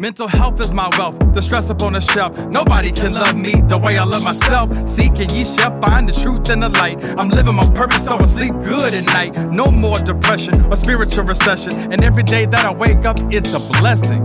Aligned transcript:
Mental 0.00 0.26
health 0.26 0.58
is 0.60 0.72
my 0.72 0.88
wealth, 0.96 1.18
the 1.34 1.42
stress 1.42 1.68
up 1.68 1.82
on 1.82 1.92
the 1.92 2.00
shelf. 2.00 2.34
Nobody 2.48 2.90
can 2.90 3.12
love 3.12 3.36
me 3.36 3.52
the 3.68 3.76
way 3.76 3.98
I 3.98 4.04
love 4.04 4.24
myself. 4.24 4.70
Seeking 4.88 5.28
ye 5.28 5.44
shall 5.44 5.78
find 5.78 6.08
the 6.08 6.14
truth 6.14 6.48
and 6.48 6.62
the 6.62 6.70
light. 6.70 7.04
I'm 7.18 7.28
living 7.28 7.54
my 7.54 7.68
purpose, 7.74 8.06
so 8.06 8.16
I 8.16 8.24
sleep 8.24 8.54
good 8.64 8.94
at 8.94 9.04
night. 9.04 9.36
No 9.52 9.70
more 9.70 9.98
depression 9.98 10.64
or 10.72 10.76
spiritual 10.76 11.24
recession. 11.24 11.92
And 11.92 12.02
every 12.02 12.22
day 12.22 12.46
that 12.46 12.64
I 12.64 12.72
wake 12.72 13.04
up, 13.04 13.18
it's 13.24 13.52
a 13.52 13.60
blessing. 13.78 14.22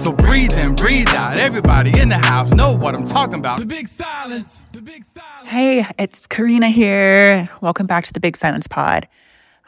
So 0.00 0.12
breathe 0.12 0.52
in, 0.52 0.74
breathe 0.74 1.08
out. 1.14 1.40
Everybody 1.40 1.98
in 1.98 2.10
the 2.10 2.18
house 2.18 2.50
know 2.50 2.76
what 2.76 2.94
I'm 2.94 3.06
talking 3.06 3.38
about. 3.38 3.58
The 3.58 3.64
big 3.64 3.88
silence. 3.88 4.66
The 4.72 4.82
big 4.82 5.02
silence. 5.04 5.48
Hey, 5.48 5.86
it's 5.98 6.26
Karena 6.26 6.68
here. 6.68 7.48
Welcome 7.62 7.86
back 7.86 8.04
to 8.04 8.12
the 8.12 8.20
Big 8.20 8.36
Silence 8.36 8.66
Pod. 8.66 9.08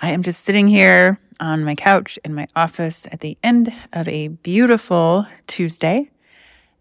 I 0.03 0.11
am 0.11 0.25
just 0.25 0.45
sitting 0.45 0.69
here 0.69 1.19
on 1.43 1.65
my 1.65 1.75
couch 1.75 2.19
in 2.25 2.35
my 2.35 2.47
office 2.55 3.07
at 3.11 3.21
the 3.21 3.37
end 3.43 3.75
of 3.93 4.07
a 4.07 4.29
beautiful 4.29 5.27
Tuesday. 5.49 6.09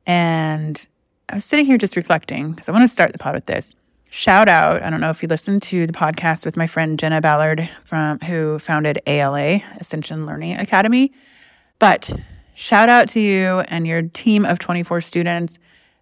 And 0.06 0.88
I 1.30 1.36
was 1.36 1.46
sitting 1.46 1.66
here 1.66 1.80
just 1.80 1.96
reflecting 1.96 2.52
because 2.52 2.70
I 2.70 2.72
want 2.72 2.84
to 2.84 2.88
start 2.88 3.12
the 3.12 3.18
pod 3.18 3.34
with 3.34 3.48
this. 3.48 3.74
Shout 4.12 4.48
out. 4.48 4.84
I 4.84 4.90
don't 4.90 5.02
know 5.02 5.10
if 5.10 5.24
you 5.24 5.28
listened 5.28 5.64
to 5.64 5.88
the 5.88 5.94
podcast 5.94 6.46
with 6.46 6.58
my 6.58 6.68
friend 6.68 7.00
Jenna 7.00 7.22
Ballard 7.22 7.68
from 7.86 8.20
who 8.20 8.60
founded 8.60 9.02
ALA, 9.08 9.62
Ascension 9.80 10.26
Learning 10.26 10.58
Academy. 10.58 11.12
But 11.80 12.14
shout 12.54 12.88
out 12.88 13.10
to 13.10 13.20
you 13.20 13.62
and 13.62 13.88
your 13.88 14.04
team 14.04 14.46
of 14.46 14.60
24 14.60 15.02
students. 15.02 15.58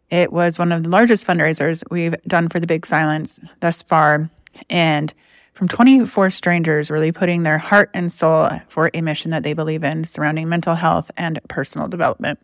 It 0.09 0.33
was 0.33 0.59
one 0.59 0.73
of 0.73 0.83
the 0.83 0.89
largest 0.89 1.25
fundraisers 1.25 1.83
we've 1.91 2.15
done 2.23 2.49
for 2.49 2.59
the 2.59 2.67
Big 2.67 2.85
Silence 2.85 3.39
thus 3.61 3.81
far. 3.81 4.29
And 4.69 5.13
from 5.59 5.67
24 5.67 6.29
strangers 6.29 6.89
really 6.89 7.11
putting 7.11 7.43
their 7.43 7.57
heart 7.57 7.89
and 7.93 8.13
soul 8.13 8.49
for 8.69 8.89
a 8.93 9.01
mission 9.01 9.29
that 9.29 9.43
they 9.43 9.51
believe 9.51 9.83
in 9.83 10.05
surrounding 10.05 10.47
mental 10.47 10.73
health 10.73 11.11
and 11.17 11.37
personal 11.49 11.89
development. 11.89 12.39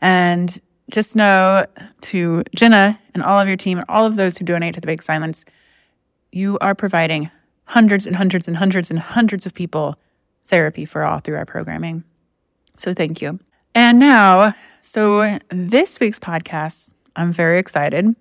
And 0.00 0.58
just 0.90 1.14
know 1.14 1.66
to 2.00 2.42
Jenna 2.56 2.98
and 3.12 3.22
all 3.22 3.38
of 3.38 3.46
your 3.46 3.58
team 3.58 3.76
and 3.76 3.84
all 3.90 4.06
of 4.06 4.16
those 4.16 4.38
who 4.38 4.46
donate 4.46 4.72
to 4.72 4.80
the 4.80 4.86
Big 4.86 5.02
Silence, 5.02 5.44
you 6.32 6.56
are 6.62 6.74
providing 6.74 7.30
hundreds 7.66 8.06
and 8.06 8.16
hundreds 8.16 8.48
and 8.48 8.56
hundreds 8.56 8.88
and 8.88 8.98
hundreds 8.98 9.44
of 9.44 9.52
people 9.52 9.96
therapy 10.46 10.86
for 10.86 11.02
all 11.02 11.20
through 11.20 11.36
our 11.36 11.44
programming. 11.44 12.02
So 12.74 12.94
thank 12.94 13.20
you. 13.20 13.38
And 13.74 13.98
now, 13.98 14.54
so 14.80 15.38
this 15.50 16.00
week's 16.00 16.18
podcast, 16.18 16.94
I'm 17.16 17.34
very 17.34 17.58
excited 17.58 18.16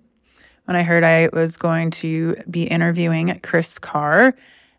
when 0.69 0.75
I 0.75 0.83
heard 0.83 1.03
I 1.03 1.29
was 1.33 1.57
going 1.57 1.89
to 1.89 2.35
be 2.47 2.65
interviewing 2.65 3.39
Kris 3.41 3.79
Carr. 3.79 4.35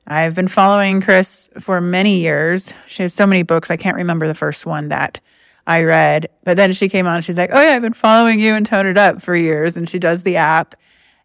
I've 0.06 0.36
been 0.36 0.46
following 0.46 1.00
Kris 1.00 1.50
for 1.58 1.80
many 1.80 2.20
years. 2.20 2.72
She 2.86 3.02
has 3.02 3.12
so 3.12 3.26
many 3.26 3.42
books. 3.42 3.72
I 3.72 3.76
can't 3.76 3.96
remember 3.96 4.28
the 4.28 4.34
first 4.34 4.66
one 4.66 4.86
that 4.90 5.18
I 5.66 5.82
read. 5.82 6.28
But 6.44 6.56
then 6.56 6.72
she 6.74 6.88
came 6.88 7.08
on 7.08 7.22
she's 7.22 7.36
like, 7.36 7.50
Oh, 7.52 7.60
yeah, 7.60 7.70
I've 7.70 7.82
been 7.82 7.92
following 7.92 8.38
you 8.38 8.54
and 8.54 8.64
Tone 8.64 8.86
It 8.86 8.96
Up 8.96 9.20
for 9.20 9.34
years. 9.34 9.76
And 9.76 9.88
she 9.88 9.98
does 9.98 10.22
the 10.22 10.36
app. 10.36 10.76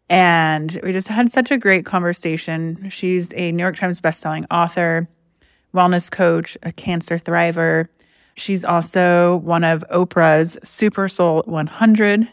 And 0.09 0.79
we 0.81 0.91
just 0.91 1.09
had 1.09 1.31
such 1.31 1.51
a 1.51 1.59
great 1.59 1.85
conversation. 1.85 2.89
She's 2.89 3.31
a 3.35 3.51
New 3.51 3.61
York 3.61 3.77
Times 3.77 4.01
bestselling 4.01 4.47
author, 4.49 5.07
wellness 5.75 6.09
coach, 6.09 6.57
a 6.63 6.71
cancer 6.71 7.19
thriver. 7.19 7.87
She's 8.33 8.65
also 8.65 9.37
one 9.43 9.63
of 9.63 9.85
Oprah's 9.91 10.57
Super 10.67 11.07
Soul 11.07 11.43
100. 11.45 12.27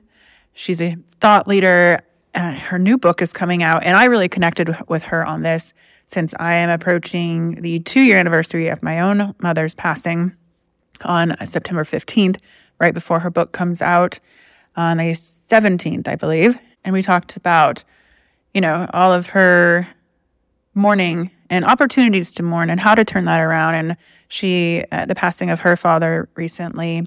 She's 0.54 0.80
a 0.80 0.96
thought 1.20 1.46
leader, 1.46 2.02
uh, 2.34 2.52
her 2.52 2.78
new 2.78 2.96
book 2.96 3.20
is 3.22 3.32
coming 3.32 3.62
out, 3.62 3.84
and 3.84 3.96
I 3.96 4.04
really 4.04 4.28
connected 4.28 4.76
with 4.88 5.02
her 5.02 5.24
on 5.24 5.42
this 5.42 5.74
since 6.06 6.34
I 6.38 6.54
am 6.54 6.70
approaching 6.70 7.60
the 7.62 7.80
two 7.80 8.00
year 8.00 8.18
anniversary 8.18 8.68
of 8.68 8.82
my 8.82 9.00
own 9.00 9.34
mother's 9.40 9.74
passing 9.74 10.32
on 11.04 11.34
September 11.44 11.84
15th, 11.84 12.38
right 12.78 12.94
before 12.94 13.18
her 13.18 13.30
book 13.30 13.52
comes 13.52 13.82
out 13.82 14.20
on 14.76 14.98
the 14.98 15.12
17th, 15.12 16.08
I 16.08 16.16
believe. 16.16 16.58
And 16.84 16.92
we 16.92 17.02
talked 17.02 17.36
about, 17.36 17.84
you 18.54 18.60
know, 18.60 18.88
all 18.92 19.12
of 19.12 19.26
her 19.26 19.86
mourning 20.74 21.30
and 21.50 21.64
opportunities 21.64 22.32
to 22.32 22.42
mourn 22.42 22.70
and 22.70 22.80
how 22.80 22.94
to 22.94 23.04
turn 23.04 23.24
that 23.26 23.40
around. 23.40 23.74
And 23.74 23.96
she, 24.28 24.84
uh, 24.90 25.06
the 25.06 25.14
passing 25.14 25.50
of 25.50 25.60
her 25.60 25.76
father 25.76 26.28
recently. 26.34 27.06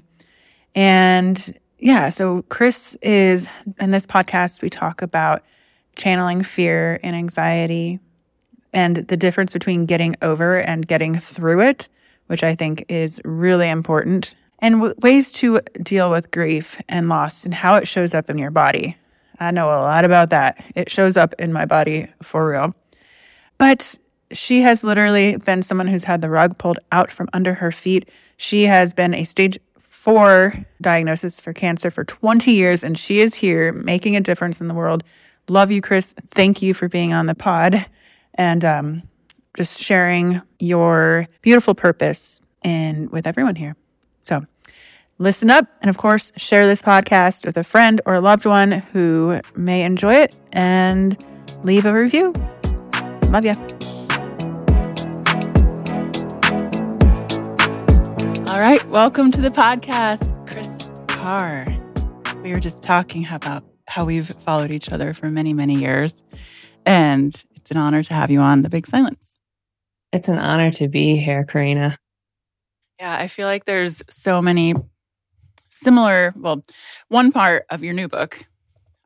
And 0.74 1.58
yeah, 1.78 2.08
so 2.08 2.42
Kris 2.42 2.96
is 3.02 3.48
in 3.80 3.90
this 3.90 4.06
podcast, 4.06 4.62
we 4.62 4.70
talk 4.70 5.02
about 5.02 5.42
channeling 5.96 6.42
fear 6.42 6.98
and 7.02 7.16
anxiety 7.16 7.98
and 8.72 8.96
the 8.96 9.16
difference 9.16 9.52
between 9.52 9.86
getting 9.86 10.16
over 10.22 10.60
and 10.60 10.86
getting 10.86 11.18
through 11.18 11.60
it, 11.60 11.88
which 12.26 12.44
I 12.44 12.54
think 12.54 12.84
is 12.88 13.20
really 13.24 13.68
important, 13.68 14.34
and 14.58 14.76
w- 14.76 14.94
ways 15.00 15.32
to 15.32 15.60
deal 15.82 16.10
with 16.10 16.30
grief 16.30 16.80
and 16.88 17.08
loss 17.08 17.44
and 17.44 17.54
how 17.54 17.74
it 17.76 17.88
shows 17.88 18.14
up 18.14 18.28
in 18.30 18.38
your 18.38 18.50
body. 18.50 18.96
I 19.40 19.50
know 19.50 19.68
a 19.68 19.80
lot 19.80 20.04
about 20.04 20.30
that. 20.30 20.62
It 20.74 20.90
shows 20.90 21.16
up 21.16 21.34
in 21.38 21.52
my 21.52 21.64
body 21.64 22.08
for 22.22 22.48
real. 22.48 22.74
But 23.58 23.98
she 24.32 24.60
has 24.62 24.82
literally 24.82 25.36
been 25.36 25.62
someone 25.62 25.86
who's 25.86 26.04
had 26.04 26.20
the 26.20 26.30
rug 26.30 26.58
pulled 26.58 26.78
out 26.92 27.10
from 27.10 27.28
under 27.32 27.54
her 27.54 27.70
feet. 27.70 28.10
She 28.38 28.64
has 28.64 28.92
been 28.92 29.14
a 29.14 29.24
stage 29.24 29.58
for 30.06 30.54
diagnosis 30.80 31.40
for 31.40 31.52
cancer 31.52 31.90
for 31.90 32.04
20 32.04 32.52
years, 32.52 32.84
and 32.84 32.96
she 32.96 33.18
is 33.18 33.34
here 33.34 33.72
making 33.72 34.14
a 34.14 34.20
difference 34.20 34.60
in 34.60 34.68
the 34.68 34.74
world. 34.74 35.02
Love 35.48 35.72
you, 35.72 35.80
Kris. 35.80 36.14
Thank 36.30 36.62
you 36.62 36.74
for 36.74 36.88
being 36.88 37.12
on 37.12 37.26
the 37.26 37.34
pod 37.34 37.84
and 38.34 38.64
um, 38.64 39.02
just 39.56 39.82
sharing 39.82 40.40
your 40.60 41.26
beautiful 41.42 41.74
purpose 41.74 42.40
and 42.62 43.10
with 43.10 43.26
everyone 43.26 43.56
here. 43.56 43.74
So, 44.22 44.46
listen 45.18 45.50
up, 45.50 45.66
and 45.80 45.90
of 45.90 45.98
course, 45.98 46.30
share 46.36 46.68
this 46.68 46.80
podcast 46.80 47.44
with 47.44 47.58
a 47.58 47.64
friend 47.64 48.00
or 48.06 48.14
a 48.14 48.20
loved 48.20 48.46
one 48.46 48.70
who 48.70 49.40
may 49.56 49.82
enjoy 49.82 50.14
it, 50.14 50.38
and 50.52 51.18
leave 51.64 51.84
a 51.84 51.92
review. 51.92 52.32
Love 53.30 53.44
you. 53.44 53.75
All 58.56 58.62
right, 58.62 58.82
welcome 58.88 59.30
to 59.32 59.42
the 59.42 59.50
podcast, 59.50 60.32
Kris 60.48 60.88
Carr. 61.08 61.66
We 62.42 62.52
were 62.52 62.58
just 62.58 62.82
talking 62.82 63.26
about 63.30 63.62
how 63.86 64.06
we've 64.06 64.26
followed 64.26 64.70
each 64.70 64.90
other 64.90 65.12
for 65.12 65.28
many, 65.28 65.52
many 65.52 65.74
years. 65.74 66.24
And 66.86 67.34
it's 67.54 67.70
an 67.70 67.76
honor 67.76 68.02
to 68.02 68.14
have 68.14 68.30
you 68.30 68.40
on 68.40 68.62
The 68.62 68.70
Big 68.70 68.86
Silence. 68.86 69.36
It's 70.10 70.28
an 70.28 70.38
honor 70.38 70.70
to 70.70 70.88
be 70.88 71.16
here, 71.16 71.44
Karena. 71.44 71.98
Yeah, 72.98 73.14
I 73.14 73.28
feel 73.28 73.46
like 73.46 73.66
there's 73.66 74.02
so 74.08 74.40
many 74.40 74.74
similar, 75.68 76.32
well, 76.34 76.64
one 77.08 77.32
part 77.32 77.66
of 77.68 77.84
your 77.84 77.92
new 77.92 78.08
book, 78.08 78.42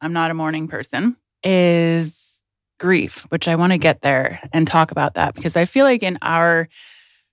I'm 0.00 0.12
Not 0.12 0.30
a 0.30 0.34
Mourning 0.34 0.68
Person, 0.68 1.16
is 1.42 2.40
grief, 2.78 3.26
which 3.30 3.48
I 3.48 3.56
want 3.56 3.72
to 3.72 3.78
get 3.78 4.02
there 4.02 4.48
and 4.52 4.64
talk 4.64 4.92
about 4.92 5.14
that 5.14 5.34
because 5.34 5.56
I 5.56 5.64
feel 5.64 5.84
like 5.84 6.04
in 6.04 6.18
our 6.22 6.68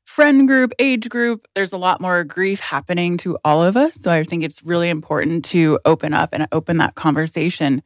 friend 0.07 0.47
group, 0.47 0.71
age 0.79 1.09
group. 1.09 1.47
There's 1.53 1.73
a 1.73 1.77
lot 1.77 1.99
more 2.01 2.23
grief 2.23 2.59
happening 2.61 3.17
to 3.17 3.37
all 3.43 3.63
of 3.63 3.75
us. 3.75 3.95
So 3.95 4.09
I 4.09 4.23
think 4.23 4.41
it's 4.41 4.63
really 4.63 4.89
important 4.89 5.45
to 5.45 5.79
open 5.85 6.13
up 6.13 6.29
and 6.31 6.47
open 6.51 6.77
that 6.77 6.95
conversation. 6.95 7.83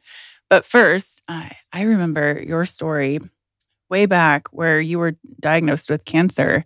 But 0.48 0.64
first, 0.64 1.20
I, 1.26 1.50
I 1.72 1.82
remember 1.82 2.40
your 2.46 2.64
story 2.64 3.18
way 3.90 4.06
back 4.06 4.48
where 4.52 4.80
you 4.80 4.98
were 4.98 5.16
diagnosed 5.40 5.90
with 5.90 6.04
cancer. 6.04 6.64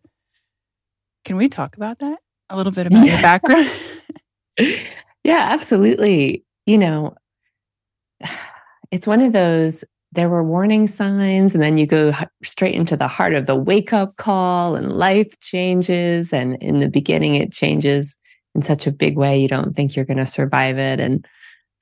Can 1.25 1.37
we 1.37 1.49
talk 1.49 1.77
about 1.77 1.99
that? 2.01 2.19
A 2.51 2.57
little 2.57 2.71
bit 2.71 2.87
about 2.87 3.07
your 3.07 3.21
background? 3.23 3.71
yeah, 5.25 5.49
absolutely. 5.51 6.45
You 6.67 6.79
know, 6.79 7.17
it's 8.91 9.07
one 9.07 9.23
of 9.23 9.33
those 9.33 9.85
there 10.17 10.31
were 10.31 10.43
warning 10.43 10.89
signs 10.89 11.55
and 11.55 11.63
then 11.63 11.77
you 11.77 11.87
go 11.87 12.13
straight 12.43 12.75
into 12.75 12.97
the 12.97 13.07
heart 13.07 13.35
of 13.35 13.45
the 13.45 13.55
wake 13.55 13.93
up 13.93 14.17
call 14.17 14.75
and 14.75 14.93
life 14.93 15.39
changes 15.41 16.33
and 16.33 16.61
in 16.63 16.79
the 16.79 16.89
beginning 16.89 17.35
it 17.35 17.53
changes 17.53 18.17
in 18.55 18.63
such 18.63 18.87
a 18.87 18.93
big 18.93 19.17
way 19.17 19.39
you 19.39 19.47
don't 19.47 19.77
think 19.77 19.95
you're 19.95 20.07
going 20.07 20.17
to 20.17 20.27
survive 20.27 20.79
it 20.79 20.99
and 20.99 21.27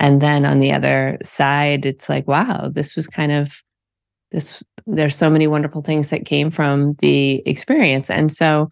and 0.01 0.21
then 0.21 0.45
on 0.45 0.59
the 0.59 0.73
other 0.73 1.17
side 1.23 1.87
it's 1.87 2.09
like 2.09 2.27
wow 2.27 2.69
this 2.69 2.97
was 2.97 3.07
kind 3.07 3.31
of 3.31 3.63
this 4.33 4.63
there's 4.87 5.17
so 5.17 5.31
many 5.31 5.47
wonderful 5.47 5.81
things 5.81 6.09
that 6.09 6.27
came 6.27 6.51
from 6.51 6.95
the 7.01 7.41
experience 7.47 8.11
and 8.11 8.33
so 8.33 8.69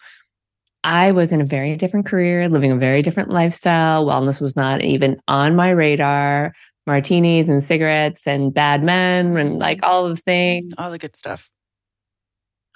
I 0.84 1.12
was 1.12 1.30
in 1.30 1.40
a 1.40 1.44
very 1.44 1.76
different 1.76 2.06
career, 2.06 2.48
living 2.48 2.72
a 2.72 2.76
very 2.76 3.02
different 3.02 3.30
lifestyle. 3.30 4.04
Wellness 4.04 4.40
was 4.40 4.56
not 4.56 4.82
even 4.82 5.16
on 5.28 5.54
my 5.54 5.70
radar 5.70 6.52
martinis 6.86 7.48
and 7.48 7.62
cigarettes 7.62 8.26
and 8.26 8.52
bad 8.52 8.82
men 8.82 9.36
and 9.36 9.58
like 9.58 9.78
mm-hmm. 9.78 9.90
all 9.90 10.08
the 10.08 10.16
things. 10.16 10.72
All 10.78 10.90
the 10.90 10.98
good 10.98 11.16
stuff. 11.16 11.50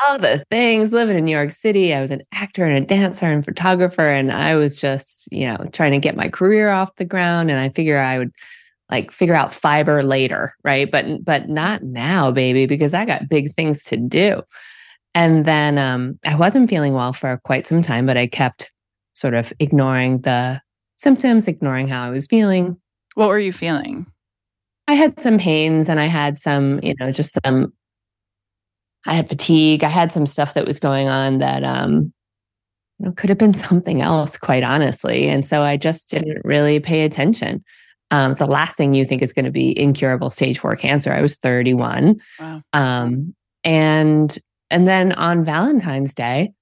All 0.06 0.18
the 0.18 0.44
things. 0.50 0.92
Living 0.92 1.16
in 1.16 1.24
New 1.24 1.32
York 1.34 1.50
City, 1.50 1.94
I 1.94 2.00
was 2.00 2.10
an 2.10 2.22
actor 2.32 2.64
and 2.64 2.76
a 2.76 2.86
dancer 2.86 3.26
and 3.26 3.44
photographer. 3.44 4.06
And 4.06 4.30
I 4.30 4.54
was 4.54 4.78
just, 4.78 5.28
you 5.32 5.46
know, 5.46 5.58
trying 5.72 5.92
to 5.92 5.98
get 5.98 6.16
my 6.16 6.28
career 6.28 6.68
off 6.68 6.94
the 6.96 7.04
ground. 7.04 7.50
And 7.50 7.58
I 7.58 7.70
figure 7.70 7.98
I 7.98 8.18
would 8.18 8.32
like 8.90 9.10
figure 9.10 9.34
out 9.34 9.52
fiber 9.52 10.02
later, 10.02 10.54
right? 10.62 10.90
But 10.90 11.24
but 11.24 11.48
not 11.48 11.82
now, 11.82 12.30
baby, 12.30 12.66
because 12.66 12.94
I 12.94 13.04
got 13.04 13.28
big 13.28 13.52
things 13.54 13.82
to 13.84 13.96
do. 13.96 14.42
And 15.14 15.46
then 15.46 15.78
um, 15.78 16.18
I 16.26 16.36
wasn't 16.36 16.68
feeling 16.68 16.92
well 16.92 17.12
for 17.12 17.40
quite 17.44 17.66
some 17.66 17.80
time, 17.80 18.04
but 18.04 18.18
I 18.18 18.26
kept 18.26 18.70
sort 19.14 19.32
of 19.32 19.52
ignoring 19.58 20.20
the 20.20 20.60
symptoms, 20.96 21.48
ignoring 21.48 21.88
how 21.88 22.04
I 22.04 22.10
was 22.10 22.26
feeling, 22.26 22.76
what 23.16 23.28
were 23.28 23.38
you 23.38 23.52
feeling? 23.52 24.06
I 24.86 24.92
had 24.92 25.20
some 25.20 25.38
pains 25.38 25.88
and 25.88 25.98
I 25.98 26.06
had 26.06 26.38
some, 26.38 26.78
you 26.82 26.94
know, 27.00 27.10
just 27.10 27.36
some 27.44 27.72
I 29.06 29.14
had 29.14 29.28
fatigue. 29.28 29.84
I 29.84 29.88
had 29.88 30.12
some 30.12 30.26
stuff 30.26 30.54
that 30.54 30.66
was 30.66 30.78
going 30.78 31.08
on 31.08 31.38
that 31.38 31.64
um 31.64 32.12
you 32.98 33.06
know 33.06 33.12
could 33.12 33.30
have 33.30 33.38
been 33.38 33.54
something 33.68 34.02
else, 34.02 34.36
quite 34.36 34.62
honestly. 34.62 35.28
And 35.28 35.44
so 35.44 35.62
I 35.62 35.76
just 35.76 36.10
didn't 36.10 36.44
really 36.44 36.78
pay 36.78 37.04
attention. 37.04 37.64
Um, 38.12 38.34
the 38.34 38.46
last 38.46 38.76
thing 38.76 38.94
you 38.94 39.04
think 39.04 39.22
is 39.22 39.32
going 39.32 39.46
to 39.46 39.50
be 39.50 39.76
incurable 39.76 40.30
stage 40.30 40.60
four 40.60 40.76
cancer. 40.76 41.12
I 41.12 41.22
was 41.22 41.36
31. 41.38 42.20
Wow. 42.38 42.62
Um, 42.72 43.34
and 43.64 44.38
and 44.70 44.86
then 44.86 45.12
on 45.14 45.44
Valentine's 45.44 46.14
Day, 46.14 46.52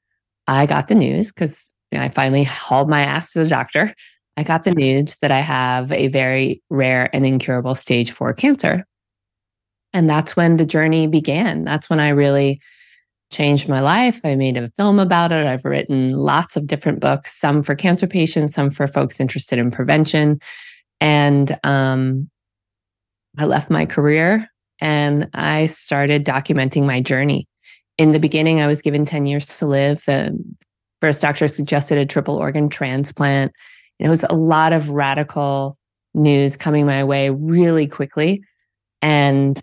I 0.47 0.67
got 0.67 0.87
the 0.87 0.95
news 0.95 1.33
because 1.33 1.75
you 1.91 1.99
know, 1.99 2.05
I 2.05 2.11
finally 2.11 2.45
hauled 2.45 2.89
my 2.89 3.03
ass 3.03 3.33
to 3.33 3.41
the 3.41 3.49
doctor 3.49 3.93
I 4.37 4.43
got 4.43 4.65
the 4.65 4.73
news 4.73 5.17
that 5.19 5.31
I 5.31 5.41
have 5.41 5.93
a 5.93 6.09
very 6.09 6.63
rare 6.71 7.09
and 7.15 7.25
incurable 7.25 7.75
stage 7.75 8.11
four 8.11 8.33
cancer. 8.33 8.85
And 9.93 10.11
that's 10.11 10.37
when 10.37 10.57
the 10.57 10.67
journey 10.67 11.07
began. 11.07 11.65
That's 11.65 11.89
when 11.89 12.01
I 12.01 12.09
really 12.09 12.61
changed 13.31 13.69
my 13.69 13.81
life. 13.81 14.21
I 14.25 14.35
made 14.35 14.57
a 14.57 14.71
film 14.71 14.99
about 14.99 15.33
it. 15.33 15.47
I've 15.47 15.65
written 15.65 16.13
lots 16.13 16.57
of 16.57 16.67
different 16.67 17.01
books, 17.01 17.39
some 17.39 17.63
for 17.63 17.75
cancer 17.75 18.07
patients, 18.07 18.55
some 18.55 18.71
for 18.71 18.87
folks 18.87 19.21
interested 19.21 19.59
in 19.59 19.71
prevention. 19.71 20.41
And 21.01 21.59
um, 21.63 22.29
I 23.39 23.45
left 23.45 23.71
my 23.71 23.87
career 23.87 24.49
and 24.81 25.29
I 25.35 25.67
started 25.67 26.25
documenting 26.25 26.85
my 26.85 27.01
journey. 27.01 27.49
In 27.99 28.13
the 28.13 28.19
beginning, 28.19 28.61
I 28.61 28.67
was 28.67 28.83
given 28.83 29.05
10 29.05 29.27
years 29.27 29.47
to 29.59 29.67
live. 29.67 30.05
The 30.07 30.37
first 31.01 31.23
doctor 31.23 31.47
suggested 31.47 31.99
a 31.99 32.07
triple 32.07 32.37
organ 32.37 32.69
transplant. 32.69 33.53
It 34.05 34.11
was 34.11 34.23
a 34.29 34.35
lot 34.35 34.75
of 34.75 34.91
radical 34.91 35.79
news 36.13 36.59
coming 36.59 36.85
my 36.85 37.03
way 37.05 37.31
really 37.31 37.87
quickly. 37.87 38.45
And 39.01 39.59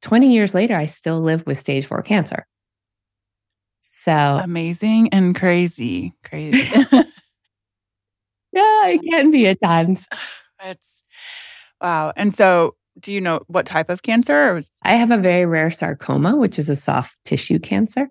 20 0.00 0.32
years 0.32 0.54
later, 0.54 0.74
I 0.74 0.86
still 0.86 1.20
live 1.20 1.46
with 1.46 1.58
stage 1.58 1.84
four 1.84 2.00
cancer. 2.00 2.46
So 3.80 4.40
amazing 4.42 5.10
and 5.12 5.36
crazy. 5.36 6.14
Crazy. 6.24 6.66
yeah, 8.52 8.86
it 8.86 9.02
can 9.02 9.30
be 9.30 9.46
at 9.46 9.60
times. 9.60 10.08
It's 10.60 11.04
wow. 11.80 12.12
And 12.16 12.34
so, 12.34 12.74
do 12.98 13.12
you 13.12 13.20
know 13.20 13.42
what 13.46 13.64
type 13.64 13.90
of 13.90 14.02
cancer? 14.02 14.60
I 14.82 14.94
have 14.94 15.12
a 15.12 15.16
very 15.16 15.46
rare 15.46 15.70
sarcoma, 15.70 16.34
which 16.34 16.58
is 16.58 16.68
a 16.68 16.74
soft 16.74 17.16
tissue 17.24 17.60
cancer. 17.60 18.08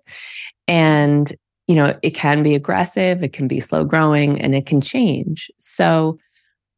And 0.66 1.36
you 1.68 1.74
know, 1.74 1.96
it 2.02 2.10
can 2.10 2.42
be 2.42 2.54
aggressive, 2.54 3.22
it 3.22 3.34
can 3.34 3.46
be 3.46 3.60
slow 3.60 3.84
growing, 3.84 4.40
and 4.40 4.54
it 4.54 4.66
can 4.66 4.80
change. 4.80 5.50
So 5.60 6.18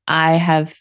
I 0.09 0.33
have, 0.33 0.77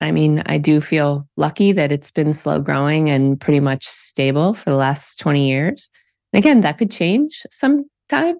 I 0.00 0.10
mean, 0.10 0.42
I 0.46 0.56
do 0.56 0.80
feel 0.80 1.28
lucky 1.36 1.72
that 1.72 1.92
it's 1.92 2.10
been 2.10 2.32
slow 2.32 2.60
growing 2.60 3.10
and 3.10 3.38
pretty 3.38 3.60
much 3.60 3.86
stable 3.86 4.54
for 4.54 4.70
the 4.70 4.76
last 4.76 5.20
20 5.20 5.46
years. 5.46 5.90
And 6.32 6.38
again, 6.38 6.62
that 6.62 6.78
could 6.78 6.90
change 6.90 7.42
sometime. 7.50 8.38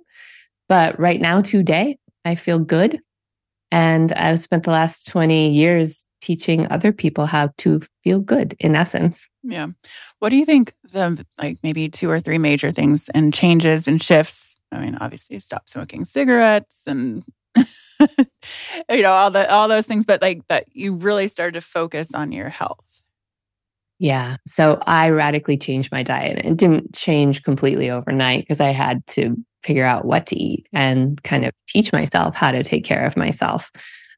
But 0.66 0.98
right 0.98 1.20
now, 1.20 1.42
today, 1.42 1.98
I 2.24 2.34
feel 2.34 2.58
good. 2.58 2.98
And 3.70 4.12
I've 4.12 4.40
spent 4.40 4.64
the 4.64 4.70
last 4.70 5.06
20 5.06 5.50
years 5.50 6.06
teaching 6.22 6.66
other 6.70 6.92
people 6.92 7.26
how 7.26 7.50
to 7.58 7.82
feel 8.02 8.20
good 8.20 8.56
in 8.60 8.76
essence. 8.76 9.28
Yeah. 9.42 9.66
What 10.20 10.30
do 10.30 10.36
you 10.36 10.46
think 10.46 10.72
the 10.92 11.26
like 11.36 11.58
maybe 11.62 11.88
two 11.90 12.08
or 12.08 12.20
three 12.20 12.38
major 12.38 12.70
things 12.70 13.10
and 13.10 13.34
changes 13.34 13.88
and 13.88 14.00
shifts 14.00 14.56
I 14.72 14.78
mean, 14.78 14.96
obviously 15.00 15.38
stop 15.38 15.68
smoking 15.68 16.04
cigarettes 16.04 16.86
and 16.86 17.24
you 17.56 19.02
know 19.02 19.12
all 19.12 19.30
the 19.30 19.50
all 19.50 19.68
those 19.68 19.86
things, 19.86 20.04
but 20.04 20.22
like 20.22 20.46
that 20.48 20.66
you 20.72 20.94
really 20.94 21.28
started 21.28 21.54
to 21.54 21.60
focus 21.60 22.14
on 22.14 22.32
your 22.32 22.48
health. 22.48 23.02
Yeah. 23.98 24.38
So 24.48 24.80
I 24.86 25.10
radically 25.10 25.56
changed 25.56 25.92
my 25.92 26.02
diet. 26.02 26.44
It 26.44 26.56
didn't 26.56 26.92
change 26.92 27.44
completely 27.44 27.88
overnight 27.88 28.40
because 28.40 28.60
I 28.60 28.70
had 28.70 29.06
to 29.08 29.36
figure 29.62 29.84
out 29.84 30.04
what 30.04 30.26
to 30.26 30.36
eat 30.36 30.66
and 30.72 31.22
kind 31.22 31.44
of 31.44 31.52
teach 31.68 31.92
myself 31.92 32.34
how 32.34 32.50
to 32.50 32.64
take 32.64 32.84
care 32.84 33.06
of 33.06 33.16
myself. 33.16 33.70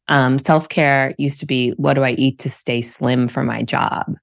Um, 0.08 0.38
Self 0.38 0.68
care 0.68 1.14
used 1.18 1.40
to 1.40 1.46
be 1.46 1.70
what 1.72 1.94
do 1.94 2.02
I 2.02 2.12
eat 2.12 2.38
to 2.40 2.50
stay 2.50 2.80
slim 2.80 3.28
for 3.28 3.42
my 3.42 3.62
job? 3.62 4.14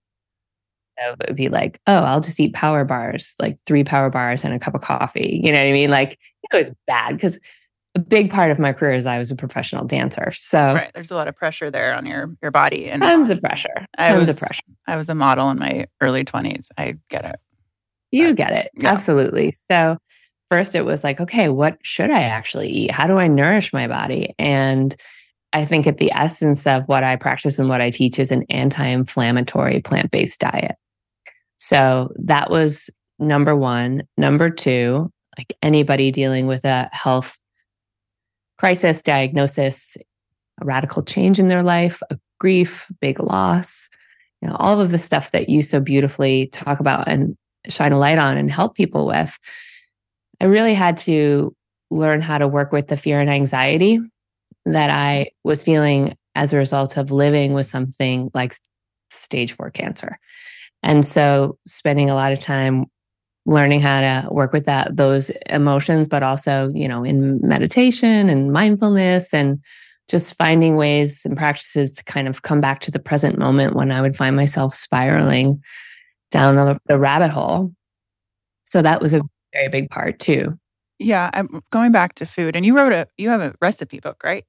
So 1.01 1.15
it 1.20 1.29
would 1.29 1.36
be 1.36 1.50
like, 1.50 1.79
oh, 1.88 2.03
I'll 2.03 2.22
just 2.22 2.39
eat 2.39 2.53
power 2.53 2.86
bars, 2.86 3.36
like 3.39 3.58
three 3.65 3.84
power 3.84 4.10
bars 4.10 4.43
and 4.43 4.53
a 4.53 4.60
cup 4.60 4.75
of 4.75 4.81
coffee. 4.81 5.41
You 5.43 5.51
know 5.51 5.60
what 5.60 5.70
I 5.70 5.72
mean? 5.72 5.89
Like 5.89 6.20
it 6.51 6.55
was 6.55 6.72
bad 6.88 7.15
because 7.15 7.39
a 7.96 8.00
big 8.00 8.31
part 8.31 8.51
of 8.51 8.60
my 8.60 8.72
career 8.72 8.93
is 8.93 9.05
I 9.05 9.17
was 9.17 9.31
a 9.31 9.36
professional 9.36 9.86
dancer. 9.86 10.31
So 10.31 10.75
right, 10.75 10.91
there's 10.93 11.12
a 11.12 11.15
lot 11.15 11.27
of 11.27 11.36
pressure 11.36 11.70
there 11.70 11.93
on 11.93 12.05
your 12.05 12.36
your 12.41 12.51
body 12.51 12.89
and 12.89 13.01
tons 13.01 13.29
of 13.29 13.41
pressure. 13.41 13.74
Tons 13.75 13.88
I 13.98 14.17
was, 14.17 14.29
of 14.29 14.38
pressure. 14.39 14.62
I 14.88 14.96
was 14.96 15.10
a 15.10 15.15
model 15.15 15.50
in 15.50 15.60
my 15.60 15.88
early 16.00 16.24
20s. 16.24 16.67
I 16.77 16.96
get 17.10 17.25
it. 17.25 17.36
You 18.12 18.29
but, 18.29 18.38
get 18.38 18.51
it. 18.53 18.72
Yeah. 18.75 18.91
Absolutely. 18.91 19.51
So 19.51 19.98
first 20.50 20.75
it 20.75 20.86
was 20.86 21.03
like, 21.03 21.20
okay, 21.20 21.50
what 21.50 21.77
should 21.81 22.12
I 22.12 22.22
actually 22.22 22.70
eat? 22.70 22.91
How 22.91 23.08
do 23.08 23.17
I 23.17 23.27
nourish 23.27 23.74
my 23.74 23.88
body? 23.88 24.36
And 24.38 24.96
I 25.53 25.65
think 25.65 25.86
at 25.86 25.98
the 25.98 26.12
essence 26.13 26.65
of 26.65 26.84
what 26.88 27.03
I 27.03 27.17
practice 27.17 27.60
and 27.60 27.67
what 27.67 27.81
I 27.81 27.89
teach 27.89 28.20
is 28.20 28.31
an 28.31 28.43
anti-inflammatory 28.50 29.81
plant-based 29.81 30.39
diet. 30.39 30.77
So 31.63 32.12
that 32.15 32.50
was 32.50 32.89
number 33.20 33.56
one. 33.56 34.01
Number 34.18 34.50
two, 34.50 35.12
like 35.38 35.56
anybody 35.62 36.10
dealing 36.10 36.48
with 36.48 36.65
a 36.65 36.89
health 36.91 37.38
crisis, 38.58 39.03
diagnosis, 39.03 39.96
a 40.60 40.65
radical 40.65 41.03
change 41.03 41.38
in 41.38 41.50
their 41.50 41.62
life, 41.62 42.01
a 42.10 42.18
grief, 42.39 42.88
big 43.00 43.20
loss, 43.20 43.89
you 44.41 44.50
know, 44.50 44.56
all 44.56 44.82
of 44.82 44.89
the 44.89 44.98
stuff 44.98 45.30
that 45.34 45.50
you 45.50 45.62
so 45.62 45.80
beautifully 45.80 46.48
talk 46.48 46.80
about 46.80 47.08
and 47.08 47.38
shine 47.68 47.91
a 47.91 48.00
light 48.00 48.18
on 48.18 48.38
and 48.38 48.50
help 48.50 48.74
people 48.74 49.06
with. 49.06 49.38
I 50.41 50.46
really 50.46 50.74
had 50.74 50.98
to 50.98 51.56
learn 51.91 52.22
how 52.22 52.39
to 52.39 52.48
work 52.48 52.72
with 52.72 52.88
the 52.88 52.98
fear 52.98 53.20
and 53.20 53.30
anxiety 53.30 54.00
that 54.65 54.89
I 54.89 55.30
was 55.44 55.62
feeling 55.62 56.18
as 56.34 56.53
a 56.53 56.58
result 56.58 56.98
of 56.98 57.12
living 57.12 57.53
with 57.53 57.68
something 57.68 58.32
like 58.34 58.56
stage 59.12 59.51
four 59.51 59.70
cancer. 59.70 60.18
And 60.83 61.05
so 61.05 61.57
spending 61.65 62.09
a 62.09 62.15
lot 62.15 62.31
of 62.31 62.39
time 62.39 62.85
learning 63.45 63.81
how 63.81 64.01
to 64.01 64.27
work 64.31 64.53
with 64.53 64.65
that 64.65 64.95
those 64.95 65.31
emotions 65.47 66.07
but 66.07 66.21
also, 66.23 66.71
you 66.75 66.88
know, 66.88 67.03
in 67.03 67.39
meditation 67.41 68.29
and 68.29 68.53
mindfulness 68.53 69.33
and 69.33 69.59
just 70.07 70.35
finding 70.35 70.75
ways 70.75 71.21
and 71.25 71.38
practices 71.38 71.93
to 71.93 72.03
kind 72.03 72.27
of 72.27 72.41
come 72.41 72.61
back 72.61 72.81
to 72.81 72.91
the 72.91 73.00
present 73.00 73.39
moment 73.39 73.75
when 73.75 73.91
I 73.91 74.01
would 74.01 74.15
find 74.15 74.35
myself 74.35 74.73
spiraling 74.73 75.61
down 76.31 76.55
the, 76.85 76.97
rabbit 76.97 77.29
hole. 77.29 77.71
So 78.65 78.81
that 78.81 79.01
was 79.01 79.13
a 79.13 79.21
very 79.53 79.69
big 79.69 79.89
part 79.89 80.19
too. 80.19 80.57
Yeah, 81.00 81.29
I'm 81.33 81.61
going 81.71 81.91
back 81.91 82.15
to 82.15 82.25
food, 82.25 82.55
and 82.55 82.65
you 82.65 82.75
wrote 82.75 82.93
a 82.93 83.07
you 83.17 83.29
have 83.29 83.41
a 83.41 83.55
recipe 83.59 84.00
book, 84.00 84.21
right? 84.23 84.45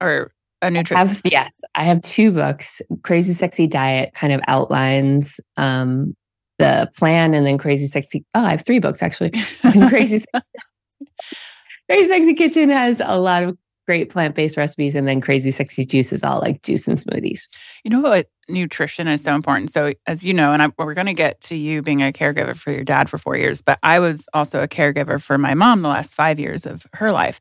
Or 0.00 0.32
a 0.62 0.70
nutrition? 0.70 1.06
Have, 1.06 1.20
yes, 1.24 1.60
I 1.74 1.84
have 1.84 2.00
two 2.02 2.30
books. 2.30 2.80
Crazy 3.02 3.34
Sexy 3.34 3.66
Diet 3.66 4.14
kind 4.14 4.32
of 4.32 4.40
outlines 4.48 5.40
um, 5.56 6.14
the 6.58 6.90
plan, 6.96 7.34
and 7.34 7.44
then 7.46 7.58
Crazy 7.58 7.86
Sexy. 7.86 8.24
Oh, 8.34 8.44
I 8.44 8.50
have 8.52 8.64
three 8.64 8.78
books 8.78 9.02
actually. 9.02 9.30
Crazy 9.88 10.24
Crazy 11.90 12.08
Sexy 12.08 12.34
Kitchen 12.34 12.70
has 12.70 13.02
a 13.04 13.18
lot 13.18 13.42
of 13.42 13.58
great 13.86 14.10
plant 14.10 14.34
based 14.34 14.56
recipes, 14.56 14.94
and 14.94 15.06
then 15.08 15.20
Crazy 15.20 15.50
Sexy 15.50 15.84
Juice 15.84 16.12
is 16.12 16.22
all 16.22 16.40
like 16.40 16.62
juice 16.62 16.86
and 16.86 16.98
smoothies. 16.98 17.48
You 17.84 17.90
know 17.90 18.00
what? 18.00 18.28
Nutrition 18.48 19.08
is 19.08 19.22
so 19.22 19.34
important. 19.34 19.72
So, 19.72 19.92
as 20.06 20.24
you 20.24 20.32
know, 20.32 20.52
and 20.52 20.62
I, 20.62 20.68
we're 20.78 20.94
going 20.94 21.06
to 21.06 21.14
get 21.14 21.40
to 21.42 21.56
you 21.56 21.82
being 21.82 22.02
a 22.02 22.12
caregiver 22.12 22.56
for 22.56 22.70
your 22.70 22.84
dad 22.84 23.10
for 23.10 23.18
four 23.18 23.36
years, 23.36 23.60
but 23.60 23.78
I 23.82 23.98
was 23.98 24.28
also 24.32 24.62
a 24.62 24.68
caregiver 24.68 25.20
for 25.20 25.38
my 25.38 25.54
mom 25.54 25.82
the 25.82 25.88
last 25.88 26.14
five 26.14 26.38
years 26.38 26.66
of 26.66 26.86
her 26.94 27.12
life. 27.12 27.40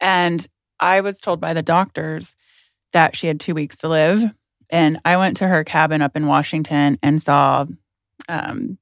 And 0.00 0.46
I 0.80 1.00
was 1.00 1.20
told 1.20 1.40
by 1.40 1.54
the 1.54 1.62
doctors 1.62 2.36
that 2.94 3.14
she 3.14 3.26
had 3.26 3.38
two 3.38 3.54
weeks 3.54 3.76
to 3.78 3.88
live. 3.88 4.24
And 4.70 4.98
I 5.04 5.18
went 5.18 5.36
to 5.36 5.46
her 5.46 5.62
cabin 5.62 6.00
up 6.00 6.16
in 6.16 6.26
Washington 6.26 6.98
and 7.02 7.20
saw, 7.20 7.66
um, 8.28 8.78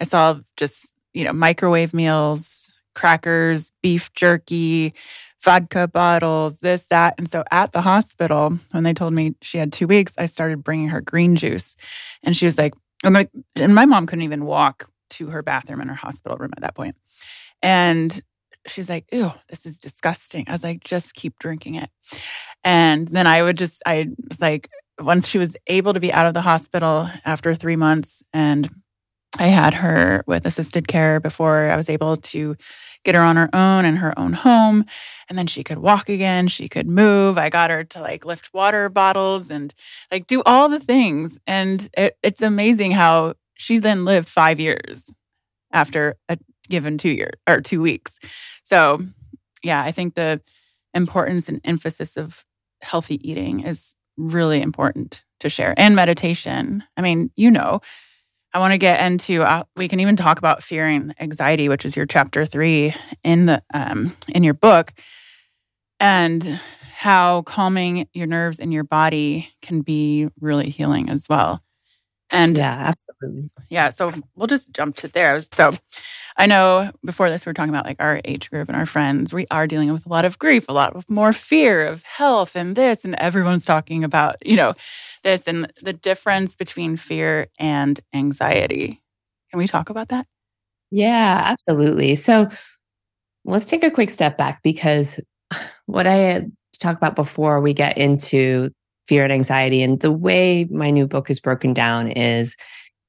I 0.00 0.04
saw 0.04 0.40
just, 0.56 0.94
you 1.12 1.24
know, 1.24 1.32
microwave 1.32 1.92
meals, 1.92 2.70
crackers, 2.94 3.70
beef 3.82 4.12
jerky, 4.14 4.94
vodka 5.42 5.88
bottles, 5.88 6.60
this, 6.60 6.84
that. 6.86 7.14
And 7.18 7.28
so 7.28 7.44
at 7.50 7.72
the 7.72 7.82
hospital, 7.82 8.58
when 8.70 8.84
they 8.84 8.94
told 8.94 9.12
me 9.12 9.34
she 9.42 9.58
had 9.58 9.72
two 9.72 9.86
weeks, 9.86 10.14
I 10.16 10.26
started 10.26 10.64
bringing 10.64 10.88
her 10.88 11.00
green 11.00 11.36
juice. 11.36 11.76
And 12.22 12.36
she 12.36 12.46
was 12.46 12.56
like, 12.56 12.74
I'm 13.04 13.12
like, 13.12 13.30
and 13.56 13.74
my 13.74 13.86
mom 13.86 14.06
couldn't 14.06 14.24
even 14.24 14.44
walk 14.44 14.90
to 15.10 15.28
her 15.28 15.42
bathroom 15.42 15.80
in 15.80 15.88
her 15.88 15.94
hospital 15.94 16.38
room 16.38 16.52
at 16.56 16.62
that 16.62 16.74
point. 16.74 16.96
And 17.62 18.22
she's 18.66 18.88
like, 18.88 19.06
ew, 19.12 19.32
this 19.48 19.66
is 19.66 19.78
disgusting. 19.78 20.44
I 20.48 20.52
was 20.52 20.64
like, 20.64 20.84
just 20.84 21.14
keep 21.14 21.38
drinking 21.38 21.76
it. 21.76 21.90
And 22.64 23.08
then 23.08 23.26
I 23.26 23.42
would 23.42 23.58
just, 23.58 23.82
I 23.86 24.08
was 24.28 24.40
like, 24.40 24.68
once 25.00 25.26
she 25.26 25.38
was 25.38 25.56
able 25.66 25.94
to 25.94 26.00
be 26.00 26.12
out 26.12 26.26
of 26.26 26.34
the 26.34 26.42
hospital 26.42 27.08
after 27.24 27.54
three 27.54 27.76
months 27.76 28.22
and 28.32 28.68
I 29.38 29.46
had 29.46 29.74
her 29.74 30.24
with 30.26 30.44
assisted 30.44 30.88
care 30.88 31.20
before 31.20 31.70
I 31.70 31.76
was 31.76 31.88
able 31.88 32.16
to 32.16 32.56
get 33.04 33.14
her 33.14 33.22
on 33.22 33.36
her 33.36 33.48
own 33.54 33.84
in 33.84 33.96
her 33.96 34.18
own 34.18 34.32
home. 34.32 34.84
And 35.28 35.38
then 35.38 35.46
she 35.46 35.62
could 35.62 35.78
walk 35.78 36.08
again. 36.08 36.48
She 36.48 36.68
could 36.68 36.88
move. 36.88 37.38
I 37.38 37.48
got 37.48 37.70
her 37.70 37.84
to 37.84 38.00
like 38.00 38.24
lift 38.24 38.52
water 38.52 38.88
bottles 38.88 39.50
and 39.50 39.72
like 40.10 40.26
do 40.26 40.42
all 40.44 40.68
the 40.68 40.80
things. 40.80 41.38
And 41.46 41.88
it, 41.96 42.16
it's 42.22 42.42
amazing 42.42 42.90
how 42.90 43.34
she 43.54 43.78
then 43.78 44.04
lived 44.04 44.28
five 44.28 44.58
years 44.58 45.10
after 45.72 46.16
a 46.28 46.36
given 46.68 46.98
two 46.98 47.10
years 47.10 47.38
or 47.46 47.60
two 47.60 47.80
weeks. 47.80 48.18
So, 48.62 49.00
yeah, 49.62 49.82
I 49.82 49.92
think 49.92 50.14
the 50.14 50.40
importance 50.92 51.48
and 51.48 51.60
emphasis 51.64 52.16
of 52.16 52.44
healthy 52.82 53.18
eating 53.28 53.60
is 53.60 53.94
really 54.16 54.60
important 54.60 55.24
to 55.40 55.48
share 55.48 55.74
and 55.76 55.96
meditation. 55.96 56.84
I 56.96 57.02
mean, 57.02 57.30
you 57.36 57.50
know, 57.50 57.80
I 58.52 58.58
want 58.58 58.72
to 58.72 58.78
get 58.78 59.00
into. 59.00 59.42
Uh, 59.42 59.64
we 59.76 59.88
can 59.88 60.00
even 60.00 60.16
talk 60.16 60.38
about 60.38 60.62
fear 60.62 60.86
and 60.86 61.14
anxiety, 61.20 61.68
which 61.68 61.84
is 61.84 61.96
your 61.96 62.06
chapter 62.06 62.44
three 62.44 62.94
in 63.22 63.46
the 63.46 63.62
um, 63.72 64.14
in 64.28 64.42
your 64.42 64.54
book, 64.54 64.92
and 66.00 66.60
how 66.92 67.42
calming 67.42 68.08
your 68.12 68.26
nerves 68.26 68.60
and 68.60 68.72
your 68.72 68.84
body 68.84 69.48
can 69.62 69.80
be 69.82 70.28
really 70.40 70.68
healing 70.68 71.08
as 71.08 71.28
well. 71.28 71.62
And 72.30 72.58
yeah, 72.58 72.92
absolutely. 72.92 73.50
Yeah, 73.70 73.90
so 73.90 74.12
we'll 74.34 74.46
just 74.46 74.72
jump 74.72 74.96
to 74.96 75.08
there. 75.08 75.42
So 75.52 75.72
I 76.40 76.46
know 76.46 76.90
before 77.04 77.28
this 77.28 77.44
we 77.44 77.50
are 77.50 77.52
talking 77.52 77.68
about 77.68 77.84
like 77.84 78.00
our 78.00 78.22
age 78.24 78.48
group 78.48 78.70
and 78.70 78.76
our 78.76 78.86
friends. 78.86 79.30
We 79.30 79.46
are 79.50 79.66
dealing 79.66 79.92
with 79.92 80.06
a 80.06 80.08
lot 80.08 80.24
of 80.24 80.38
grief, 80.38 80.70
a 80.70 80.72
lot 80.72 80.96
of 80.96 81.08
more 81.10 81.34
fear 81.34 81.86
of 81.86 82.02
health 82.02 82.56
and 82.56 82.74
this, 82.74 83.04
and 83.04 83.14
everyone's 83.16 83.66
talking 83.66 84.04
about 84.04 84.36
you 84.42 84.56
know 84.56 84.72
this 85.22 85.46
and 85.46 85.70
the 85.82 85.92
difference 85.92 86.56
between 86.56 86.96
fear 86.96 87.48
and 87.58 88.00
anxiety. 88.14 89.02
Can 89.50 89.58
we 89.58 89.66
talk 89.66 89.90
about 89.90 90.08
that? 90.08 90.26
Yeah, 90.90 91.42
absolutely. 91.44 92.14
So 92.14 92.48
let's 93.44 93.66
take 93.66 93.84
a 93.84 93.90
quick 93.90 94.08
step 94.08 94.38
back 94.38 94.62
because 94.62 95.20
what 95.84 96.06
I 96.06 96.46
talked 96.78 96.96
about 96.96 97.16
before 97.16 97.60
we 97.60 97.74
get 97.74 97.98
into 97.98 98.70
fear 99.08 99.24
and 99.24 99.32
anxiety 99.32 99.82
and 99.82 100.00
the 100.00 100.10
way 100.12 100.66
my 100.70 100.90
new 100.90 101.06
book 101.06 101.28
is 101.28 101.38
broken 101.38 101.74
down 101.74 102.10
is 102.10 102.56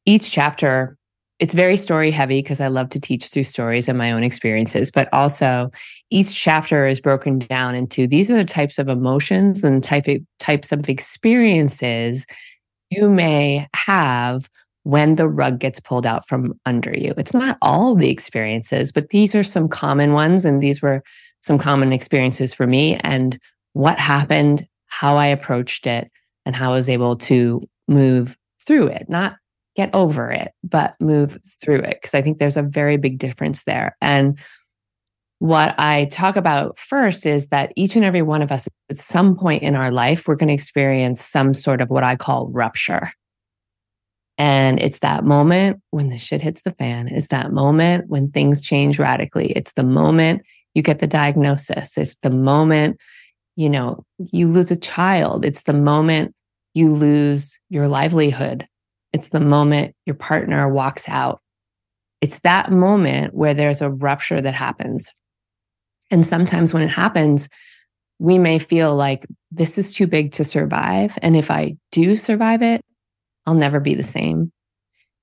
each 0.05 0.31
chapter 0.31 0.97
it's 1.41 1.55
very 1.55 1.75
story 1.75 2.11
heavy 2.11 2.39
because 2.39 2.61
I 2.61 2.67
love 2.67 2.89
to 2.91 2.99
teach 2.99 3.25
through 3.25 3.45
stories 3.45 3.89
and 3.89 3.97
my 3.97 4.11
own 4.11 4.23
experiences, 4.23 4.91
but 4.91 5.09
also 5.11 5.71
each 6.11 6.33
chapter 6.35 6.85
is 6.85 7.01
broken 7.01 7.39
down 7.39 7.73
into 7.73 8.05
these 8.05 8.29
are 8.29 8.35
the 8.35 8.45
types 8.45 8.77
of 8.77 8.87
emotions 8.87 9.63
and 9.63 9.83
type 9.83 10.05
types 10.37 10.71
of 10.71 10.87
experiences 10.87 12.27
you 12.91 13.09
may 13.09 13.67
have 13.73 14.51
when 14.83 15.15
the 15.15 15.27
rug 15.27 15.57
gets 15.57 15.79
pulled 15.79 16.05
out 16.05 16.27
from 16.27 16.53
under 16.67 16.95
you. 16.95 17.13
It's 17.17 17.33
not 17.33 17.57
all 17.63 17.95
the 17.95 18.09
experiences, 18.09 18.91
but 18.91 19.09
these 19.09 19.33
are 19.33 19.43
some 19.43 19.67
common 19.67 20.13
ones. 20.13 20.45
And 20.45 20.61
these 20.61 20.79
were 20.79 21.03
some 21.41 21.57
common 21.57 21.91
experiences 21.91 22.53
for 22.53 22.67
me 22.67 22.97
and 22.97 23.39
what 23.73 23.97
happened, 23.97 24.67
how 24.87 25.17
I 25.17 25.25
approached 25.25 25.87
it, 25.87 26.11
and 26.45 26.55
how 26.55 26.71
I 26.71 26.75
was 26.75 26.89
able 26.89 27.15
to 27.17 27.67
move 27.87 28.37
through 28.59 28.87
it. 28.87 29.07
Not 29.09 29.37
get 29.75 29.89
over 29.93 30.31
it, 30.31 30.51
but 30.63 30.95
move 30.99 31.37
through 31.61 31.79
it. 31.79 31.99
Because 32.01 32.13
I 32.13 32.21
think 32.21 32.39
there's 32.39 32.57
a 32.57 32.63
very 32.63 32.97
big 32.97 33.17
difference 33.17 33.63
there. 33.63 33.95
And 34.01 34.37
what 35.39 35.73
I 35.79 36.05
talk 36.05 36.35
about 36.35 36.77
first 36.77 37.25
is 37.25 37.47
that 37.47 37.73
each 37.75 37.95
and 37.95 38.05
every 38.05 38.21
one 38.21 38.41
of 38.41 38.51
us, 38.51 38.67
at 38.89 38.97
some 38.97 39.35
point 39.35 39.63
in 39.63 39.75
our 39.75 39.91
life, 39.91 40.27
we're 40.27 40.35
going 40.35 40.49
to 40.49 40.53
experience 40.53 41.23
some 41.23 41.53
sort 41.53 41.81
of 41.81 41.89
what 41.89 42.03
I 42.03 42.15
call 42.15 42.49
rupture. 42.49 43.11
And 44.37 44.79
it's 44.79 44.99
that 44.99 45.23
moment 45.23 45.81
when 45.91 46.09
the 46.09 46.17
shit 46.17 46.41
hits 46.41 46.61
the 46.61 46.73
fan. 46.73 47.07
It's 47.07 47.27
that 47.27 47.51
moment 47.51 48.07
when 48.07 48.31
things 48.31 48.61
change 48.61 48.99
radically. 48.99 49.51
It's 49.51 49.73
the 49.73 49.83
moment 49.83 50.43
you 50.73 50.81
get 50.81 50.99
the 50.99 51.07
diagnosis. 51.07 51.97
It's 51.97 52.17
the 52.17 52.29
moment, 52.29 52.99
you 53.55 53.69
know, 53.69 54.03
you 54.31 54.47
lose 54.47 54.71
a 54.71 54.75
child. 54.75 55.45
It's 55.45 55.63
the 55.63 55.73
moment 55.73 56.33
you 56.73 56.93
lose 56.93 57.59
your 57.69 57.87
livelihood. 57.87 58.67
It's 59.13 59.29
the 59.29 59.39
moment 59.39 59.95
your 60.05 60.15
partner 60.15 60.71
walks 60.71 61.07
out. 61.09 61.41
It's 62.21 62.39
that 62.39 62.71
moment 62.71 63.33
where 63.33 63.53
there's 63.53 63.81
a 63.81 63.89
rupture 63.89 64.41
that 64.41 64.53
happens. 64.53 65.11
And 66.09 66.25
sometimes 66.25 66.73
when 66.73 66.83
it 66.83 66.89
happens, 66.89 67.49
we 68.19 68.37
may 68.37 68.59
feel 68.59 68.95
like 68.95 69.25
this 69.49 69.77
is 69.77 69.91
too 69.91 70.05
big 70.05 70.31
to 70.33 70.43
survive. 70.43 71.17
And 71.21 71.35
if 71.35 71.49
I 71.49 71.75
do 71.91 72.15
survive 72.15 72.61
it, 72.61 72.81
I'll 73.45 73.55
never 73.55 73.79
be 73.79 73.95
the 73.95 74.03
same. 74.03 74.51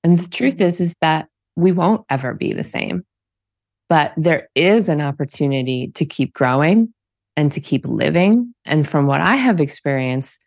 And 0.03 0.19
the 0.19 0.29
truth 0.29 0.61
is, 0.61 0.81
is 0.81 0.95
that 1.01 1.29
we 1.57 1.73
won't 1.73 2.05
ever 2.11 2.35
be 2.35 2.53
the 2.53 2.65
same. 2.65 3.05
But 3.89 4.13
there 4.17 4.49
is 4.55 4.89
an 4.89 5.01
opportunity 5.01 5.93
to 5.95 6.05
keep 6.05 6.35
growing 6.35 6.93
and 7.37 7.53
to 7.53 7.61
keep 7.61 7.87
living. 7.87 8.53
And 8.65 8.87
from 8.87 9.07
what 9.07 9.21
I 9.21 9.37
have 9.37 9.61
experienced, 9.61 10.41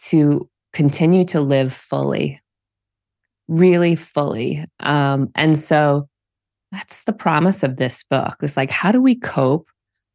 to 0.00 0.48
continue 0.72 1.24
to 1.26 1.40
live 1.40 1.72
fully 1.72 2.40
really 3.48 3.96
fully. 3.96 4.64
Um, 4.80 5.30
and 5.34 5.58
so 5.58 6.08
that's 6.70 7.04
the 7.04 7.12
promise 7.12 7.62
of 7.62 7.76
this 7.76 8.04
book 8.10 8.36
is 8.42 8.56
like, 8.56 8.70
how 8.70 8.92
do 8.92 9.00
we 9.00 9.14
cope 9.14 9.68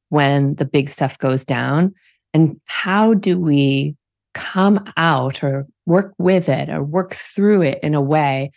when 0.10 0.56
the 0.56 0.66
big 0.66 0.88
stuff 0.88 1.18
goes 1.18 1.44
down? 1.44 1.94
And 2.34 2.60
how 2.66 3.16
do 3.16 3.40
we 3.40 3.96
come 4.34 4.84
out 4.98 5.44
or 5.44 5.68
work 5.86 6.14
with 6.18 6.50
it 6.50 6.70
or 6.70 6.84
work 6.84 7.16
through 7.16 7.64
it 7.64 7.80
in 7.84 7.94
a 7.96 8.02
way 8.02 8.52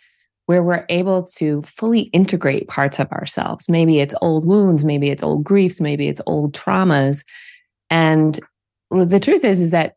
where 0.45 0.63
we're 0.63 0.85
able 0.89 1.23
to 1.23 1.61
fully 1.63 2.01
integrate 2.13 2.67
parts 2.67 2.99
of 2.99 3.11
ourselves? 3.11 3.67
Maybe 3.67 3.99
it's 3.99 4.15
old 4.21 4.45
wounds, 4.45 4.85
maybe 4.85 5.09
it's 5.09 5.23
old 5.23 5.43
griefs, 5.43 5.81
maybe 5.81 6.07
it's 6.07 6.21
old 6.27 6.53
traumas. 6.53 7.23
And 7.89 8.39
the 8.91 9.19
truth 9.19 9.43
is, 9.43 9.59
is 9.59 9.71
that 9.71 9.95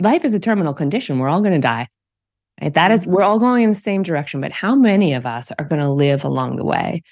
life 0.00 0.24
is 0.24 0.34
a 0.34 0.40
terminal 0.40 0.74
condition. 0.74 1.18
We're 1.18 1.28
all 1.28 1.40
going 1.40 1.54
to 1.54 1.58
die. 1.58 1.88
Right? 2.60 2.74
That 2.74 2.90
is, 2.90 3.06
we're 3.06 3.22
all 3.22 3.38
going 3.38 3.64
in 3.64 3.70
the 3.70 3.76
same 3.76 4.02
direction, 4.02 4.40
but 4.40 4.52
how 4.52 4.74
many 4.74 5.14
of 5.14 5.26
us 5.26 5.52
are 5.58 5.64
going 5.64 5.80
to 5.80 5.90
live 5.90 6.24
along 6.24 6.56
the 6.56 6.64
way? 6.64 7.02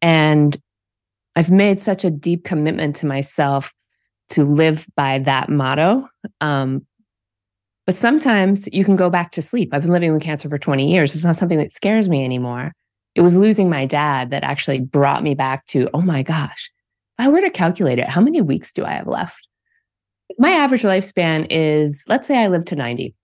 And 0.00 0.56
I've 1.34 1.50
made 1.50 1.80
such 1.80 2.04
a 2.04 2.10
deep 2.10 2.44
commitment 2.44 2.96
to 2.96 3.06
myself 3.06 3.72
to 4.30 4.44
live 4.44 4.86
by 4.96 5.18
that 5.20 5.48
motto. 5.48 6.08
Um, 6.40 6.86
but 7.86 7.96
sometimes 7.96 8.68
you 8.72 8.84
can 8.84 8.96
go 8.96 9.10
back 9.10 9.32
to 9.32 9.42
sleep. 9.42 9.70
I've 9.72 9.82
been 9.82 9.90
living 9.90 10.12
with 10.12 10.22
cancer 10.22 10.48
for 10.48 10.58
20 10.58 10.90
years. 10.90 11.14
It's 11.14 11.24
not 11.24 11.36
something 11.36 11.58
that 11.58 11.72
scares 11.72 12.08
me 12.08 12.24
anymore. 12.24 12.72
It 13.14 13.22
was 13.22 13.36
losing 13.36 13.68
my 13.68 13.86
dad 13.86 14.30
that 14.30 14.44
actually 14.44 14.80
brought 14.80 15.22
me 15.22 15.34
back 15.34 15.66
to, 15.66 15.88
oh 15.92 16.00
my 16.00 16.22
gosh, 16.22 16.70
if 17.18 17.26
I 17.26 17.28
were 17.28 17.40
to 17.40 17.50
calculate 17.50 17.98
it, 17.98 18.08
how 18.08 18.20
many 18.20 18.40
weeks 18.40 18.72
do 18.72 18.84
I 18.84 18.92
have 18.92 19.06
left? 19.06 19.46
My 20.38 20.50
average 20.50 20.82
lifespan 20.82 21.46
is, 21.50 22.04
let's 22.08 22.26
say 22.26 22.38
I 22.38 22.46
live 22.46 22.64
to 22.66 22.76
90 22.76 23.14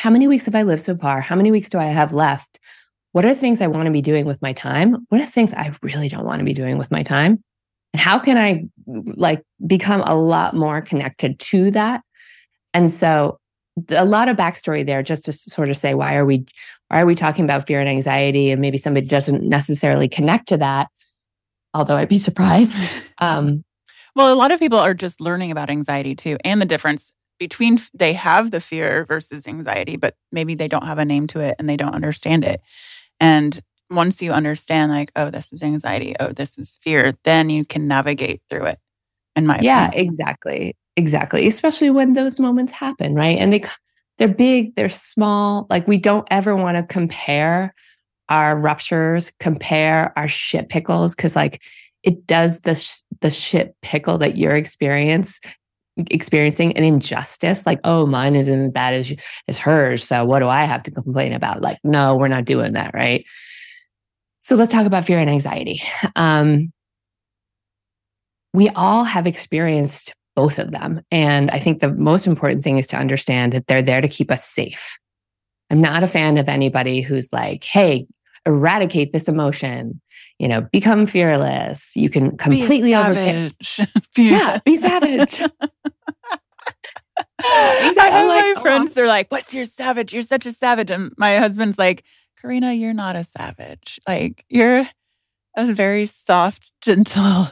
how 0.00 0.08
many 0.08 0.26
weeks 0.26 0.46
have 0.46 0.54
I 0.54 0.62
lived 0.62 0.80
so 0.80 0.96
far? 0.96 1.20
How 1.20 1.36
many 1.36 1.50
weeks 1.50 1.68
do 1.68 1.78
I 1.78 1.84
have 1.84 2.14
left? 2.14 2.58
What 3.12 3.26
are 3.26 3.34
things 3.34 3.60
I 3.60 3.66
want 3.66 3.84
to 3.84 3.92
be 3.92 4.00
doing 4.00 4.24
with 4.24 4.40
my 4.40 4.54
time? 4.54 5.04
What 5.10 5.20
are 5.20 5.26
things 5.26 5.52
I 5.52 5.74
really 5.82 6.08
don't 6.08 6.24
want 6.24 6.38
to 6.38 6.44
be 6.44 6.54
doing 6.54 6.78
with 6.78 6.90
my 6.90 7.02
time? 7.02 7.44
And 7.92 8.00
how 8.00 8.18
can 8.18 8.38
I 8.38 8.64
like 8.86 9.42
become 9.66 10.00
a 10.00 10.14
lot 10.14 10.56
more 10.56 10.80
connected 10.80 11.38
to 11.40 11.70
that? 11.72 12.00
And 12.72 12.90
so 12.90 13.40
a 13.90 14.06
lot 14.06 14.30
of 14.30 14.38
backstory 14.38 14.86
there 14.86 15.02
just 15.02 15.26
to 15.26 15.32
sort 15.34 15.68
of 15.68 15.76
say 15.76 15.92
why 15.92 16.16
are 16.16 16.24
we 16.24 16.46
why 16.88 17.02
are 17.02 17.06
we 17.06 17.14
talking 17.14 17.44
about 17.44 17.66
fear 17.66 17.78
and 17.78 17.88
anxiety 17.88 18.50
and 18.50 18.60
maybe 18.60 18.78
somebody 18.78 19.06
doesn't 19.06 19.42
necessarily 19.42 20.08
connect 20.08 20.48
to 20.48 20.56
that 20.56 20.88
although 21.72 21.96
i'd 21.96 22.08
be 22.08 22.18
surprised 22.18 22.74
um, 23.18 23.64
well 24.16 24.32
a 24.32 24.34
lot 24.34 24.50
of 24.50 24.58
people 24.58 24.78
are 24.78 24.92
just 24.92 25.20
learning 25.20 25.50
about 25.50 25.70
anxiety 25.70 26.14
too 26.14 26.36
and 26.44 26.60
the 26.60 26.66
difference 26.66 27.12
between 27.40 27.80
they 27.92 28.12
have 28.12 28.52
the 28.52 28.60
fear 28.60 29.04
versus 29.06 29.48
anxiety 29.48 29.96
but 29.96 30.14
maybe 30.30 30.54
they 30.54 30.68
don't 30.68 30.86
have 30.86 30.98
a 30.98 31.04
name 31.04 31.26
to 31.26 31.40
it 31.40 31.56
and 31.58 31.68
they 31.68 31.76
don't 31.76 31.94
understand 31.94 32.44
it 32.44 32.60
and 33.18 33.60
once 33.90 34.22
you 34.22 34.32
understand 34.32 34.92
like 34.92 35.10
oh 35.16 35.30
this 35.30 35.52
is 35.52 35.64
anxiety 35.64 36.14
oh 36.20 36.28
this 36.28 36.56
is 36.58 36.78
fear 36.82 37.14
then 37.24 37.50
you 37.50 37.64
can 37.64 37.88
navigate 37.88 38.40
through 38.48 38.66
it 38.66 38.78
in 39.34 39.46
my 39.46 39.58
yeah 39.58 39.88
opinion. 39.88 39.90
exactly 39.94 40.76
Exactly. 41.00 41.46
Especially 41.46 41.88
when 41.90 42.12
those 42.12 42.38
moments 42.38 42.72
happen, 42.72 43.14
right? 43.14 43.38
And 43.38 43.52
they 43.52 43.64
they're 44.18 44.28
big, 44.28 44.74
they're 44.74 44.90
small. 44.90 45.66
Like 45.70 45.88
we 45.88 45.96
don't 45.96 46.28
ever 46.30 46.54
want 46.54 46.76
to 46.76 46.82
compare 46.82 47.74
our 48.28 48.58
ruptures, 48.58 49.32
compare 49.40 50.12
our 50.18 50.28
shit 50.28 50.68
pickles 50.68 51.14
cuz 51.14 51.34
like 51.34 51.62
it 52.02 52.26
does 52.26 52.60
the 52.60 52.74
sh- 52.74 53.00
the 53.20 53.30
shit 53.30 53.74
pickle 53.82 54.18
that 54.18 54.36
you're 54.36 54.56
experience 54.56 55.40
experiencing 56.10 56.76
an 56.76 56.84
injustice 56.84 57.66
like 57.66 57.80
oh 57.84 58.06
mine 58.06 58.36
isn't 58.36 58.66
as 58.66 58.70
bad 58.70 58.94
as 58.94 59.14
as 59.48 59.58
hers 59.58 60.04
so 60.04 60.24
what 60.24 60.40
do 60.40 60.48
i 60.48 60.64
have 60.64 60.82
to 60.82 60.90
complain 60.90 61.32
about 61.32 61.60
like 61.60 61.78
no 61.84 62.16
we're 62.16 62.28
not 62.28 62.44
doing 62.44 62.72
that 62.72 62.92
right 62.94 63.24
so 64.40 64.56
let's 64.56 64.72
talk 64.72 64.86
about 64.86 65.04
fear 65.04 65.18
and 65.18 65.30
anxiety 65.30 65.82
um, 66.16 66.72
we 68.52 68.68
all 68.70 69.04
have 69.04 69.26
experienced 69.26 70.12
both 70.36 70.58
of 70.58 70.70
them. 70.70 71.02
And 71.10 71.50
I 71.50 71.58
think 71.58 71.80
the 71.80 71.92
most 71.92 72.26
important 72.26 72.64
thing 72.64 72.78
is 72.78 72.86
to 72.88 72.96
understand 72.96 73.52
that 73.52 73.66
they're 73.66 73.82
there 73.82 74.00
to 74.00 74.08
keep 74.08 74.30
us 74.30 74.44
safe. 74.44 74.98
I'm 75.70 75.80
not 75.80 76.02
a 76.02 76.08
fan 76.08 76.38
of 76.38 76.48
anybody 76.48 77.00
who's 77.00 77.32
like, 77.32 77.62
hey, 77.64 78.06
eradicate 78.46 79.12
this 79.12 79.28
emotion, 79.28 80.00
you 80.38 80.48
know, 80.48 80.62
become 80.72 81.06
fearless. 81.06 81.92
You 81.94 82.10
can 82.10 82.36
completely 82.36 82.94
over 82.94 83.50
Yeah, 84.16 84.60
be 84.64 84.76
savage. 84.76 85.40
I 87.42 87.92
have 87.94 88.26
like, 88.26 88.44
my 88.44 88.54
oh, 88.56 88.60
friends, 88.60 88.94
they're 88.94 89.06
like, 89.06 89.30
What's 89.30 89.54
your 89.54 89.64
savage? 89.64 90.12
You're 90.12 90.22
such 90.22 90.46
a 90.46 90.52
savage. 90.52 90.90
And 90.90 91.12
my 91.16 91.38
husband's 91.38 91.78
like, 91.78 92.04
Karena, 92.40 92.72
you're 92.72 92.94
not 92.94 93.16
a 93.16 93.24
savage. 93.24 93.98
Like, 94.06 94.44
you're 94.48 94.86
a 95.56 95.72
very 95.72 96.06
soft, 96.06 96.72
gentle, 96.80 97.48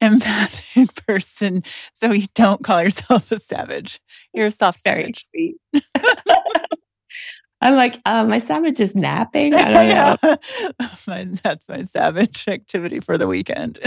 empathic 0.00 1.06
person. 1.06 1.62
So 1.94 2.12
you 2.12 2.26
don't 2.34 2.64
call 2.64 2.82
yourself 2.82 3.30
a 3.30 3.38
savage. 3.38 4.00
You're 4.32 4.46
a 4.46 4.52
soft 4.52 4.82
very 4.82 5.02
savage. 5.02 5.26
sweet. 5.30 5.56
I'm 7.62 7.74
like, 7.74 8.00
uh, 8.04 8.24
my 8.24 8.38
savage 8.38 8.80
is 8.80 8.94
napping. 8.94 9.54
I 9.54 9.72
don't 9.72 10.22
know. 10.22 10.36
my, 11.06 11.24
that's 11.42 11.68
my 11.68 11.82
savage 11.82 12.46
activity 12.48 13.00
for 13.00 13.16
the 13.16 13.26
weekend. 13.26 13.78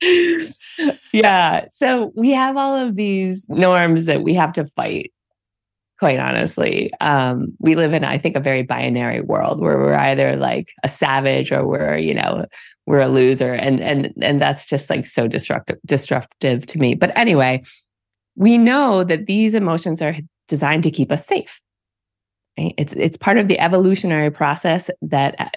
yeah. 1.12 1.66
So 1.70 2.12
we 2.14 2.30
have 2.30 2.56
all 2.56 2.76
of 2.76 2.94
these 2.94 3.48
norms 3.48 4.04
that 4.04 4.22
we 4.22 4.34
have 4.34 4.52
to 4.52 4.66
fight 4.66 5.12
quite 5.98 6.18
honestly. 6.18 6.92
Um, 7.00 7.54
we 7.60 7.74
live 7.76 7.92
in, 7.92 8.04
I 8.04 8.18
think, 8.18 8.36
a 8.36 8.40
very 8.40 8.62
binary 8.62 9.20
world 9.20 9.60
where 9.60 9.78
we're 9.78 9.94
either 9.94 10.36
like 10.36 10.72
a 10.82 10.88
savage 10.88 11.52
or 11.52 11.66
we're, 11.66 11.96
you 11.96 12.14
know, 12.14 12.46
we're 12.86 13.00
a 13.00 13.08
loser. 13.08 13.54
And 13.54 13.80
and 13.80 14.12
and 14.20 14.40
that's 14.40 14.68
just 14.68 14.90
like 14.90 15.06
so 15.06 15.26
destructive, 15.28 15.78
disruptive 15.86 16.66
to 16.66 16.78
me. 16.78 16.94
But 16.94 17.16
anyway, 17.16 17.62
we 18.36 18.58
know 18.58 19.04
that 19.04 19.26
these 19.26 19.54
emotions 19.54 20.02
are 20.02 20.14
designed 20.48 20.82
to 20.82 20.90
keep 20.90 21.10
us 21.10 21.26
safe. 21.26 21.60
Right? 22.58 22.74
It's 22.78 22.92
it's 22.94 23.16
part 23.16 23.38
of 23.38 23.48
the 23.48 23.58
evolutionary 23.58 24.30
process 24.30 24.90
that 25.02 25.34
uh, 25.38 25.48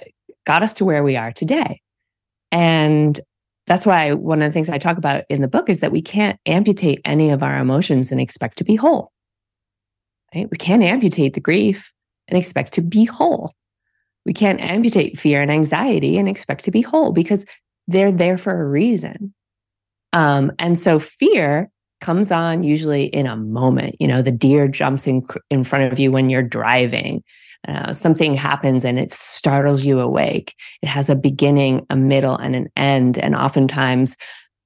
got 0.45 0.63
us 0.63 0.73
to 0.75 0.85
where 0.85 1.03
we 1.03 1.15
are 1.15 1.31
today. 1.31 1.81
And 2.51 3.19
that's 3.67 3.85
why 3.85 4.13
one 4.13 4.41
of 4.41 4.49
the 4.49 4.53
things 4.53 4.69
I 4.69 4.77
talk 4.77 4.97
about 4.97 5.25
in 5.29 5.41
the 5.41 5.47
book 5.47 5.69
is 5.69 5.81
that 5.81 5.91
we 5.91 6.01
can't 6.01 6.39
amputate 6.45 7.01
any 7.03 7.29
of 7.29 7.43
our 7.43 7.57
emotions 7.59 8.11
and 8.11 8.21
expect 8.21 8.57
to 8.59 8.63
be 8.63 8.75
whole 8.75 9.11
Right? 10.33 10.49
We 10.49 10.57
can't 10.57 10.83
amputate 10.83 11.33
the 11.33 11.39
grief 11.39 11.91
and 12.27 12.37
expect 12.37 12.73
to 12.73 12.81
be 12.81 13.05
whole. 13.05 13.53
We 14.25 14.33
can't 14.33 14.59
amputate 14.59 15.17
fear 15.17 15.41
and 15.41 15.49
anxiety 15.49 16.17
and 16.17 16.27
expect 16.27 16.65
to 16.65 16.71
be 16.71 16.81
whole 16.81 17.11
because 17.11 17.45
they're 17.87 18.11
there 18.11 18.37
for 18.37 18.59
a 18.59 18.67
reason. 18.67 19.33
Um, 20.11 20.51
and 20.59 20.77
so 20.77 20.99
fear 20.99 21.69
comes 22.01 22.31
on 22.31 22.63
usually 22.63 23.05
in 23.05 23.25
a 23.25 23.35
moment. 23.35 23.95
You 23.99 24.07
know, 24.07 24.21
the 24.21 24.31
deer 24.31 24.67
jumps 24.67 25.07
in 25.07 25.25
in 25.49 25.63
front 25.63 25.91
of 25.91 25.99
you 25.99 26.11
when 26.11 26.29
you're 26.29 26.43
driving. 26.43 27.23
Uh, 27.67 27.91
something 27.91 28.33
happens 28.33 28.85
and 28.85 28.99
it 28.99 29.11
startles 29.11 29.83
you 29.83 29.99
awake. 29.99 30.55
It 30.81 30.87
has 30.87 31.09
a 31.09 31.15
beginning, 31.15 31.85
a 31.89 31.97
middle, 31.97 32.37
and 32.37 32.55
an 32.55 32.69
end. 32.75 33.17
And 33.17 33.35
oftentimes, 33.35 34.15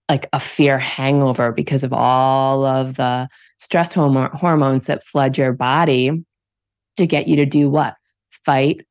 like 0.09 0.27
a 0.33 0.39
fear 0.39 0.77
hangover 0.77 1.51
because 1.53 1.83
of 1.83 1.93
all 1.93 2.65
of 2.65 2.97
the 2.97 3.29
stress 3.59 3.93
hormones 3.93 4.85
that 4.85 5.05
flood 5.05 5.37
your 5.37 5.53
body 5.53 6.23
to 6.97 7.07
get 7.07 7.27
you 7.27 7.37
to 7.37 7.45
do 7.45 7.69
what? 7.69 7.95
Fight, 8.29 8.85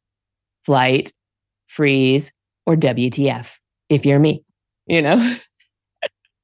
flight, 0.64 1.12
freeze, 1.66 2.32
or 2.66 2.74
WTF 2.74 3.56
if 3.90 4.06
you're 4.06 4.18
me, 4.18 4.44
you 4.86 5.02
know? 5.02 5.36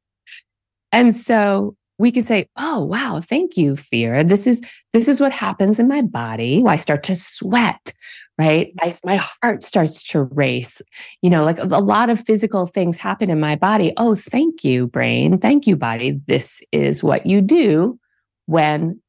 and 0.93 1.17
so 1.17 1.75
we 1.99 2.13
can 2.13 2.25
say, 2.25 2.49
"Oh, 2.57 2.85
wow, 2.85 3.21
thank 3.23 3.57
you, 3.57 3.77
fear. 3.77 4.23
This 4.23 4.47
is 4.47 4.61
this 4.93 5.09
is 5.09 5.21
what 5.21 5.33
happens 5.33 5.79
in 5.79 5.89
my 5.89 6.03
body. 6.03 6.63
I 6.67 6.77
start 6.77 7.03
to 7.05 7.15
sweat, 7.15 7.93
right? 8.39 8.69
Mm-hmm. 8.83 8.89
I, 8.89 9.17
my 9.17 9.17
heart 9.43 9.63
starts 9.63 10.03
to 10.09 10.23
race. 10.25 10.83
You 11.23 11.31
know, 11.31 11.45
like 11.45 11.59
a, 11.59 11.65
a 11.65 11.81
lot 11.81 12.11
of 12.11 12.25
physical 12.25 12.67
things 12.67 12.99
happen 12.99 13.31
in 13.31 13.41
my 13.41 13.57
body. 13.57 13.93
Oh, 13.97 14.15
thank 14.15 14.65
you, 14.65 14.87
brain. 14.87 15.39
Thank 15.39 15.67
you, 15.67 15.77
body. 15.77 16.21
This 16.27 16.63
is 16.73 17.03
what 17.03 17.27
you 17.27 17.41
do 17.41 17.99
when 18.47 19.01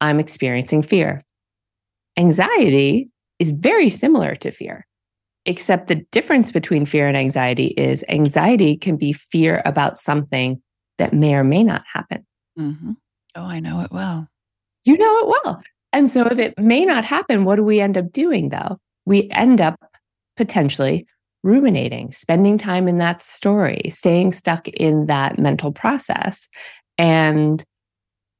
I'm 0.00 0.20
experiencing 0.20 0.82
fear. 0.82 1.22
Anxiety 2.16 3.10
is 3.38 3.50
very 3.50 3.90
similar 3.90 4.34
to 4.36 4.50
fear, 4.50 4.86
except 5.46 5.88
the 5.88 6.06
difference 6.10 6.50
between 6.50 6.86
fear 6.86 7.06
and 7.06 7.16
anxiety 7.16 7.68
is 7.68 8.04
anxiety 8.08 8.76
can 8.76 8.96
be 8.96 9.12
fear 9.12 9.62
about 9.64 9.98
something 9.98 10.60
that 10.98 11.12
may 11.12 11.34
or 11.34 11.44
may 11.44 11.62
not 11.62 11.84
happen. 11.92 12.26
Mm-hmm. 12.58 12.92
Oh, 13.34 13.44
I 13.44 13.60
know 13.60 13.80
it 13.80 13.90
well. 13.90 14.28
You 14.84 14.98
know 14.98 15.18
it 15.18 15.40
well. 15.44 15.62
And 15.92 16.10
so 16.10 16.26
if 16.26 16.38
it 16.38 16.58
may 16.58 16.84
not 16.84 17.04
happen, 17.04 17.44
what 17.44 17.56
do 17.56 17.64
we 17.64 17.80
end 17.80 17.96
up 17.96 18.12
doing 18.12 18.50
though? 18.50 18.78
We 19.06 19.28
end 19.30 19.60
up 19.60 19.78
potentially 20.36 21.06
ruminating, 21.42 22.12
spending 22.12 22.58
time 22.58 22.88
in 22.88 22.98
that 22.98 23.22
story, 23.22 23.82
staying 23.88 24.32
stuck 24.32 24.68
in 24.68 25.06
that 25.06 25.38
mental 25.38 25.72
process. 25.72 26.48
And 26.96 27.64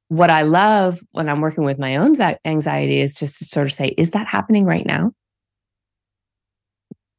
what 0.08 0.30
I 0.30 0.42
love 0.42 1.00
when 1.12 1.28
I'm 1.28 1.40
working 1.40 1.64
with 1.64 1.78
my 1.78 1.96
own 1.96 2.14
anxiety 2.44 3.00
is 3.00 3.14
just 3.14 3.38
to 3.38 3.44
sort 3.44 3.66
of 3.66 3.72
say, 3.72 3.88
is 3.98 4.12
that 4.12 4.26
happening 4.26 4.64
right 4.64 4.86
now? 4.86 5.12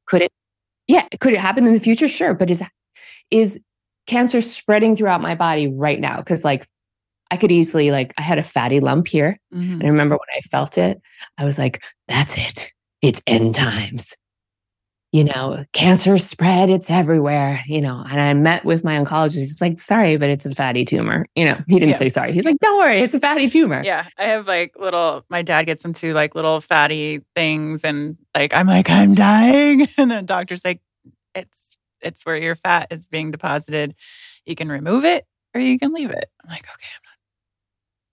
Could 0.05 0.23
it? 0.23 0.31
Yeah, 0.87 1.07
could 1.19 1.33
it 1.33 1.39
happen 1.39 1.67
in 1.67 1.73
the 1.73 1.79
future? 1.79 2.07
Sure, 2.07 2.33
but 2.33 2.49
is 2.49 2.63
is 3.29 3.59
cancer 4.09 4.41
spreading 4.41 4.95
throughout 4.95 5.21
my 5.21 5.35
body 5.35 5.67
right 5.67 5.99
now? 5.99 6.17
Because 6.17 6.43
like 6.43 6.67
I 7.31 7.37
could 7.37 7.51
easily 7.51 7.91
like 7.91 8.13
I 8.17 8.21
had 8.21 8.39
a 8.39 8.43
fatty 8.43 8.79
lump 8.79 9.07
here, 9.07 9.39
mm-hmm. 9.53 9.73
and 9.73 9.83
I 9.83 9.87
remember 9.87 10.15
when 10.15 10.37
I 10.37 10.41
felt 10.41 10.77
it, 10.77 11.01
I 11.37 11.45
was 11.45 11.57
like, 11.57 11.83
"That's 12.07 12.37
it. 12.37 12.71
It's 13.01 13.21
end 13.27 13.55
times." 13.55 14.15
you 15.11 15.23
know, 15.23 15.65
cancer 15.73 16.19
spread, 16.19 16.69
it's 16.69 16.89
everywhere, 16.91 17.63
you 17.65 17.81
know. 17.81 18.03
And 18.09 18.21
I 18.21 18.31
met 18.35 18.63
with 18.63 18.83
my 18.83 18.99
oncologist. 18.99 19.37
He's 19.37 19.59
like, 19.59 19.81
sorry, 19.81 20.17
but 20.17 20.29
it's 20.29 20.45
a 20.45 20.53
fatty 20.53 20.85
tumor. 20.85 21.25
You 21.35 21.45
know, 21.45 21.57
he 21.67 21.79
didn't 21.79 21.89
yeah. 21.89 21.97
say 21.97 22.09
sorry. 22.09 22.33
He's 22.33 22.45
like, 22.45 22.57
don't 22.59 22.77
worry, 22.77 22.99
it's 22.99 23.15
a 23.15 23.19
fatty 23.19 23.49
tumor. 23.49 23.81
Yeah. 23.83 24.05
I 24.19 24.23
have 24.25 24.47
like 24.47 24.75
little, 24.77 25.25
my 25.29 25.41
dad 25.41 25.63
gets 25.63 25.81
them 25.81 25.93
too, 25.93 26.13
like 26.13 26.35
little 26.35 26.61
fatty 26.61 27.21
things. 27.35 27.83
And 27.83 28.17
like, 28.35 28.53
I'm 28.53 28.67
like, 28.67 28.89
I'm 28.89 29.15
dying. 29.15 29.87
And 29.97 30.11
the 30.11 30.21
doctor's 30.21 30.63
like, 30.63 30.79
it's, 31.33 31.68
it's 32.01 32.25
where 32.25 32.37
your 32.37 32.55
fat 32.55 32.87
is 32.91 33.07
being 33.07 33.31
deposited. 33.31 33.95
You 34.45 34.55
can 34.55 34.69
remove 34.69 35.05
it 35.05 35.25
or 35.53 35.61
you 35.61 35.79
can 35.79 35.93
leave 35.93 36.09
it. 36.09 36.25
I'm 36.43 36.49
like, 36.49 36.63
okay, 36.63 36.87
I'm 36.95 37.01
not. 37.03 37.17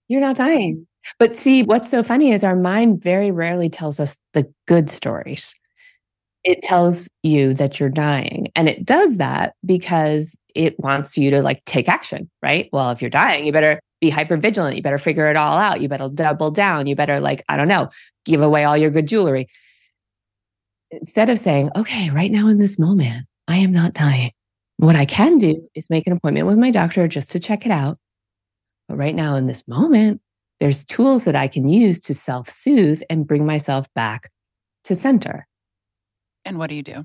You're 0.08 0.20
not 0.20 0.36
dying. 0.36 0.86
But 1.18 1.36
see, 1.36 1.62
what's 1.62 1.90
so 1.90 2.02
funny 2.02 2.32
is 2.32 2.42
our 2.42 2.56
mind 2.56 3.02
very 3.02 3.30
rarely 3.30 3.68
tells 3.68 4.00
us 4.00 4.16
the 4.32 4.52
good 4.66 4.90
stories 4.90 5.54
it 6.46 6.62
tells 6.62 7.08
you 7.24 7.52
that 7.54 7.80
you're 7.80 7.90
dying. 7.90 8.46
And 8.54 8.68
it 8.68 8.86
does 8.86 9.16
that 9.16 9.56
because 9.66 10.38
it 10.54 10.78
wants 10.78 11.18
you 11.18 11.28
to 11.32 11.42
like 11.42 11.62
take 11.64 11.88
action, 11.88 12.30
right? 12.40 12.70
Well, 12.72 12.92
if 12.92 13.02
you're 13.02 13.10
dying, 13.10 13.44
you 13.44 13.52
better 13.52 13.80
be 14.00 14.10
hyper 14.10 14.36
vigilant. 14.36 14.76
You 14.76 14.82
better 14.82 14.96
figure 14.96 15.28
it 15.28 15.36
all 15.36 15.58
out. 15.58 15.80
You 15.80 15.88
better 15.88 16.08
double 16.08 16.52
down. 16.52 16.86
You 16.86 16.94
better, 16.94 17.18
like, 17.18 17.42
I 17.48 17.56
don't 17.56 17.66
know, 17.66 17.90
give 18.24 18.42
away 18.42 18.62
all 18.62 18.76
your 18.76 18.90
good 18.90 19.08
jewelry. 19.08 19.48
Instead 20.92 21.30
of 21.30 21.40
saying, 21.40 21.70
okay, 21.74 22.10
right 22.10 22.30
now 22.30 22.46
in 22.46 22.58
this 22.58 22.78
moment, 22.78 23.26
I 23.48 23.58
am 23.58 23.72
not 23.72 23.94
dying. 23.94 24.32
What 24.78 24.96
I 24.96 25.04
can 25.04 25.38
do 25.38 25.68
is 25.74 25.88
make 25.88 26.06
an 26.06 26.12
appointment 26.12 26.46
with 26.46 26.58
my 26.58 26.70
doctor 26.70 27.08
just 27.08 27.30
to 27.32 27.40
check 27.40 27.64
it 27.64 27.72
out. 27.72 27.96
But 28.88 28.98
right 28.98 29.14
now, 29.14 29.36
in 29.36 29.46
this 29.46 29.66
moment, 29.66 30.20
there's 30.60 30.84
tools 30.84 31.24
that 31.24 31.36
I 31.36 31.48
can 31.48 31.68
use 31.68 32.00
to 32.00 32.14
self 32.14 32.48
soothe 32.48 33.02
and 33.10 33.26
bring 33.26 33.46
myself 33.46 33.86
back 33.94 34.30
to 34.84 34.94
center. 34.94 35.46
And 36.44 36.58
what 36.58 36.70
do 36.70 36.76
you 36.76 36.82
do? 36.82 37.04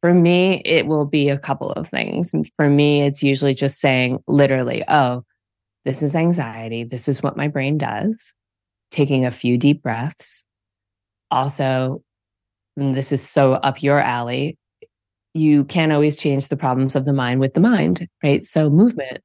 For 0.00 0.12
me, 0.12 0.62
it 0.64 0.86
will 0.86 1.04
be 1.04 1.28
a 1.28 1.38
couple 1.38 1.70
of 1.72 1.88
things. 1.88 2.32
For 2.56 2.68
me, 2.68 3.02
it's 3.02 3.22
usually 3.22 3.54
just 3.54 3.78
saying, 3.78 4.18
literally, 4.26 4.82
oh, 4.88 5.24
this 5.84 6.02
is 6.02 6.16
anxiety. 6.16 6.84
This 6.84 7.08
is 7.08 7.22
what 7.22 7.36
my 7.36 7.48
brain 7.48 7.78
does. 7.78 8.34
Taking 8.90 9.24
a 9.24 9.30
few 9.30 9.58
deep 9.58 9.82
breaths. 9.82 10.44
Also, 11.30 12.02
this 12.76 13.12
is 13.12 13.22
so 13.22 13.54
up 13.54 13.82
your 13.82 14.00
alley, 14.00 14.58
you 15.34 15.64
can't 15.64 15.92
always 15.92 16.16
change 16.16 16.48
the 16.48 16.56
problems 16.56 16.94
of 16.94 17.04
the 17.04 17.12
mind 17.12 17.40
with 17.40 17.54
the 17.54 17.60
mind, 17.60 18.08
right? 18.22 18.44
So 18.44 18.68
movement, 18.68 19.22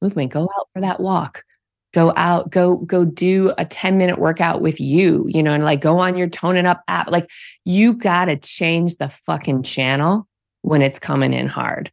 movement, 0.00 0.32
go 0.32 0.44
out 0.44 0.68
for 0.72 0.80
that 0.80 1.00
walk. 1.00 1.44
Go 1.92 2.12
out, 2.16 2.50
go, 2.50 2.78
go 2.78 3.04
do 3.04 3.52
a 3.56 3.64
10 3.64 3.98
minute 3.98 4.18
workout 4.18 4.60
with 4.60 4.80
you, 4.80 5.26
you 5.28 5.42
know, 5.42 5.52
and 5.52 5.62
like 5.62 5.80
go 5.80 5.98
on 5.98 6.16
your 6.16 6.28
toning 6.28 6.66
up 6.66 6.82
app. 6.88 7.08
Like 7.08 7.30
you 7.64 7.94
got 7.94 8.24
to 8.24 8.36
change 8.36 8.96
the 8.96 9.08
fucking 9.08 9.62
channel 9.62 10.26
when 10.62 10.82
it's 10.82 10.98
coming 10.98 11.32
in 11.32 11.46
hard. 11.46 11.92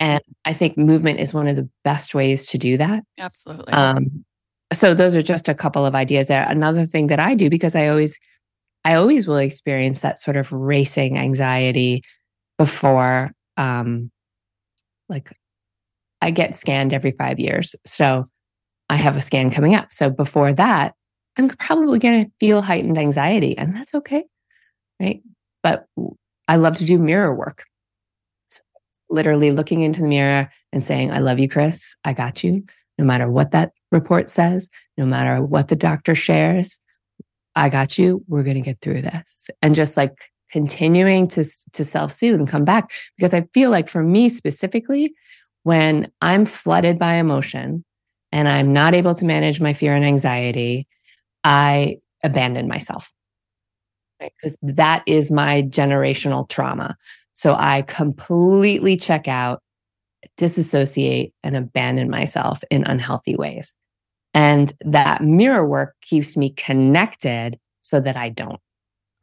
And 0.00 0.22
I 0.44 0.52
think 0.52 0.76
movement 0.76 1.20
is 1.20 1.32
one 1.32 1.46
of 1.46 1.56
the 1.56 1.68
best 1.84 2.14
ways 2.14 2.46
to 2.46 2.58
do 2.58 2.76
that. 2.78 3.04
Absolutely. 3.18 3.72
Um, 3.72 4.24
so 4.72 4.92
those 4.92 5.14
are 5.14 5.22
just 5.22 5.48
a 5.48 5.54
couple 5.54 5.86
of 5.86 5.94
ideas 5.94 6.26
there. 6.26 6.44
Another 6.48 6.84
thing 6.84 7.06
that 7.06 7.20
I 7.20 7.34
do 7.34 7.48
because 7.48 7.76
I 7.76 7.86
always, 7.88 8.18
I 8.84 8.94
always 8.94 9.28
will 9.28 9.36
experience 9.36 10.00
that 10.00 10.18
sort 10.18 10.36
of 10.36 10.52
racing 10.52 11.16
anxiety 11.16 12.02
before 12.58 13.32
um 13.56 14.10
like 15.08 15.32
I 16.20 16.30
get 16.30 16.54
scanned 16.54 16.92
every 16.92 17.12
5 17.12 17.38
years. 17.38 17.74
So 17.84 18.28
I 18.88 18.96
have 18.96 19.16
a 19.16 19.20
scan 19.20 19.50
coming 19.50 19.74
up. 19.74 19.92
So 19.92 20.10
before 20.10 20.52
that, 20.54 20.94
I'm 21.36 21.48
probably 21.48 21.98
going 21.98 22.24
to 22.24 22.30
feel 22.40 22.62
heightened 22.62 22.98
anxiety 22.98 23.56
and 23.56 23.76
that's 23.76 23.94
okay. 23.94 24.24
Right? 25.00 25.22
But 25.62 25.86
I 26.48 26.56
love 26.56 26.78
to 26.78 26.84
do 26.84 26.98
mirror 26.98 27.34
work. 27.34 27.64
So 28.50 28.62
literally 29.10 29.50
looking 29.50 29.82
into 29.82 30.00
the 30.00 30.08
mirror 30.08 30.48
and 30.72 30.82
saying, 30.82 31.10
I 31.10 31.18
love 31.18 31.38
you, 31.38 31.48
Kris. 31.48 31.96
I 32.04 32.12
got 32.12 32.42
you. 32.42 32.64
No 32.98 33.04
matter 33.04 33.30
what 33.30 33.50
that 33.50 33.72
report 33.92 34.30
says, 34.30 34.70
no 34.96 35.04
matter 35.04 35.42
what 35.44 35.68
the 35.68 35.76
doctor 35.76 36.14
shares, 36.14 36.78
I 37.54 37.68
got 37.68 37.98
you. 37.98 38.24
We're 38.28 38.42
going 38.42 38.56
to 38.56 38.62
get 38.62 38.80
through 38.80 39.02
this. 39.02 39.48
And 39.60 39.74
just 39.74 39.96
like 39.96 40.30
continuing 40.56 41.28
to, 41.28 41.44
to 41.74 41.84
self 41.84 42.10
soothe 42.10 42.38
and 42.38 42.48
come 42.48 42.64
back. 42.64 42.90
Because 43.18 43.34
I 43.34 43.42
feel 43.52 43.68
like 43.68 43.90
for 43.90 44.02
me 44.02 44.30
specifically, 44.30 45.12
when 45.64 46.10
I'm 46.22 46.46
flooded 46.46 46.98
by 46.98 47.16
emotion 47.16 47.84
and 48.32 48.48
I'm 48.48 48.72
not 48.72 48.94
able 48.94 49.14
to 49.16 49.26
manage 49.26 49.60
my 49.60 49.74
fear 49.74 49.92
and 49.92 50.02
anxiety, 50.02 50.86
I 51.44 51.98
abandon 52.22 52.68
myself. 52.68 53.12
Because 54.18 54.56
right? 54.62 54.76
that 54.76 55.02
is 55.06 55.30
my 55.30 55.60
generational 55.64 56.48
trauma. 56.48 56.96
So 57.34 57.54
I 57.54 57.82
completely 57.82 58.96
check 58.96 59.28
out, 59.28 59.60
disassociate, 60.38 61.34
and 61.42 61.54
abandon 61.54 62.08
myself 62.08 62.64
in 62.70 62.82
unhealthy 62.84 63.36
ways. 63.36 63.76
And 64.32 64.72
that 64.86 65.22
mirror 65.22 65.68
work 65.68 65.96
keeps 66.00 66.34
me 66.34 66.48
connected 66.48 67.58
so 67.82 68.00
that 68.00 68.16
I 68.16 68.30
don't. 68.30 68.58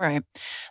Right. 0.03 0.21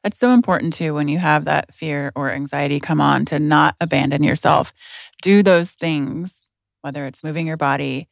It's 0.04 0.18
so 0.18 0.32
important 0.32 0.74
too 0.74 0.92
when 0.92 1.08
you 1.08 1.18
have 1.18 1.46
that 1.46 1.74
fear 1.74 2.12
or 2.14 2.30
anxiety 2.30 2.80
come 2.80 3.00
on 3.00 3.24
to 3.26 3.38
not 3.38 3.76
abandon 3.80 4.22
yourself. 4.22 4.74
Do 5.22 5.42
those 5.42 5.70
things, 5.70 6.50
whether 6.82 7.06
it's 7.06 7.24
moving 7.24 7.46
your 7.46 7.56
body, 7.56 8.08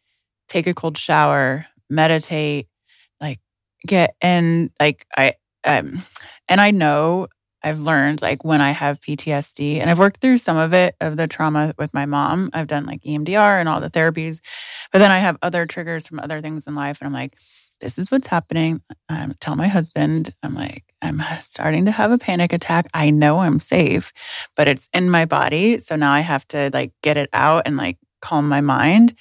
take 0.48 0.66
a 0.66 0.72
cold 0.72 0.96
shower, 0.96 1.66
meditate, 1.90 2.68
like 3.20 3.40
get 3.86 4.14
in 4.22 4.70
like 4.80 5.06
I 5.16 5.34
um 5.64 6.04
and 6.48 6.60
I 6.60 6.70
know 6.70 7.28
I've 7.62 7.80
learned 7.80 8.22
like 8.22 8.44
when 8.44 8.62
I 8.62 8.72
have 8.72 9.00
PTSD 9.00 9.80
and 9.80 9.90
I've 9.90 9.98
worked 9.98 10.20
through 10.22 10.38
some 10.38 10.56
of 10.56 10.72
it 10.74 10.96
of 11.02 11.16
the 11.18 11.28
trauma 11.28 11.74
with 11.78 11.94
my 11.94 12.06
mom. 12.06 12.50
I've 12.54 12.68
done 12.68 12.86
like 12.86 13.02
EMDR 13.04 13.60
and 13.60 13.68
all 13.68 13.80
the 13.82 13.90
therapies. 13.90 14.40
But 14.92 15.00
then 15.00 15.10
I 15.10 15.18
have 15.18 15.38
other 15.42 15.66
triggers 15.66 16.06
from 16.06 16.20
other 16.20 16.40
things 16.40 16.66
in 16.66 16.74
life 16.74 16.98
and 17.00 17.06
I'm 17.06 17.12
like 17.14 17.34
this 17.80 17.98
is 17.98 18.10
what's 18.10 18.26
happening. 18.26 18.82
Um, 19.08 19.34
tell 19.40 19.56
my 19.56 19.68
husband, 19.68 20.34
I'm 20.42 20.54
like, 20.54 20.84
I'm 21.02 21.22
starting 21.40 21.86
to 21.86 21.90
have 21.90 22.12
a 22.12 22.18
panic 22.18 22.52
attack. 22.52 22.88
I 22.94 23.10
know 23.10 23.40
I'm 23.40 23.58
safe, 23.60 24.12
but 24.56 24.68
it's 24.68 24.88
in 24.92 25.10
my 25.10 25.24
body. 25.24 25.78
So 25.78 25.96
now 25.96 26.12
I 26.12 26.20
have 26.20 26.46
to 26.48 26.70
like 26.72 26.92
get 27.02 27.16
it 27.16 27.30
out 27.32 27.62
and 27.66 27.76
like 27.76 27.98
calm 28.20 28.48
my 28.48 28.60
mind. 28.60 29.14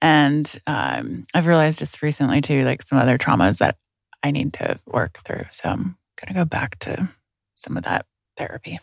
And 0.00 0.52
um, 0.66 1.26
I've 1.32 1.46
realized 1.46 1.78
just 1.78 2.02
recently 2.02 2.40
too, 2.40 2.64
like 2.64 2.82
some 2.82 2.98
other 2.98 3.18
traumas 3.18 3.58
that 3.58 3.76
I 4.22 4.32
need 4.32 4.52
to 4.54 4.76
work 4.86 5.18
through. 5.24 5.44
So 5.52 5.68
I'm 5.68 5.96
going 6.16 6.28
to 6.28 6.34
go 6.34 6.44
back 6.44 6.78
to 6.80 7.08
some 7.54 7.76
of 7.76 7.84
that 7.84 8.06
therapy. 8.36 8.80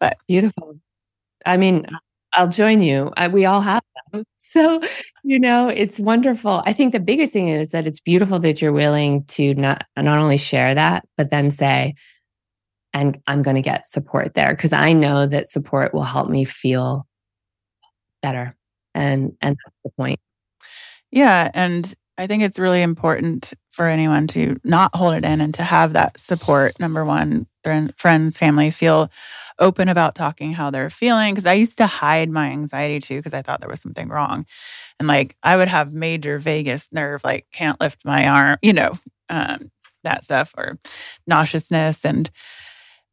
But 0.00 0.16
beautiful. 0.26 0.80
I 1.46 1.56
mean, 1.56 1.86
I'll 2.32 2.48
join 2.48 2.80
you. 2.80 3.12
I, 3.16 3.28
we 3.28 3.44
all 3.44 3.60
have 3.60 3.82
them. 4.12 4.24
So, 4.42 4.80
you 5.22 5.38
know, 5.38 5.68
it's 5.68 6.00
wonderful. 6.00 6.64
I 6.66 6.72
think 6.72 6.92
the 6.92 6.98
biggest 6.98 7.32
thing 7.32 7.46
is 7.48 7.68
that 7.68 7.86
it's 7.86 8.00
beautiful 8.00 8.40
that 8.40 8.60
you're 8.60 8.72
willing 8.72 9.22
to 9.26 9.54
not 9.54 9.86
not 9.96 10.18
only 10.18 10.38
share 10.38 10.74
that, 10.74 11.06
but 11.16 11.30
then 11.30 11.52
say, 11.52 11.94
and 12.92 13.16
I'm 13.28 13.42
going 13.42 13.54
to 13.54 13.62
get 13.62 13.86
support 13.86 14.34
there 14.34 14.50
because 14.50 14.72
I 14.72 14.92
know 14.92 15.28
that 15.28 15.48
support 15.48 15.94
will 15.94 16.02
help 16.02 16.28
me 16.28 16.44
feel 16.44 17.06
better. 18.22 18.56
And 18.92 19.36
and 19.40 19.56
that's 19.64 19.76
the 19.84 19.90
point. 19.90 20.18
Yeah, 21.12 21.52
and 21.54 21.94
I 22.18 22.26
think 22.26 22.42
it's 22.42 22.58
really 22.58 22.82
important 22.82 23.52
for 23.80 23.88
anyone 23.88 24.26
to 24.26 24.60
not 24.62 24.94
hold 24.94 25.14
it 25.14 25.24
in 25.24 25.40
and 25.40 25.54
to 25.54 25.62
have 25.62 25.94
that 25.94 26.20
support. 26.20 26.78
Number 26.78 27.02
one, 27.02 27.46
friends, 27.96 28.36
family 28.36 28.70
feel 28.70 29.10
open 29.58 29.88
about 29.88 30.14
talking 30.14 30.52
how 30.52 30.70
they're 30.70 30.90
feeling. 30.90 31.34
Cause 31.34 31.46
I 31.46 31.54
used 31.54 31.78
to 31.78 31.86
hide 31.86 32.28
my 32.28 32.50
anxiety 32.50 33.00
too, 33.00 33.16
because 33.16 33.32
I 33.32 33.40
thought 33.40 33.60
there 33.60 33.70
was 33.70 33.80
something 33.80 34.10
wrong. 34.10 34.44
And 34.98 35.08
like 35.08 35.34
I 35.42 35.56
would 35.56 35.68
have 35.68 35.94
major 35.94 36.38
vagus 36.38 36.88
nerve, 36.92 37.24
like 37.24 37.46
can't 37.54 37.80
lift 37.80 38.04
my 38.04 38.28
arm, 38.28 38.58
you 38.60 38.74
know, 38.74 38.92
um, 39.30 39.70
that 40.04 40.24
stuff 40.24 40.52
or 40.58 40.78
nauseousness. 41.26 42.04
And, 42.04 42.30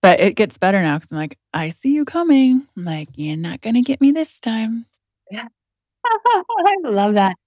but 0.01 0.19
it 0.19 0.36
gets 0.36 0.58
better 0.58 0.82
now 0.82 0.97
because 0.97 1.13
I'm 1.13 1.17
like, 1.17 1.38
I 1.53 1.69
see 1.69 1.93
you 1.93 2.03
coming. 2.03 2.67
I'm 2.75 2.84
like, 2.84 3.08
you're 3.15 3.38
not 3.38 3.62
going 3.62 3.75
to 3.75 3.82
get 3.82 4.01
me 4.01 4.12
this 4.12 4.41
time. 4.41 4.86
Yeah. 5.32 5.47
I 6.06 6.75
love 6.84 7.13
that. 7.13 7.38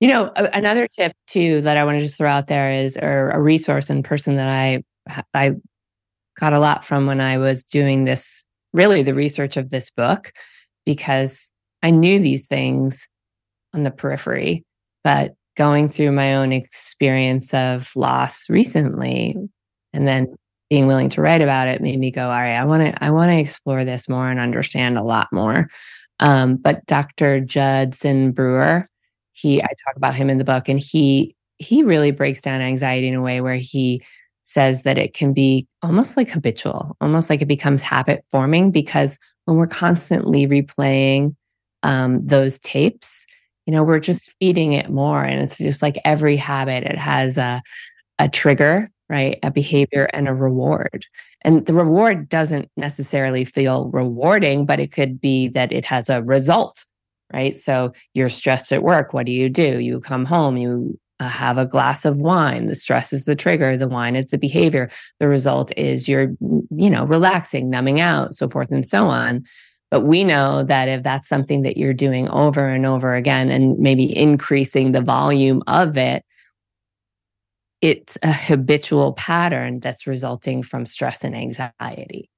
You 0.00 0.08
know, 0.08 0.30
another 0.36 0.86
tip 0.86 1.12
too 1.26 1.62
that 1.62 1.76
I 1.76 1.84
want 1.84 1.98
to 1.98 2.04
just 2.04 2.18
throw 2.18 2.30
out 2.30 2.48
there 2.48 2.70
is, 2.70 2.98
or 2.98 3.30
a 3.30 3.40
resource 3.40 3.88
and 3.88 4.04
person 4.04 4.36
that 4.36 4.48
I 4.48 4.84
I 5.32 5.52
got 6.38 6.52
a 6.52 6.58
lot 6.58 6.84
from 6.84 7.06
when 7.06 7.20
I 7.20 7.38
was 7.38 7.64
doing 7.64 8.04
this 8.04 8.44
really 8.72 9.02
the 9.02 9.14
research 9.14 9.56
of 9.56 9.70
this 9.70 9.90
book 9.90 10.32
because 10.84 11.50
I 11.82 11.90
knew 11.90 12.18
these 12.20 12.46
things 12.46 13.08
on 13.72 13.84
the 13.84 13.90
periphery, 13.90 14.64
but 15.02 15.34
going 15.56 15.88
through 15.88 16.12
my 16.12 16.34
own 16.34 16.52
experience 16.52 17.54
of 17.54 17.90
loss 17.96 18.50
recently 18.50 19.36
and 19.92 20.06
then 20.06 20.34
being 20.68 20.86
willing 20.86 21.08
to 21.10 21.22
write 21.22 21.40
about 21.40 21.68
it 21.68 21.80
made 21.80 21.98
me 21.98 22.10
go, 22.10 22.24
all 22.24 22.28
right, 22.30 22.56
I 22.56 22.64
want 22.64 22.82
to, 22.82 23.04
I 23.04 23.10
want 23.10 23.30
to 23.30 23.38
explore 23.38 23.84
this 23.84 24.08
more 24.08 24.28
and 24.28 24.40
understand 24.40 24.98
a 24.98 25.02
lot 25.02 25.28
more. 25.32 25.68
Um, 26.18 26.56
but 26.56 26.84
Dr. 26.86 27.40
Judson 27.40 28.32
Brewer, 28.32 28.86
he, 29.36 29.62
I 29.62 29.66
talk 29.66 29.96
about 29.96 30.14
him 30.14 30.30
in 30.30 30.38
the 30.38 30.44
book 30.44 30.68
and 30.68 30.80
he, 30.80 31.36
he 31.58 31.82
really 31.82 32.10
breaks 32.10 32.40
down 32.40 32.60
anxiety 32.60 33.08
in 33.08 33.14
a 33.14 33.22
way 33.22 33.40
where 33.40 33.56
he 33.56 34.02
says 34.42 34.82
that 34.82 34.98
it 34.98 35.12
can 35.12 35.32
be 35.32 35.66
almost 35.82 36.16
like 36.16 36.30
habitual, 36.30 36.96
almost 37.00 37.28
like 37.28 37.42
it 37.42 37.46
becomes 37.46 37.82
habit 37.82 38.24
forming 38.30 38.70
because 38.70 39.18
when 39.44 39.56
we're 39.56 39.66
constantly 39.66 40.46
replaying 40.46 41.34
um, 41.82 42.24
those 42.26 42.58
tapes, 42.60 43.26
you 43.66 43.72
know, 43.72 43.82
we're 43.82 43.98
just 43.98 44.32
feeding 44.38 44.72
it 44.72 44.90
more. 44.90 45.22
And 45.22 45.40
it's 45.40 45.58
just 45.58 45.82
like 45.82 45.98
every 46.04 46.36
habit, 46.36 46.84
it 46.84 46.98
has 46.98 47.36
a, 47.36 47.60
a 48.18 48.28
trigger, 48.28 48.90
right? 49.08 49.38
A 49.42 49.50
behavior 49.50 50.08
and 50.12 50.28
a 50.28 50.34
reward. 50.34 51.06
And 51.42 51.66
the 51.66 51.74
reward 51.74 52.28
doesn't 52.28 52.70
necessarily 52.76 53.44
feel 53.44 53.90
rewarding, 53.90 54.66
but 54.66 54.80
it 54.80 54.92
could 54.92 55.20
be 55.20 55.48
that 55.48 55.72
it 55.72 55.84
has 55.84 56.08
a 56.08 56.22
result, 56.22 56.86
right? 57.32 57.56
So 57.56 57.92
you're 58.14 58.28
stressed 58.28 58.72
at 58.72 58.82
work. 58.82 59.12
What 59.12 59.26
do 59.26 59.32
you 59.32 59.48
do? 59.48 59.80
You 59.80 60.00
come 60.00 60.24
home, 60.24 60.56
you 60.56 60.98
uh, 61.18 61.28
have 61.28 61.58
a 61.58 61.66
glass 61.66 62.04
of 62.04 62.18
wine. 62.18 62.66
The 62.66 62.74
stress 62.74 63.12
is 63.12 63.24
the 63.24 63.36
trigger, 63.36 63.76
the 63.76 63.88
wine 63.88 64.16
is 64.16 64.28
the 64.28 64.38
behavior. 64.38 64.90
The 65.18 65.28
result 65.28 65.72
is 65.76 66.08
you're, 66.08 66.34
you 66.70 66.90
know, 66.90 67.04
relaxing, 67.04 67.70
numbing 67.70 68.00
out, 68.00 68.34
so 68.34 68.48
forth 68.48 68.70
and 68.70 68.86
so 68.86 69.06
on. 69.06 69.44
But 69.90 70.02
we 70.02 70.24
know 70.24 70.62
that 70.64 70.88
if 70.88 71.02
that's 71.02 71.28
something 71.28 71.62
that 71.62 71.76
you're 71.76 71.94
doing 71.94 72.28
over 72.28 72.68
and 72.68 72.84
over 72.84 73.14
again 73.14 73.50
and 73.50 73.78
maybe 73.78 74.14
increasing 74.16 74.92
the 74.92 75.00
volume 75.00 75.62
of 75.66 75.96
it, 75.96 76.24
it's 77.80 78.18
a 78.22 78.32
habitual 78.32 79.12
pattern 79.12 79.80
that's 79.80 80.06
resulting 80.06 80.62
from 80.62 80.86
stress 80.86 81.22
and 81.22 81.36
anxiety. 81.36 82.28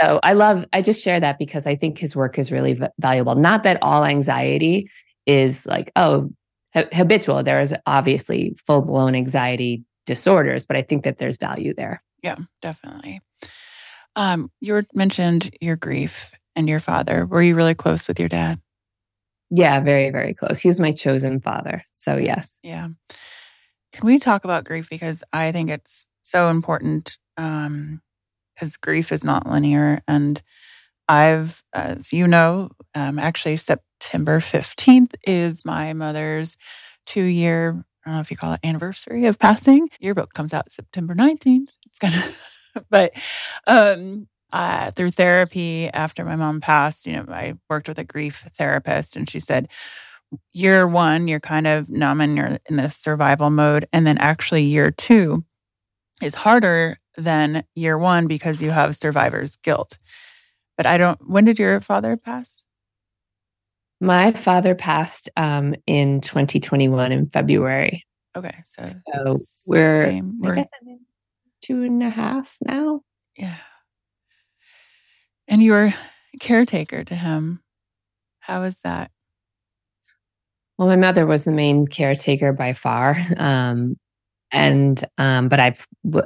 So 0.00 0.20
I 0.22 0.32
love, 0.32 0.64
I 0.72 0.82
just 0.82 1.02
share 1.02 1.20
that 1.20 1.38
because 1.38 1.66
I 1.66 1.76
think 1.76 1.98
his 1.98 2.16
work 2.16 2.38
is 2.38 2.50
really 2.50 2.74
v- 2.74 2.86
valuable. 2.98 3.34
Not 3.34 3.64
that 3.64 3.78
all 3.82 4.04
anxiety 4.04 4.90
is 5.26 5.66
like, 5.66 5.90
oh, 5.96 6.30
ha- 6.74 6.88
habitual. 6.92 7.42
There 7.42 7.60
is 7.60 7.74
obviously 7.86 8.56
full 8.66 8.82
blown 8.82 9.14
anxiety 9.14 9.84
disorders, 10.06 10.64
but 10.64 10.76
I 10.76 10.82
think 10.82 11.04
that 11.04 11.18
there's 11.18 11.36
value 11.36 11.74
there. 11.74 12.02
Yeah, 12.22 12.36
definitely. 12.62 13.20
Um, 14.16 14.50
you 14.60 14.82
mentioned 14.94 15.54
your 15.60 15.76
grief 15.76 16.30
and 16.56 16.68
your 16.68 16.80
father. 16.80 17.26
Were 17.26 17.42
you 17.42 17.54
really 17.54 17.74
close 17.74 18.08
with 18.08 18.18
your 18.18 18.28
dad? 18.28 18.60
Yeah, 19.50 19.80
very, 19.80 20.10
very 20.10 20.34
close. 20.34 20.60
He 20.60 20.68
was 20.68 20.80
my 20.80 20.92
chosen 20.92 21.40
father. 21.40 21.84
So, 21.92 22.16
yes. 22.16 22.58
Yeah. 22.62 22.88
Can 23.92 24.06
we 24.06 24.18
talk 24.18 24.44
about 24.44 24.64
grief? 24.64 24.88
Because 24.88 25.24
I 25.32 25.52
think 25.52 25.70
it's 25.70 26.06
so 26.22 26.48
important 26.48 27.18
um, 27.36 28.00
because 28.60 28.76
grief 28.76 29.10
is 29.10 29.24
not 29.24 29.48
linear. 29.48 30.02
And 30.06 30.42
I've, 31.08 31.62
as 31.72 32.12
you 32.12 32.26
know, 32.26 32.70
um, 32.94 33.18
actually, 33.18 33.56
September 33.56 34.38
15th 34.38 35.14
is 35.26 35.64
my 35.64 35.94
mother's 35.94 36.56
two 37.06 37.24
year, 37.24 37.84
I 38.04 38.10
don't 38.10 38.16
know 38.16 38.20
if 38.20 38.30
you 38.30 38.36
call 38.36 38.52
it 38.52 38.60
anniversary 38.62 39.26
of 39.26 39.38
passing. 39.38 39.88
Your 39.98 40.14
book 40.14 40.34
comes 40.34 40.52
out 40.52 40.70
September 40.70 41.14
19th. 41.14 41.68
It's 41.86 41.98
kind 41.98 42.14
of, 42.14 42.84
but 42.90 43.12
um, 43.66 44.28
uh, 44.52 44.90
through 44.90 45.12
therapy 45.12 45.88
after 45.88 46.24
my 46.24 46.36
mom 46.36 46.60
passed, 46.60 47.06
you 47.06 47.14
know, 47.14 47.24
I 47.28 47.54
worked 47.70 47.88
with 47.88 47.98
a 47.98 48.04
grief 48.04 48.46
therapist 48.58 49.16
and 49.16 49.28
she 49.28 49.40
said, 49.40 49.68
year 50.52 50.86
one, 50.86 51.28
you're 51.28 51.40
kind 51.40 51.66
of 51.66 51.88
numb 51.88 52.20
and 52.20 52.36
you're 52.36 52.58
in 52.68 52.76
this 52.76 52.96
survival 52.96 53.50
mode. 53.50 53.88
And 53.92 54.06
then 54.06 54.18
actually, 54.18 54.62
year 54.62 54.90
two 54.90 55.44
is 56.22 56.34
harder 56.34 56.98
than 57.20 57.64
year 57.74 57.98
one 57.98 58.26
because 58.26 58.62
you 58.62 58.70
have 58.70 58.96
survivor's 58.96 59.56
guilt. 59.56 59.98
But 60.76 60.86
I 60.86 60.98
don't, 60.98 61.18
when 61.28 61.44
did 61.44 61.58
your 61.58 61.80
father 61.80 62.16
pass? 62.16 62.64
My 64.00 64.32
father 64.32 64.74
passed 64.74 65.28
um, 65.36 65.74
in 65.86 66.20
2021 66.22 67.12
in 67.12 67.28
February. 67.28 68.04
Okay. 68.34 68.54
So, 68.64 68.84
so 68.86 69.36
we're, 69.66 70.22
we're 70.38 70.64
two 71.60 71.82
and 71.82 72.02
a 72.02 72.08
half 72.08 72.56
now. 72.64 73.02
Yeah. 73.36 73.56
And 75.48 75.62
you 75.62 75.72
were 75.72 75.92
caretaker 76.38 77.04
to 77.04 77.14
him. 77.14 77.60
How 78.38 78.62
was 78.62 78.80
that? 78.80 79.10
Well, 80.78 80.88
my 80.88 80.96
mother 80.96 81.26
was 81.26 81.44
the 81.44 81.52
main 81.52 81.86
caretaker 81.86 82.52
by 82.52 82.72
far. 82.72 83.16
Um, 83.36 83.96
and 84.52 85.04
um, 85.18 85.48
but 85.48 85.60
I, 85.60 85.76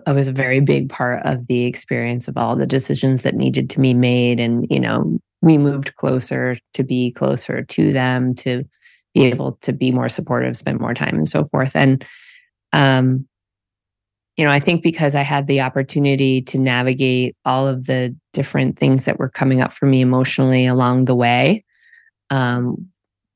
I 0.07 0.13
was 0.13 0.29
a 0.29 0.33
very 0.33 0.61
big 0.61 0.89
part 0.89 1.25
of 1.25 1.47
the 1.47 1.65
experience 1.65 2.29
of 2.29 2.37
all 2.37 2.57
the 2.57 2.67
decisions 2.67 3.23
that 3.23 3.35
needed 3.35 3.71
to 3.71 3.81
be 3.81 3.95
made, 3.95 4.41
and 4.41 4.67
you 4.71 4.81
know, 4.81 5.19
we 5.43 5.59
moved 5.59 5.97
closer 5.97 6.57
to 6.75 6.83
be 6.83 7.13
closer 7.13 7.63
to 7.63 7.93
them, 7.93 8.35
to 8.37 8.65
be 9.15 9.25
able 9.25 9.59
to 9.63 9.73
be 9.73 9.93
more 9.93 10.09
supportive, 10.09 10.57
spend 10.57 10.81
more 10.81 10.95
time, 10.95 11.17
and 11.17 11.29
so 11.29 11.45
forth. 11.45 11.77
And 11.77 12.05
um, 12.73 13.27
you 14.37 14.45
know, 14.45 14.51
I 14.51 14.59
think 14.59 14.83
because 14.83 15.15
I 15.15 15.23
had 15.23 15.47
the 15.47 15.61
opportunity 15.61 16.43
to 16.43 16.59
navigate 16.59 17.37
all 17.45 17.69
of 17.69 17.87
the 17.87 18.17
different 18.33 18.79
things 18.79 19.05
that 19.05 19.19
were 19.19 19.29
coming 19.29 19.61
up 19.61 19.73
for 19.73 19.87
me 19.87 20.01
emotionally 20.01 20.67
along 20.67 21.05
the 21.05 21.15
way, 21.15 21.65
um, 22.31 22.89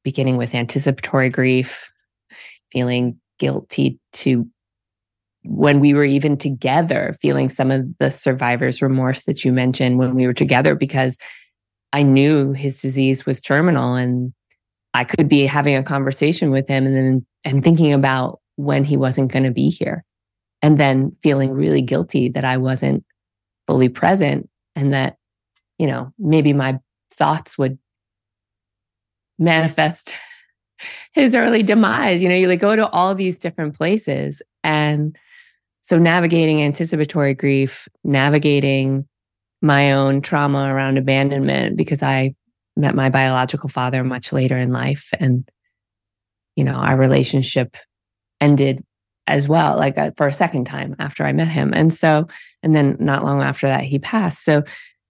beginning 0.02 0.36
with 0.36 0.54
anticipatory 0.54 1.30
grief, 1.30 1.92
feeling 2.72 3.18
guilty 3.38 3.98
to 4.12 4.48
when 5.44 5.80
we 5.80 5.94
were 5.94 6.04
even 6.04 6.36
together, 6.36 7.16
feeling 7.20 7.48
some 7.48 7.70
of 7.70 7.86
the 7.98 8.10
survivor's 8.10 8.82
remorse 8.82 9.24
that 9.24 9.44
you 9.44 9.52
mentioned 9.52 9.98
when 9.98 10.14
we 10.14 10.26
were 10.26 10.34
together, 10.34 10.74
because 10.74 11.16
I 11.92 12.02
knew 12.02 12.52
his 12.52 12.80
disease 12.82 13.24
was 13.24 13.40
terminal 13.40 13.94
and 13.94 14.32
I 14.94 15.04
could 15.04 15.28
be 15.28 15.46
having 15.46 15.76
a 15.76 15.82
conversation 15.82 16.50
with 16.50 16.68
him 16.68 16.86
and 16.86 16.96
then 16.96 17.26
and 17.44 17.62
thinking 17.62 17.92
about 17.92 18.40
when 18.56 18.84
he 18.84 18.96
wasn't 18.96 19.32
going 19.32 19.44
to 19.44 19.50
be 19.50 19.70
here 19.70 20.04
and 20.60 20.78
then 20.78 21.16
feeling 21.22 21.52
really 21.52 21.82
guilty 21.82 22.28
that 22.30 22.44
I 22.44 22.56
wasn't 22.56 23.04
fully 23.66 23.88
present 23.88 24.48
and 24.74 24.92
that, 24.92 25.16
you 25.78 25.86
know, 25.86 26.12
maybe 26.18 26.52
my 26.52 26.78
thoughts 27.12 27.56
would 27.56 27.78
manifest 29.38 30.14
his 31.12 31.34
early 31.34 31.62
demise. 31.62 32.20
You 32.20 32.28
know, 32.28 32.34
you 32.34 32.48
like 32.48 32.60
go 32.60 32.74
to 32.74 32.88
all 32.90 33.14
these 33.14 33.38
different 33.38 33.76
places. 33.76 34.42
And 34.64 35.16
so 35.88 35.98
navigating 35.98 36.62
anticipatory 36.62 37.32
grief, 37.32 37.88
navigating 38.04 39.08
my 39.62 39.92
own 39.92 40.20
trauma 40.20 40.70
around 40.70 40.98
abandonment, 40.98 41.78
because 41.78 42.02
I 42.02 42.34
met 42.76 42.94
my 42.94 43.08
biological 43.08 43.70
father 43.70 44.04
much 44.04 44.30
later 44.30 44.58
in 44.58 44.70
life. 44.70 45.08
And, 45.18 45.48
you 46.56 46.64
know, 46.64 46.74
our 46.74 46.98
relationship 46.98 47.74
ended 48.38 48.84
as 49.26 49.48
well, 49.48 49.78
like 49.78 49.96
uh, 49.96 50.10
for 50.18 50.26
a 50.26 50.32
second 50.32 50.66
time 50.66 50.94
after 50.98 51.24
I 51.24 51.32
met 51.32 51.48
him. 51.48 51.72
And 51.74 51.92
so, 51.92 52.28
and 52.62 52.76
then 52.76 52.98
not 53.00 53.24
long 53.24 53.40
after 53.40 53.66
that, 53.66 53.82
he 53.82 53.98
passed. 53.98 54.44
So, 54.44 54.64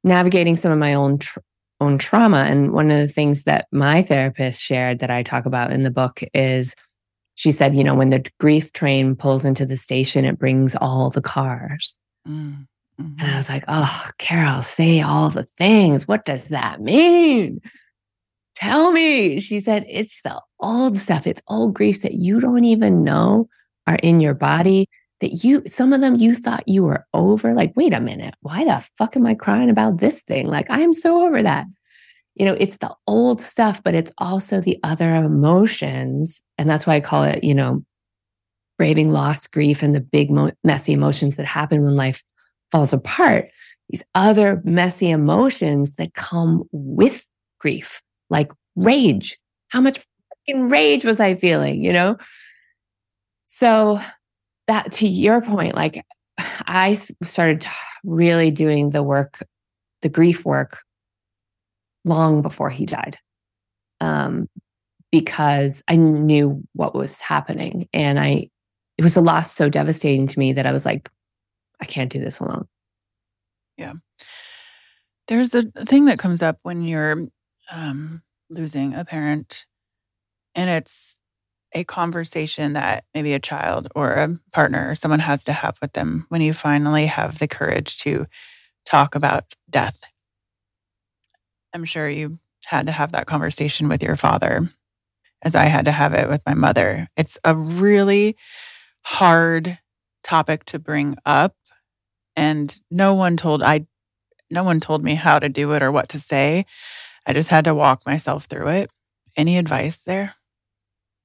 navigating 0.04 0.54
some 0.54 0.70
of 0.70 0.78
my 0.78 0.94
own 0.94 1.18
tr- 1.18 1.40
own 1.80 1.98
trauma. 1.98 2.44
And 2.44 2.72
one 2.72 2.92
of 2.92 3.00
the 3.00 3.12
things 3.12 3.42
that 3.44 3.66
my 3.72 4.02
therapist 4.02 4.62
shared 4.62 5.00
that 5.00 5.10
I 5.10 5.24
talk 5.24 5.44
about 5.44 5.72
in 5.72 5.82
the 5.82 5.90
book 5.90 6.22
is 6.34 6.76
she 7.38 7.52
said, 7.52 7.76
you 7.76 7.84
know, 7.84 7.94
when 7.94 8.10
the 8.10 8.28
grief 8.40 8.72
train 8.72 9.14
pulls 9.14 9.44
into 9.44 9.64
the 9.64 9.76
station, 9.76 10.24
it 10.24 10.40
brings 10.40 10.74
all 10.74 11.08
the 11.08 11.22
cars. 11.22 11.96
Mm, 12.26 12.66
hmm 12.98 13.02
And 13.04 13.20
I 13.20 13.24
mm-hmm. 13.26 13.36
was 13.36 13.48
like, 13.48 13.62
oh, 13.68 14.10
Carol, 14.18 14.60
say 14.60 15.02
all 15.02 15.30
the 15.30 15.46
things. 15.56 16.08
What 16.08 16.24
does 16.24 16.48
that 16.48 16.80
mean? 16.80 17.60
Tell 18.56 18.90
me. 18.90 19.38
She 19.38 19.60
said, 19.60 19.86
it's 19.88 20.20
the 20.22 20.40
old 20.58 20.98
stuff. 20.98 21.28
It's 21.28 21.40
old 21.46 21.74
griefs 21.74 22.00
that 22.00 22.14
you 22.14 22.40
don't 22.40 22.64
even 22.64 23.04
know 23.04 23.48
are 23.86 24.00
in 24.02 24.18
your 24.18 24.34
body 24.34 24.88
that 25.20 25.44
you, 25.44 25.62
some 25.64 25.92
of 25.92 26.00
them 26.00 26.16
you 26.16 26.34
thought 26.34 26.66
you 26.66 26.82
were 26.82 27.06
over. 27.14 27.54
Like, 27.54 27.72
wait 27.76 27.94
a 27.94 28.00
minute, 28.00 28.34
why 28.40 28.64
the 28.64 28.84
fuck 28.98 29.16
am 29.16 29.28
I 29.28 29.36
crying 29.36 29.70
about 29.70 30.00
this 30.00 30.22
thing? 30.22 30.48
Like, 30.48 30.66
I 30.70 30.80
am 30.80 30.92
so 30.92 31.24
over 31.24 31.40
that. 31.40 31.66
You 32.38 32.46
know, 32.46 32.56
it's 32.58 32.78
the 32.78 32.94
old 33.06 33.40
stuff, 33.40 33.82
but 33.82 33.94
it's 33.94 34.12
also 34.18 34.60
the 34.60 34.78
other 34.82 35.14
emotions. 35.14 36.40
And 36.56 36.70
that's 36.70 36.86
why 36.86 36.94
I 36.94 37.00
call 37.00 37.24
it, 37.24 37.42
you 37.42 37.54
know, 37.54 37.84
braving 38.78 39.10
loss, 39.10 39.46
grief, 39.46 39.82
and 39.82 39.94
the 39.94 40.00
big, 40.00 40.30
mo- 40.30 40.52
messy 40.62 40.92
emotions 40.92 41.36
that 41.36 41.46
happen 41.46 41.82
when 41.82 41.96
life 41.96 42.22
falls 42.70 42.92
apart. 42.92 43.50
These 43.90 44.04
other 44.14 44.62
messy 44.64 45.10
emotions 45.10 45.96
that 45.96 46.14
come 46.14 46.64
with 46.72 47.26
grief, 47.58 48.00
like 48.30 48.52
rage. 48.76 49.36
How 49.68 49.80
much 49.80 50.04
rage 50.54 51.04
was 51.04 51.20
I 51.20 51.34
feeling, 51.34 51.82
you 51.82 51.92
know? 51.92 52.16
So 53.44 54.00
that 54.68 54.92
to 54.92 55.08
your 55.08 55.40
point, 55.40 55.74
like 55.74 56.04
I 56.38 56.94
started 57.22 57.66
really 58.04 58.50
doing 58.50 58.90
the 58.90 59.02
work, 59.02 59.44
the 60.02 60.08
grief 60.08 60.44
work 60.44 60.78
long 62.08 62.42
before 62.42 62.70
he 62.70 62.86
died. 62.86 63.18
Um, 64.00 64.48
because 65.10 65.82
I 65.88 65.96
knew 65.96 66.62
what 66.74 66.94
was 66.94 67.20
happening. 67.20 67.88
And 67.92 68.20
I, 68.20 68.50
it 68.98 69.02
was 69.02 69.16
a 69.16 69.22
loss 69.22 69.54
so 69.54 69.68
devastating 69.68 70.26
to 70.26 70.38
me 70.38 70.52
that 70.52 70.66
I 70.66 70.72
was 70.72 70.84
like, 70.84 71.10
I 71.80 71.86
can't 71.86 72.12
do 72.12 72.18
this 72.18 72.40
alone. 72.40 72.66
Yeah. 73.76 73.94
There's 75.28 75.54
a 75.54 75.62
thing 75.62 76.06
that 76.06 76.18
comes 76.18 76.42
up 76.42 76.58
when 76.62 76.82
you're 76.82 77.28
um, 77.70 78.22
losing 78.50 78.94
a 78.94 79.04
parent, 79.04 79.66
and 80.54 80.70
it's 80.70 81.18
a 81.74 81.84
conversation 81.84 82.72
that 82.72 83.04
maybe 83.14 83.34
a 83.34 83.38
child 83.38 83.88
or 83.94 84.12
a 84.12 84.38
partner 84.52 84.90
or 84.90 84.94
someone 84.94 85.20
has 85.20 85.44
to 85.44 85.52
have 85.52 85.76
with 85.82 85.92
them 85.92 86.24
when 86.30 86.40
you 86.40 86.54
finally 86.54 87.06
have 87.06 87.38
the 87.38 87.46
courage 87.46 87.98
to 87.98 88.26
talk 88.86 89.14
about 89.14 89.44
death. 89.68 89.98
I'm 91.78 91.84
sure 91.84 92.08
you 92.08 92.38
had 92.66 92.86
to 92.86 92.92
have 92.92 93.12
that 93.12 93.28
conversation 93.28 93.88
with 93.88 94.02
your 94.02 94.16
father, 94.16 94.68
as 95.42 95.54
I 95.54 95.66
had 95.66 95.84
to 95.84 95.92
have 95.92 96.12
it 96.12 96.28
with 96.28 96.42
my 96.44 96.54
mother. 96.54 97.06
It's 97.16 97.38
a 97.44 97.54
really 97.54 98.36
hard 99.04 99.78
topic 100.24 100.64
to 100.66 100.80
bring 100.80 101.16
up. 101.24 101.54
And 102.34 102.76
no 102.90 103.14
one 103.14 103.36
told 103.36 103.62
I 103.62 103.86
no 104.50 104.64
one 104.64 104.80
told 104.80 105.04
me 105.04 105.14
how 105.14 105.38
to 105.38 105.48
do 105.48 105.72
it 105.72 105.82
or 105.82 105.92
what 105.92 106.08
to 106.10 106.18
say. 106.18 106.66
I 107.26 107.32
just 107.32 107.48
had 107.48 107.64
to 107.66 107.74
walk 107.76 108.04
myself 108.06 108.46
through 108.46 108.68
it. 108.68 108.90
Any 109.36 109.56
advice 109.56 109.98
there? 109.98 110.34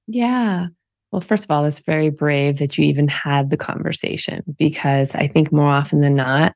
Yeah. 0.06 0.68
Well, 1.12 1.22
first 1.22 1.46
of 1.46 1.52
all, 1.52 1.66
it's 1.66 1.80
very 1.80 2.10
brave 2.10 2.60
that 2.60 2.78
you 2.78 2.86
even 2.86 3.08
had 3.08 3.50
the 3.50 3.58
conversation 3.58 4.44
because 4.60 5.16
I 5.16 5.28
think 5.28 5.52
more 5.52 5.70
often 5.70 6.02
than 6.02 6.16
not, 6.16 6.54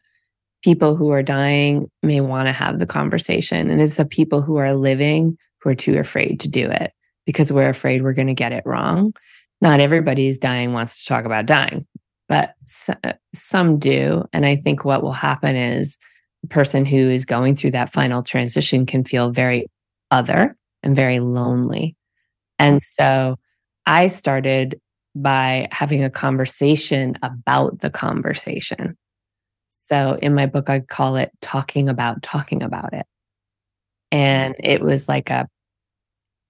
people 0.63 0.95
who 0.95 1.11
are 1.11 1.23
dying 1.23 1.89
may 2.03 2.21
want 2.21 2.47
to 2.47 2.51
have 2.51 2.79
the 2.79 2.85
conversation. 2.85 3.69
And 3.69 3.81
it's 3.81 3.97
the 3.97 4.05
people 4.05 4.41
who 4.41 4.57
are 4.57 4.73
living 4.73 5.37
who 5.61 5.69
are 5.69 5.75
too 5.75 5.97
afraid 5.97 6.39
to 6.41 6.47
do 6.47 6.69
it 6.69 6.93
because 7.25 7.51
we're 7.51 7.69
afraid 7.69 8.03
we're 8.03 8.13
going 8.13 8.27
to 8.27 8.33
get 8.33 8.51
it 8.51 8.63
wrong. 8.65 9.13
Not 9.61 9.79
everybody's 9.79 10.39
dying 10.39 10.73
wants 10.73 11.01
to 11.01 11.07
talk 11.07 11.25
about 11.25 11.45
dying, 11.45 11.85
but 12.29 12.53
uh, 13.03 13.13
some 13.33 13.79
do. 13.79 14.23
And 14.33 14.45
I 14.45 14.55
think 14.55 14.85
what 14.85 15.03
will 15.03 15.13
happen 15.13 15.55
is 15.55 15.97
the 16.41 16.47
person 16.47 16.85
who 16.85 17.09
is 17.09 17.25
going 17.25 17.55
through 17.55 17.71
that 17.71 17.91
final 17.91 18.23
transition 18.23 18.85
can 18.85 19.03
feel 19.03 19.31
very 19.31 19.67
other 20.11 20.55
and 20.83 20.95
very 20.95 21.19
lonely. 21.19 21.95
And 22.59 22.81
so 22.81 23.37
I 23.85 24.07
started 24.07 24.79
by 25.15 25.67
having 25.71 26.03
a 26.03 26.09
conversation 26.09 27.17
about 27.23 27.79
the 27.79 27.89
conversation. 27.89 28.95
So 29.87 30.17
in 30.21 30.35
my 30.35 30.47
book, 30.47 30.69
I 30.69 30.81
call 30.81 31.15
it 31.15 31.31
talking 31.39 31.87
about 31.87 32.21
talking 32.21 32.61
about 32.61 32.93
it. 32.93 33.05
And 34.11 34.53
it 34.59 34.81
was 34.81 35.07
like 35.07 35.29
a, 35.29 35.47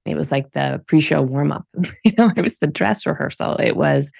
it 0.06 0.15
was 0.15 0.32
like 0.32 0.52
the 0.54 0.82
pre 0.88 1.02
show 1.02 1.21
warm 1.21 1.52
up. 1.52 1.65
you 2.04 2.13
know, 2.17 2.32
it 2.36 2.41
was 2.41 2.58
the 2.58 2.67
dress 2.67 3.06
rehearsal. 3.06 3.56
It 3.58 3.76
was, 3.76 4.12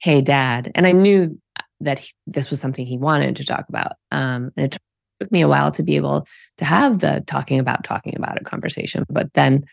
hey, 0.00 0.20
dad. 0.20 0.70
And 0.76 0.86
I 0.86 0.92
knew 0.92 1.36
that 1.80 1.98
he, 1.98 2.12
this 2.28 2.48
was 2.48 2.60
something 2.60 2.86
he 2.86 2.96
wanted 2.96 3.36
to 3.36 3.44
talk 3.44 3.64
about. 3.68 3.92
Um, 4.12 4.52
and 4.56 4.66
it 4.66 4.78
took 5.18 5.32
me 5.32 5.40
a 5.40 5.48
while 5.48 5.72
to 5.72 5.82
be 5.82 5.96
able 5.96 6.28
to 6.58 6.64
have 6.64 7.00
the 7.00 7.24
talking 7.26 7.58
about 7.58 7.82
talking 7.82 8.14
about 8.16 8.40
a 8.40 8.44
conversation. 8.44 9.04
But 9.08 9.32
then 9.32 9.64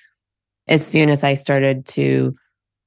as 0.67 0.85
soon 0.85 1.09
as 1.09 1.23
I 1.23 1.35
started 1.35 1.85
to 1.87 2.35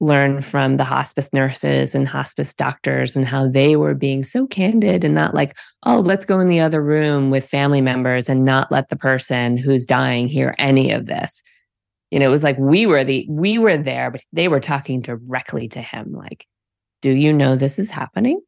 learn 0.01 0.41
from 0.41 0.77
the 0.77 0.83
hospice 0.83 1.31
nurses 1.31 1.93
and 1.93 2.07
hospice 2.07 2.55
doctors 2.55 3.15
and 3.15 3.23
how 3.23 3.47
they 3.47 3.75
were 3.75 3.93
being 3.93 4.23
so 4.23 4.47
candid 4.47 5.03
and 5.03 5.13
not 5.13 5.35
like, 5.35 5.55
oh, 5.83 5.99
let's 5.99 6.25
go 6.25 6.39
in 6.39 6.47
the 6.47 6.59
other 6.59 6.81
room 6.81 7.29
with 7.29 7.47
family 7.47 7.81
members 7.81 8.27
and 8.27 8.43
not 8.43 8.71
let 8.71 8.89
the 8.89 8.95
person 8.95 9.57
who's 9.57 9.85
dying 9.85 10.27
hear 10.27 10.55
any 10.57 10.91
of 10.91 11.05
this. 11.05 11.43
You 12.09 12.17
know, 12.17 12.25
it 12.25 12.31
was 12.31 12.43
like 12.43 12.57
we 12.57 12.87
were 12.87 13.03
the 13.03 13.27
we 13.29 13.59
were 13.59 13.77
there, 13.77 14.09
but 14.09 14.25
they 14.33 14.47
were 14.47 14.59
talking 14.59 15.01
directly 15.01 15.67
to 15.69 15.81
him, 15.81 16.13
like, 16.13 16.47
do 17.03 17.11
you 17.11 17.31
know 17.31 17.55
this 17.55 17.77
is 17.77 17.91
happening? 17.91 18.41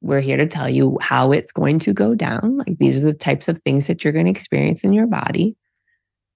We're 0.00 0.20
here 0.20 0.36
to 0.36 0.46
tell 0.46 0.68
you 0.68 0.98
how 1.00 1.30
it's 1.30 1.52
going 1.52 1.78
to 1.80 1.92
go 1.92 2.16
down. 2.16 2.58
Like 2.58 2.76
these 2.78 3.02
are 3.02 3.06
the 3.06 3.14
types 3.14 3.48
of 3.48 3.58
things 3.58 3.86
that 3.86 4.02
you're 4.02 4.12
going 4.12 4.26
to 4.26 4.32
experience 4.32 4.82
in 4.82 4.92
your 4.92 5.06
body. 5.06 5.56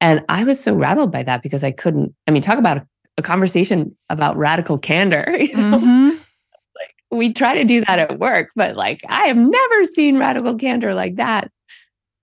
And 0.01 0.25
I 0.29 0.45
was 0.45 0.61
so 0.61 0.75
rattled 0.75 1.11
by 1.11 1.25
that 1.25 1.43
because 1.43 1.63
I 1.65 1.73
couldn't, 1.73 2.15
I 2.27 2.31
mean, 2.31 2.43
talk 2.43 2.59
about 2.59 2.87
a 3.19 3.23
conversation 3.23 3.97
about 4.09 4.37
radical 4.37 4.79
candor. 4.79 5.27
You 5.39 5.57
know? 5.57 5.79
mm-hmm. 5.79 6.09
Like 6.77 6.95
we 7.11 7.33
try 7.33 7.55
to 7.55 7.65
do 7.65 7.85
that 7.87 7.99
at 7.99 8.19
work, 8.19 8.51
but 8.57 8.77
like 8.77 9.03
I 9.09 9.27
have 9.27 9.37
never 9.37 9.85
seen 9.85 10.19
radical 10.19 10.57
candor 10.57 10.95
like 10.95 11.17
that. 11.17 11.51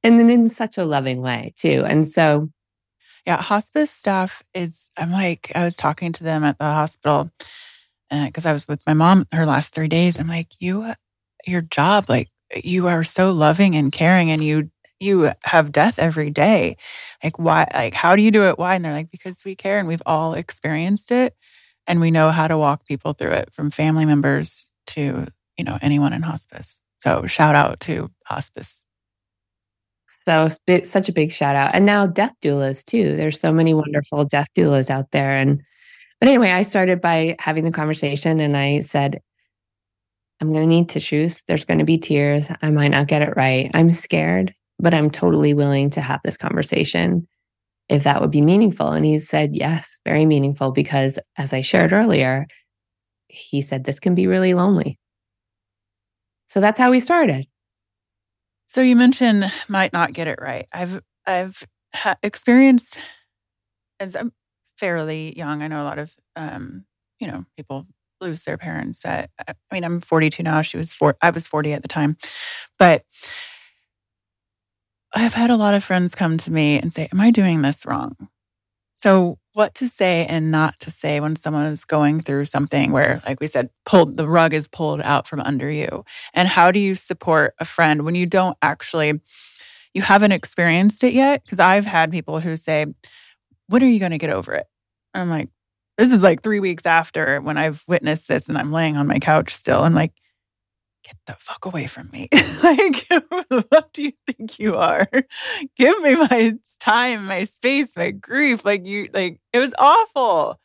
And 0.03 0.17
then 0.17 0.29
in 0.29 0.47
such 0.47 0.77
a 0.77 0.85
loving 0.85 1.21
way 1.21 1.53
too. 1.57 1.83
And 1.85 2.07
so 2.07 2.49
yeah, 3.25 3.41
hospice 3.41 3.91
staff 3.91 4.41
is 4.53 4.89
I'm 4.97 5.11
like, 5.11 5.51
I 5.53 5.63
was 5.63 5.75
talking 5.75 6.13
to 6.13 6.23
them 6.23 6.43
at 6.43 6.57
the 6.57 6.65
hospital 6.65 7.29
because 8.09 8.45
uh, 8.45 8.49
I 8.49 8.53
was 8.53 8.67
with 8.67 8.81
my 8.87 8.93
mom 8.93 9.27
her 9.31 9.45
last 9.45 9.73
three 9.73 9.87
days. 9.87 10.19
I'm 10.19 10.27
like, 10.27 10.47
you 10.59 10.93
your 11.45 11.61
job, 11.61 12.05
like 12.09 12.29
you 12.55 12.87
are 12.87 13.03
so 13.03 13.31
loving 13.31 13.75
and 13.75 13.91
caring 13.91 14.31
and 14.31 14.43
you 14.43 14.71
you 14.99 15.31
have 15.43 15.71
death 15.71 15.99
every 15.99 16.29
day. 16.29 16.77
Like, 17.23 17.39
why? 17.39 17.67
Like, 17.73 17.93
how 17.93 18.15
do 18.15 18.21
you 18.21 18.31
do 18.31 18.47
it? 18.49 18.59
Why? 18.59 18.75
And 18.75 18.83
they're 18.83 18.93
like, 18.93 19.11
because 19.11 19.43
we 19.45 19.55
care 19.55 19.79
and 19.79 19.87
we've 19.87 20.03
all 20.05 20.33
experienced 20.33 21.11
it 21.11 21.35
and 21.87 22.01
we 22.01 22.11
know 22.11 22.31
how 22.31 22.47
to 22.47 22.57
walk 22.57 22.85
people 22.85 23.13
through 23.13 23.31
it 23.31 23.53
from 23.53 23.69
family 23.69 24.05
members 24.05 24.69
to, 24.87 25.27
you 25.57 25.63
know, 25.63 25.77
anyone 25.81 26.13
in 26.13 26.21
hospice. 26.21 26.79
So, 26.99 27.25
shout 27.27 27.55
out 27.55 27.79
to 27.81 28.11
hospice. 28.25 28.83
So, 30.07 30.49
such 30.83 31.09
a 31.09 31.13
big 31.13 31.31
shout 31.31 31.55
out. 31.55 31.73
And 31.73 31.85
now 31.85 32.05
death 32.05 32.33
doulas 32.41 32.83
too. 32.83 33.15
There's 33.15 33.39
so 33.39 33.53
many 33.53 33.73
wonderful 33.73 34.25
death 34.25 34.47
doulas 34.55 34.89
out 34.89 35.11
there. 35.11 35.31
And, 35.31 35.61
but 36.19 36.27
anyway, 36.27 36.51
I 36.51 36.63
started 36.63 36.99
by 37.01 37.35
having 37.39 37.63
the 37.63 37.71
conversation 37.71 38.39
and 38.39 38.57
I 38.57 38.81
said, 38.81 39.21
I'm 40.41 40.51
going 40.51 40.61
to 40.61 40.75
need 40.75 40.89
tissues. 40.89 41.43
There's 41.47 41.65
going 41.65 41.79
to 41.79 41.85
be 41.85 41.97
tears. 41.97 42.49
I 42.61 42.71
might 42.71 42.89
not 42.89 43.07
get 43.07 43.21
it 43.21 43.35
right. 43.35 43.69
I'm 43.73 43.91
scared 43.91 44.53
but 44.79 44.93
I'm 44.93 45.09
totally 45.11 45.53
willing 45.53 45.89
to 45.91 46.01
have 46.01 46.21
this 46.23 46.37
conversation 46.37 47.27
if 47.89 48.03
that 48.03 48.21
would 48.21 48.31
be 48.31 48.41
meaningful. 48.41 48.91
And 48.91 49.03
he 49.03 49.17
said, 49.19 49.55
yes, 49.55 49.99
very 50.05 50.25
meaningful, 50.25 50.71
because 50.71 51.17
as 51.37 51.53
I 51.53 51.61
shared 51.61 51.91
earlier, 51.91 52.45
he 53.27 53.61
said, 53.61 53.83
this 53.83 53.99
can 53.99 54.15
be 54.15 54.27
really 54.27 54.53
lonely. 54.53 54.99
So 56.47 56.61
that's 56.61 56.79
how 56.79 56.91
we 56.91 56.99
started. 56.99 57.47
So 58.67 58.81
you 58.81 58.95
mentioned 58.95 59.51
might 59.67 59.91
not 59.91 60.13
get 60.13 60.27
it 60.27 60.39
right. 60.39 60.67
I've, 60.71 61.01
I've 61.25 61.63
ha- 61.93 62.17
experienced 62.21 62.99
as 63.99 64.15
I'm 64.15 64.31
fairly 64.77 65.35
young. 65.35 65.63
I 65.63 65.67
know 65.67 65.81
a 65.81 65.85
lot 65.85 65.99
of, 65.99 66.15
um, 66.35 66.85
you 67.19 67.27
know, 67.27 67.45
people 67.57 67.85
lose 68.21 68.43
their 68.43 68.57
parents 68.57 69.05
at, 69.05 69.29
I 69.47 69.53
mean, 69.71 69.83
I'm 69.83 70.01
42 70.01 70.43
now. 70.43 70.61
She 70.61 70.77
was 70.77 70.91
four, 70.91 71.17
I 71.21 71.31
was 71.31 71.47
40 71.47 71.73
at 71.73 71.81
the 71.81 71.87
time, 71.87 72.17
but 72.77 73.03
I've 75.13 75.33
had 75.33 75.49
a 75.49 75.55
lot 75.55 75.73
of 75.73 75.83
friends 75.83 76.13
come 76.13 76.37
to 76.37 76.51
me 76.51 76.79
and 76.79 76.93
say, 76.93 77.07
Am 77.11 77.19
I 77.19 77.31
doing 77.31 77.61
this 77.61 77.85
wrong? 77.85 78.15
So, 78.95 79.39
what 79.53 79.75
to 79.75 79.87
say 79.87 80.25
and 80.25 80.51
not 80.51 80.79
to 80.81 80.91
say 80.91 81.19
when 81.19 81.35
someone 81.35 81.65
is 81.65 81.83
going 81.85 82.21
through 82.21 82.45
something 82.45 82.91
where, 82.91 83.21
like 83.25 83.39
we 83.39 83.47
said, 83.47 83.69
pulled 83.85 84.17
the 84.17 84.27
rug 84.27 84.53
is 84.53 84.67
pulled 84.67 85.01
out 85.01 85.27
from 85.27 85.39
under 85.39 85.69
you? 85.71 86.03
And 86.33 86.47
how 86.47 86.71
do 86.71 86.79
you 86.79 86.95
support 86.95 87.55
a 87.59 87.65
friend 87.65 88.03
when 88.03 88.15
you 88.15 88.25
don't 88.25 88.57
actually, 88.61 89.19
you 89.93 90.01
haven't 90.01 90.33
experienced 90.33 91.03
it 91.03 91.13
yet? 91.13 91.43
Because 91.43 91.59
I've 91.59 91.85
had 91.85 92.11
people 92.11 92.39
who 92.39 92.57
say, 92.57 92.85
When 93.67 93.83
are 93.83 93.87
you 93.87 93.99
going 93.99 94.11
to 94.11 94.17
get 94.17 94.31
over 94.31 94.53
it? 94.53 94.67
I'm 95.13 95.29
like, 95.29 95.49
This 95.97 96.11
is 96.11 96.21
like 96.21 96.43
three 96.43 96.59
weeks 96.59 96.85
after 96.85 97.39
when 97.41 97.57
I've 97.57 97.83
witnessed 97.87 98.27
this 98.27 98.49
and 98.49 98.57
I'm 98.57 98.71
laying 98.71 98.97
on 98.97 99.07
my 99.07 99.19
couch 99.19 99.55
still. 99.55 99.81
I'm 99.81 99.95
like, 99.95 100.13
get 101.09 101.17
the 101.25 101.35
fuck 101.39 101.65
away 101.65 101.87
from 101.87 102.09
me. 102.11 102.27
like, 102.63 103.05
who 103.09 103.43
the 103.49 103.65
fuck 103.71 103.91
do 103.93 104.03
you 104.03 104.13
think 104.27 104.59
you 104.59 104.77
are? 104.77 105.07
Give 105.75 105.99
me 106.01 106.15
my 106.15 106.53
time, 106.79 107.25
my 107.25 107.43
space, 107.45 107.95
my 107.95 108.11
grief. 108.11 108.63
Like, 108.63 108.85
you, 108.85 109.09
like, 109.13 109.39
it 109.53 109.59
was 109.59 109.73
awful. 109.79 110.59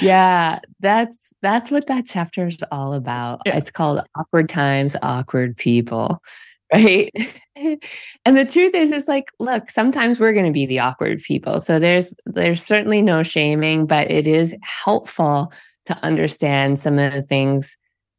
yeah, 0.00 0.60
that's 0.80 1.32
that's 1.42 1.70
what 1.70 1.86
that 1.88 2.06
chapter 2.06 2.46
is 2.46 2.58
all 2.70 2.94
about. 2.94 3.40
Yeah. 3.46 3.56
It's 3.56 3.70
called 3.70 4.02
Awkward 4.16 4.48
Times, 4.48 4.94
Awkward 5.02 5.56
People. 5.56 6.22
Right. 6.72 7.10
and 7.56 8.36
the 8.36 8.44
truth 8.44 8.76
is, 8.76 8.92
is 8.92 9.08
like, 9.08 9.32
look, 9.40 9.70
sometimes 9.72 10.20
we're 10.20 10.32
going 10.32 10.46
to 10.46 10.52
be 10.52 10.66
the 10.66 10.78
awkward 10.78 11.20
people. 11.20 11.58
So 11.58 11.80
there's 11.80 12.14
there's 12.26 12.64
certainly 12.64 13.02
no 13.02 13.24
shaming, 13.24 13.86
but 13.86 14.08
it 14.08 14.28
is 14.28 14.54
helpful 14.62 15.52
to 15.86 15.96
understand 16.04 16.78
some 16.78 17.00
of 17.00 17.12
the 17.12 17.22
things 17.22 17.76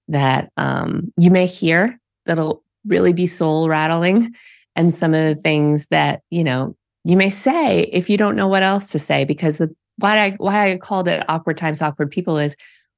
that 0.07 0.51
um, 0.57 1.11
you 1.17 1.31
may 1.31 1.45
hear 1.45 1.99
that'll 2.25 2.63
really 2.85 3.13
be 3.13 3.27
soul 3.27 3.69
rattling 3.69 4.33
and 4.75 4.93
some 4.93 5.13
of 5.13 5.23
the 5.23 5.41
things 5.41 5.87
that 5.87 6.21
you 6.29 6.43
know 6.43 6.75
you 7.03 7.17
may 7.17 7.29
say 7.29 7.81
if 7.91 8.09
you 8.09 8.17
don't 8.17 8.35
know 8.35 8.47
what 8.47 8.63
else 8.63 8.89
to 8.89 8.99
say 8.99 9.25
because 9.25 9.57
the 9.57 9.73
why 9.97 10.17
I 10.17 10.31
why 10.31 10.71
I 10.71 10.77
called 10.77 11.07
it 11.07 11.23
awkward 11.29 11.57
times 11.57 11.81
awkward 11.81 12.11
people 12.11 12.37
is 12.37 12.55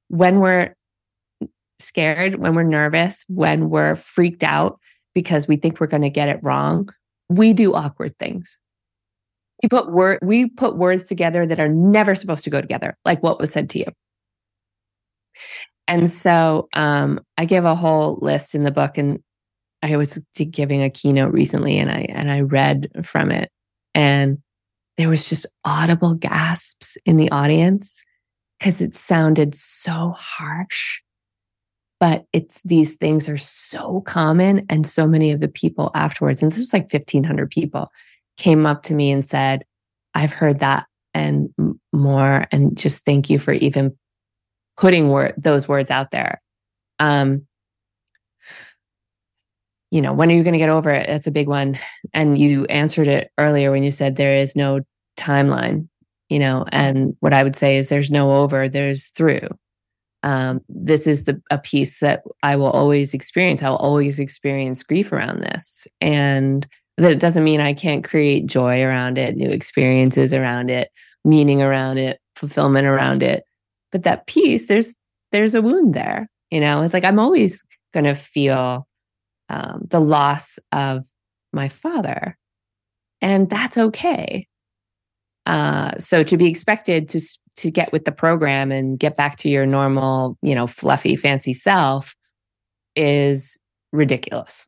when 0.08 0.40
we're 0.40 0.74
scared 1.78 2.36
when 2.36 2.54
we're 2.54 2.62
nervous 2.62 3.24
when 3.28 3.68
we're 3.68 3.94
freaked 3.94 4.42
out 4.42 4.78
because 5.14 5.46
we 5.46 5.56
think 5.56 5.80
we're 5.80 5.86
going 5.86 6.02
to 6.02 6.10
get 6.10 6.28
it 6.28 6.42
wrong 6.42 6.88
we 7.28 7.52
do 7.52 7.74
awkward 7.74 8.18
things. 8.18 8.58
We 9.62 9.68
put 9.68 9.90
word 9.90 10.18
we 10.22 10.48
put 10.48 10.76
words 10.76 11.04
together 11.04 11.46
that 11.46 11.60
are 11.60 11.68
never 11.68 12.14
supposed 12.14 12.44
to 12.44 12.50
go 12.50 12.60
together 12.60 12.98
like 13.04 13.22
what 13.22 13.40
was 13.40 13.52
said 13.52 13.70
to 13.70 13.78
you 13.78 13.86
and 15.86 16.10
so 16.10 16.68
um, 16.74 17.20
I 17.36 17.44
give 17.44 17.64
a 17.64 17.74
whole 17.74 18.18
list 18.22 18.54
in 18.54 18.64
the 18.64 18.70
book, 18.70 18.96
and 18.98 19.22
I 19.82 19.96
was 19.96 20.18
giving 20.50 20.82
a 20.82 20.90
keynote 20.90 21.32
recently, 21.32 21.78
and 21.78 21.90
I 21.90 22.06
and 22.08 22.30
I 22.30 22.40
read 22.40 22.88
from 23.04 23.30
it, 23.30 23.50
and 23.94 24.38
there 24.96 25.08
was 25.08 25.28
just 25.28 25.46
audible 25.64 26.14
gasps 26.14 26.96
in 27.04 27.16
the 27.16 27.30
audience 27.30 28.02
because 28.58 28.80
it 28.80 28.94
sounded 28.94 29.54
so 29.54 30.14
harsh. 30.16 31.00
But 32.00 32.24
it's 32.32 32.60
these 32.64 32.94
things 32.94 33.28
are 33.28 33.36
so 33.36 34.00
common, 34.02 34.64
and 34.70 34.86
so 34.86 35.06
many 35.06 35.32
of 35.32 35.40
the 35.40 35.48
people 35.48 35.90
afterwards, 35.94 36.42
and 36.42 36.50
this 36.50 36.58
was 36.58 36.72
like 36.72 36.90
fifteen 36.90 37.24
hundred 37.24 37.50
people, 37.50 37.90
came 38.38 38.64
up 38.64 38.82
to 38.84 38.94
me 38.94 39.10
and 39.10 39.24
said, 39.24 39.64
"I've 40.14 40.32
heard 40.32 40.60
that 40.60 40.86
and 41.12 41.50
more, 41.92 42.46
and 42.50 42.76
just 42.76 43.04
thank 43.04 43.28
you 43.28 43.38
for 43.38 43.52
even 43.52 43.96
putting 44.76 45.32
those 45.36 45.68
words 45.68 45.90
out 45.90 46.10
there. 46.10 46.40
Um, 46.98 47.46
you 49.90 50.00
know, 50.00 50.12
when 50.12 50.30
are 50.30 50.34
you 50.34 50.42
going 50.42 50.54
to 50.54 50.58
get 50.58 50.70
over 50.70 50.90
it? 50.90 51.06
That's 51.06 51.26
a 51.26 51.32
big 51.32 51.48
one. 51.48 51.78
And 52.12 52.36
you 52.36 52.64
answered 52.66 53.06
it 53.06 53.30
earlier 53.38 53.70
when 53.70 53.84
you 53.84 53.90
said 53.90 54.16
there 54.16 54.36
is 54.36 54.56
no 54.56 54.80
timeline, 55.16 55.88
you 56.28 56.38
know, 56.38 56.64
and 56.72 57.16
what 57.20 57.32
I 57.32 57.44
would 57.44 57.54
say 57.54 57.76
is 57.76 57.88
there's 57.88 58.10
no 58.10 58.34
over, 58.34 58.68
there's 58.68 59.06
through. 59.06 59.48
Um, 60.24 60.62
this 60.68 61.06
is 61.06 61.24
the 61.24 61.40
a 61.50 61.58
piece 61.58 62.00
that 62.00 62.24
I 62.42 62.56
will 62.56 62.70
always 62.70 63.14
experience. 63.14 63.62
I'll 63.62 63.76
always 63.76 64.18
experience 64.18 64.82
grief 64.82 65.12
around 65.12 65.42
this. 65.42 65.86
And 66.00 66.66
that 66.96 67.20
doesn't 67.20 67.44
mean 67.44 67.60
I 67.60 67.74
can't 67.74 68.02
create 68.02 68.46
joy 68.46 68.82
around 68.82 69.18
it, 69.18 69.36
new 69.36 69.50
experiences 69.50 70.32
around 70.32 70.70
it, 70.70 70.90
meaning 71.24 71.62
around 71.62 71.98
it, 71.98 72.20
fulfillment 72.34 72.86
around 72.86 73.22
it 73.22 73.44
but 73.94 74.02
that 74.02 74.26
piece 74.26 74.66
there's 74.66 74.94
there's 75.32 75.54
a 75.54 75.62
wound 75.62 75.94
there 75.94 76.28
you 76.50 76.60
know 76.60 76.82
it's 76.82 76.92
like 76.92 77.04
i'm 77.04 77.18
always 77.18 77.64
going 77.94 78.04
to 78.04 78.14
feel 78.14 78.86
um, 79.48 79.86
the 79.88 80.00
loss 80.00 80.58
of 80.72 81.04
my 81.52 81.68
father. 81.68 82.36
And 83.22 83.48
that's 83.48 83.78
okay. 83.78 84.46
Uh, 85.46 85.92
so 85.98 86.22
to 86.24 86.36
be 86.36 86.46
expected 86.46 87.08
to 87.10 87.20
to 87.56 87.70
get 87.70 87.92
with 87.92 88.04
the 88.04 88.10
program 88.10 88.72
and 88.72 88.98
get 88.98 89.16
back 89.16 89.36
to 89.36 89.48
your 89.48 89.64
normal, 89.64 90.36
you 90.42 90.56
know, 90.56 90.66
fluffy, 90.66 91.14
fancy 91.14 91.52
self 91.52 92.16
is 92.96 93.56
ridiculous. 93.92 94.66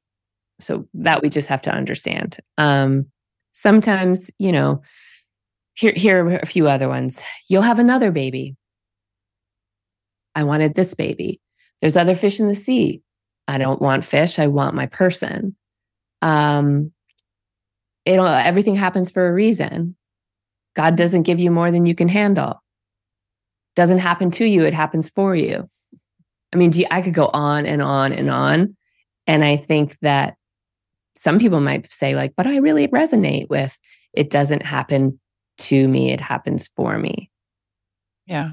So 0.60 0.86
that 0.94 1.20
we 1.20 1.28
just 1.28 1.48
have 1.48 1.62
to 1.62 1.72
understand. 1.72 2.38
Um, 2.58 3.06
sometimes, 3.52 4.30
you 4.38 4.52
know, 4.52 4.82
here 5.74 5.92
here 5.92 6.24
are 6.24 6.36
a 6.36 6.46
few 6.46 6.68
other 6.68 6.88
ones. 6.88 7.20
You'll 7.48 7.62
have 7.62 7.80
another 7.80 8.12
baby. 8.12 8.54
I 10.36 10.44
wanted 10.44 10.74
this 10.74 10.94
baby. 10.94 11.40
There's 11.80 11.96
other 11.96 12.14
fish 12.14 12.38
in 12.38 12.48
the 12.48 12.54
sea. 12.54 13.02
I 13.48 13.58
don't 13.58 13.80
want 13.80 14.04
fish. 14.04 14.38
I 14.38 14.46
want 14.46 14.74
my 14.74 14.86
person. 14.86 15.56
Um, 16.22 16.92
it'll 18.04 18.26
everything 18.26 18.76
happens 18.76 19.10
for 19.10 19.26
a 19.26 19.32
reason. 19.32 19.96
God 20.76 20.96
doesn't 20.96 21.22
give 21.22 21.40
you 21.40 21.50
more 21.50 21.70
than 21.70 21.86
you 21.86 21.94
can 21.94 22.08
handle. 22.08 22.62
Doesn't 23.74 23.98
happen 23.98 24.30
to 24.32 24.44
you, 24.44 24.64
it 24.64 24.74
happens 24.74 25.08
for 25.08 25.34
you. 25.34 25.68
I 26.52 26.56
mean, 26.56 26.72
you, 26.72 26.86
I 26.90 27.02
could 27.02 27.14
go 27.14 27.30
on 27.32 27.66
and 27.66 27.82
on 27.82 28.12
and 28.12 28.30
on. 28.30 28.76
And 29.26 29.44
I 29.44 29.56
think 29.56 29.98
that 30.02 30.36
some 31.16 31.38
people 31.38 31.60
might 31.60 31.90
say, 31.92 32.14
like, 32.14 32.34
but 32.36 32.46
I 32.46 32.56
really 32.56 32.88
resonate 32.88 33.48
with 33.48 33.78
it 34.12 34.30
doesn't 34.30 34.62
happen 34.62 35.18
to 35.58 35.88
me, 35.88 36.12
it 36.12 36.20
happens 36.20 36.68
for 36.76 36.98
me. 36.98 37.30
Yeah. 38.26 38.52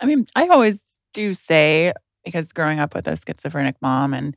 I 0.00 0.06
mean, 0.06 0.26
I 0.34 0.48
always 0.48 0.98
do 1.12 1.34
say, 1.34 1.92
because 2.24 2.52
growing 2.52 2.78
up 2.78 2.94
with 2.94 3.06
a 3.06 3.16
schizophrenic 3.16 3.76
mom 3.82 4.14
and 4.14 4.36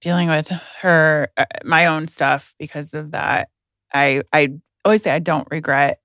dealing 0.00 0.28
with 0.28 0.48
her, 0.80 1.28
uh, 1.36 1.44
my 1.64 1.86
own 1.86 2.08
stuff 2.08 2.54
because 2.58 2.94
of 2.94 3.10
that, 3.10 3.48
I, 3.92 4.22
I 4.32 4.48
always 4.84 5.02
say 5.02 5.10
I 5.10 5.18
don't 5.18 5.48
regret, 5.50 6.00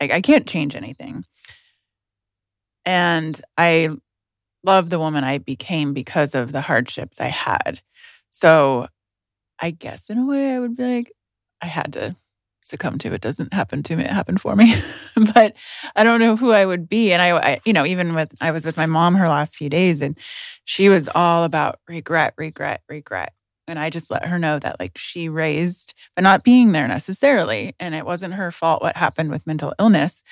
I, 0.00 0.10
I 0.14 0.20
can't 0.20 0.46
change 0.46 0.76
anything. 0.76 1.24
And 2.84 3.40
I 3.56 3.90
love 4.64 4.90
the 4.90 4.98
woman 4.98 5.24
I 5.24 5.38
became 5.38 5.92
because 5.92 6.34
of 6.34 6.52
the 6.52 6.60
hardships 6.60 7.20
I 7.20 7.26
had. 7.26 7.80
So 8.30 8.88
I 9.60 9.70
guess 9.70 10.10
in 10.10 10.18
a 10.18 10.26
way 10.26 10.54
I 10.54 10.58
would 10.58 10.76
be 10.76 10.96
like, 10.96 11.12
I 11.60 11.66
had 11.66 11.92
to 11.94 12.16
succumb 12.68 12.98
to. 12.98 13.12
It 13.12 13.20
doesn't 13.20 13.52
happen 13.52 13.82
to 13.84 13.96
me. 13.96 14.04
It 14.04 14.10
happened 14.10 14.40
for 14.40 14.54
me. 14.56 14.74
but 15.34 15.54
I 15.96 16.04
don't 16.04 16.20
know 16.20 16.36
who 16.36 16.52
I 16.52 16.64
would 16.64 16.88
be. 16.88 17.12
And 17.12 17.22
I, 17.22 17.36
I, 17.36 17.60
you 17.64 17.72
know, 17.72 17.86
even 17.86 18.14
with, 18.14 18.32
I 18.40 18.50
was 18.50 18.64
with 18.64 18.76
my 18.76 18.86
mom 18.86 19.14
her 19.14 19.28
last 19.28 19.56
few 19.56 19.68
days 19.68 20.02
and 20.02 20.18
she 20.64 20.88
was 20.88 21.08
all 21.14 21.44
about 21.44 21.80
regret, 21.88 22.34
regret, 22.36 22.82
regret. 22.88 23.32
And 23.66 23.78
I 23.78 23.90
just 23.90 24.10
let 24.10 24.26
her 24.26 24.38
know 24.38 24.58
that 24.58 24.80
like 24.80 24.96
she 24.96 25.28
raised, 25.28 25.94
but 26.16 26.22
not 26.22 26.44
being 26.44 26.72
there 26.72 26.88
necessarily. 26.88 27.74
And 27.78 27.94
it 27.94 28.06
wasn't 28.06 28.34
her 28.34 28.50
fault 28.50 28.82
what 28.82 28.96
happened 28.96 29.30
with 29.30 29.46
mental 29.46 29.74
illness, 29.78 30.22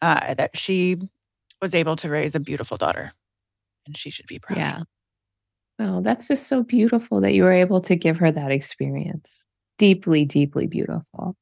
uh, 0.00 0.34
that 0.34 0.56
she 0.56 0.98
was 1.60 1.74
able 1.74 1.96
to 1.96 2.08
raise 2.08 2.34
a 2.34 2.40
beautiful 2.40 2.76
daughter 2.76 3.12
and 3.88 3.96
she 3.96 4.10
should 4.10 4.26
be 4.26 4.38
proud. 4.38 4.58
Yeah. 4.58 4.82
Well, 5.78 6.02
that's 6.02 6.28
just 6.28 6.46
so 6.46 6.62
beautiful 6.62 7.20
that 7.20 7.34
you 7.34 7.44
were 7.44 7.52
able 7.52 7.80
to 7.82 7.96
give 7.96 8.18
her 8.18 8.30
that 8.30 8.50
experience. 8.50 9.46
Deeply, 9.78 10.24
deeply 10.24 10.66
beautiful. 10.66 11.36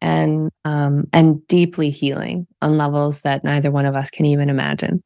And 0.00 0.50
um 0.64 1.08
and 1.12 1.46
deeply 1.46 1.90
healing 1.90 2.46
on 2.60 2.76
levels 2.76 3.22
that 3.22 3.44
neither 3.44 3.70
one 3.70 3.86
of 3.86 3.94
us 3.94 4.10
can 4.10 4.26
even 4.26 4.50
imagine. 4.50 5.02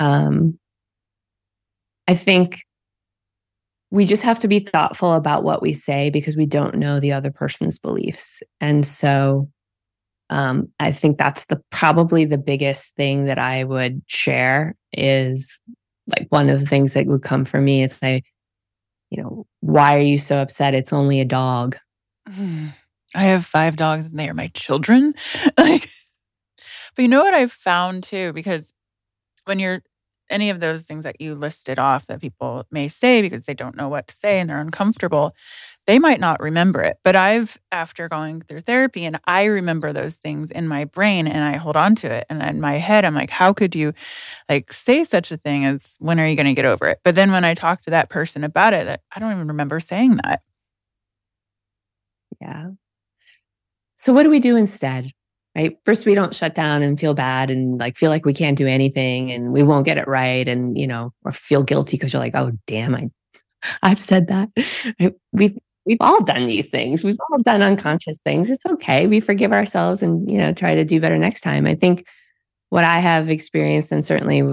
Um 0.00 0.58
I 2.06 2.14
think 2.14 2.62
we 3.90 4.04
just 4.04 4.22
have 4.22 4.40
to 4.40 4.48
be 4.48 4.60
thoughtful 4.60 5.14
about 5.14 5.44
what 5.44 5.62
we 5.62 5.72
say 5.72 6.10
because 6.10 6.36
we 6.36 6.46
don't 6.46 6.76
know 6.76 7.00
the 7.00 7.12
other 7.12 7.30
person's 7.30 7.78
beliefs. 7.78 8.42
And 8.60 8.84
so 8.84 9.48
um, 10.30 10.70
I 10.78 10.92
think 10.92 11.16
that's 11.16 11.46
the 11.46 11.62
probably 11.70 12.24
the 12.24 12.38
biggest 12.38 12.94
thing 12.96 13.24
that 13.24 13.38
I 13.38 13.64
would 13.64 14.02
share 14.06 14.74
is 14.92 15.58
like 16.06 16.26
one 16.28 16.50
of 16.50 16.60
the 16.60 16.66
things 16.66 16.92
that 16.94 17.06
would 17.06 17.22
come 17.22 17.44
for 17.44 17.60
me 17.60 17.82
is 17.82 17.94
say, 17.94 18.22
you 19.10 19.22
know, 19.22 19.46
why 19.60 19.96
are 19.96 20.00
you 20.00 20.18
so 20.18 20.38
upset? 20.38 20.74
It's 20.74 20.92
only 20.92 21.20
a 21.20 21.24
dog. 21.24 21.76
I 23.14 23.24
have 23.24 23.46
five 23.46 23.76
dogs 23.76 24.06
and 24.06 24.18
they 24.18 24.28
are 24.28 24.34
my 24.34 24.48
children. 24.48 25.14
like, 25.58 25.88
but 26.94 27.02
you 27.02 27.08
know 27.08 27.22
what 27.22 27.34
I've 27.34 27.52
found 27.52 28.04
too, 28.04 28.32
because 28.32 28.72
when 29.44 29.58
you're 29.58 29.82
any 30.30 30.50
of 30.50 30.60
those 30.60 30.84
things 30.84 31.04
that 31.04 31.20
you 31.20 31.34
listed 31.34 31.78
off 31.78 32.06
that 32.06 32.20
people 32.20 32.64
may 32.70 32.88
say 32.88 33.22
because 33.22 33.46
they 33.46 33.54
don't 33.54 33.76
know 33.76 33.88
what 33.88 34.08
to 34.08 34.14
say 34.14 34.40
and 34.40 34.50
they're 34.50 34.60
uncomfortable, 34.60 35.34
they 35.86 35.98
might 35.98 36.20
not 36.20 36.40
remember 36.40 36.82
it. 36.82 36.98
But 37.04 37.16
I've, 37.16 37.58
after 37.72 38.08
going 38.08 38.42
through 38.42 38.62
therapy, 38.62 39.04
and 39.06 39.20
I 39.26 39.44
remember 39.44 39.92
those 39.92 40.16
things 40.16 40.50
in 40.50 40.68
my 40.68 40.86
brain 40.86 41.26
and 41.28 41.44
I 41.44 41.56
hold 41.58 41.76
on 41.76 41.94
to 41.96 42.12
it. 42.12 42.26
And 42.30 42.42
in 42.42 42.60
my 42.60 42.74
head, 42.76 43.04
I'm 43.04 43.14
like, 43.14 43.30
how 43.30 43.52
could 43.54 43.74
you 43.74 43.94
like 44.48 44.72
say 44.72 45.04
such 45.04 45.32
a 45.32 45.38
thing 45.38 45.64
as 45.66 45.96
when 46.00 46.20
are 46.20 46.28
you 46.28 46.36
going 46.36 46.46
to 46.46 46.54
get 46.54 46.66
over 46.66 46.88
it? 46.88 47.00
But 47.04 47.14
then 47.16 47.32
when 47.32 47.44
I 47.44 47.54
talk 47.54 47.82
to 47.82 47.90
that 47.90 48.10
person 48.10 48.44
about 48.44 48.74
it, 48.74 49.00
I 49.14 49.20
don't 49.20 49.32
even 49.32 49.48
remember 49.48 49.80
saying 49.80 50.16
that. 50.24 50.42
Yeah. 52.40 52.70
So 53.98 54.12
what 54.12 54.22
do 54.22 54.30
we 54.30 54.40
do 54.40 54.56
instead? 54.56 55.10
Right. 55.56 55.76
First, 55.84 56.06
we 56.06 56.14
don't 56.14 56.34
shut 56.34 56.54
down 56.54 56.82
and 56.82 57.00
feel 57.00 57.14
bad 57.14 57.50
and 57.50 57.78
like 57.78 57.96
feel 57.96 58.10
like 58.10 58.24
we 58.24 58.32
can't 58.32 58.56
do 58.56 58.68
anything 58.68 59.32
and 59.32 59.52
we 59.52 59.64
won't 59.64 59.86
get 59.86 59.98
it 59.98 60.06
right. 60.06 60.46
And, 60.46 60.78
you 60.78 60.86
know, 60.86 61.12
or 61.24 61.32
feel 61.32 61.64
guilty 61.64 61.96
because 61.96 62.12
you're 62.12 62.22
like, 62.22 62.36
oh, 62.36 62.52
damn, 62.68 62.94
I 62.94 63.10
I've 63.82 64.00
said 64.00 64.28
that. 64.28 64.50
We've 65.32 65.58
we've 65.84 66.00
all 66.00 66.22
done 66.22 66.46
these 66.46 66.68
things. 66.68 67.02
We've 67.02 67.18
all 67.30 67.42
done 67.42 67.62
unconscious 67.62 68.20
things. 68.20 68.50
It's 68.50 68.64
okay. 68.66 69.08
We 69.08 69.18
forgive 69.18 69.52
ourselves 69.52 70.00
and, 70.00 70.30
you 70.30 70.38
know, 70.38 70.52
try 70.52 70.76
to 70.76 70.84
do 70.84 71.00
better 71.00 71.18
next 71.18 71.40
time. 71.40 71.66
I 71.66 71.74
think 71.74 72.06
what 72.68 72.84
I 72.84 73.00
have 73.00 73.28
experienced 73.28 73.90
and 73.90 74.04
certainly 74.04 74.44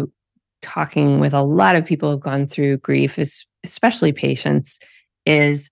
talking 0.63 1.19
with 1.19 1.33
a 1.33 1.43
lot 1.43 1.75
of 1.75 1.85
people 1.85 2.09
who've 2.09 2.19
gone 2.19 2.47
through 2.47 2.77
grief 2.77 3.19
is 3.19 3.45
especially 3.63 4.11
patients 4.11 4.79
is 5.25 5.69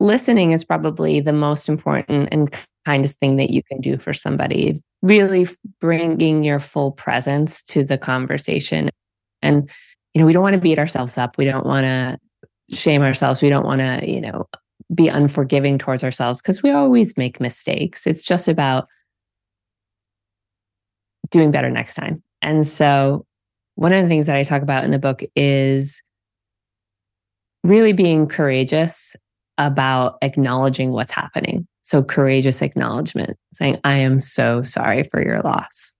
listening 0.00 0.52
is 0.52 0.64
probably 0.64 1.20
the 1.20 1.32
most 1.32 1.68
important 1.68 2.28
and 2.30 2.54
kindest 2.84 3.18
thing 3.18 3.36
that 3.36 3.50
you 3.50 3.62
can 3.62 3.80
do 3.80 3.98
for 3.98 4.12
somebody 4.12 4.80
really 5.02 5.46
bringing 5.80 6.42
your 6.42 6.58
full 6.58 6.92
presence 6.92 7.62
to 7.62 7.84
the 7.84 7.98
conversation 7.98 8.90
and 9.42 9.68
you 10.14 10.20
know 10.20 10.26
we 10.26 10.32
don't 10.32 10.42
want 10.42 10.54
to 10.54 10.60
beat 10.60 10.78
ourselves 10.78 11.18
up 11.18 11.36
we 11.36 11.44
don't 11.44 11.66
want 11.66 11.84
to 11.84 12.18
shame 12.70 13.02
ourselves. 13.02 13.42
We 13.42 13.48
don't 13.48 13.64
want 13.64 13.80
to, 13.80 14.10
you 14.10 14.20
know, 14.20 14.48
be 14.94 15.08
unforgiving 15.08 15.78
towards 15.78 16.04
ourselves 16.04 16.40
because 16.40 16.62
we 16.62 16.70
always 16.70 17.16
make 17.16 17.40
mistakes. 17.40 18.06
It's 18.06 18.22
just 18.22 18.48
about 18.48 18.88
doing 21.30 21.50
better 21.50 21.70
next 21.70 21.94
time. 21.94 22.22
And 22.42 22.66
so, 22.66 23.26
one 23.74 23.92
of 23.92 24.02
the 24.02 24.08
things 24.08 24.26
that 24.26 24.36
I 24.36 24.42
talk 24.42 24.62
about 24.62 24.84
in 24.84 24.90
the 24.90 24.98
book 24.98 25.22
is 25.36 26.02
really 27.62 27.92
being 27.92 28.26
courageous 28.26 29.14
about 29.58 30.16
acknowledging 30.22 30.92
what's 30.92 31.12
happening. 31.12 31.66
So, 31.82 32.02
courageous 32.02 32.62
acknowledgement, 32.62 33.36
saying, 33.54 33.78
I 33.84 33.98
am 33.98 34.20
so 34.20 34.62
sorry 34.62 35.02
for 35.04 35.22
your 35.22 35.40
loss. 35.40 35.94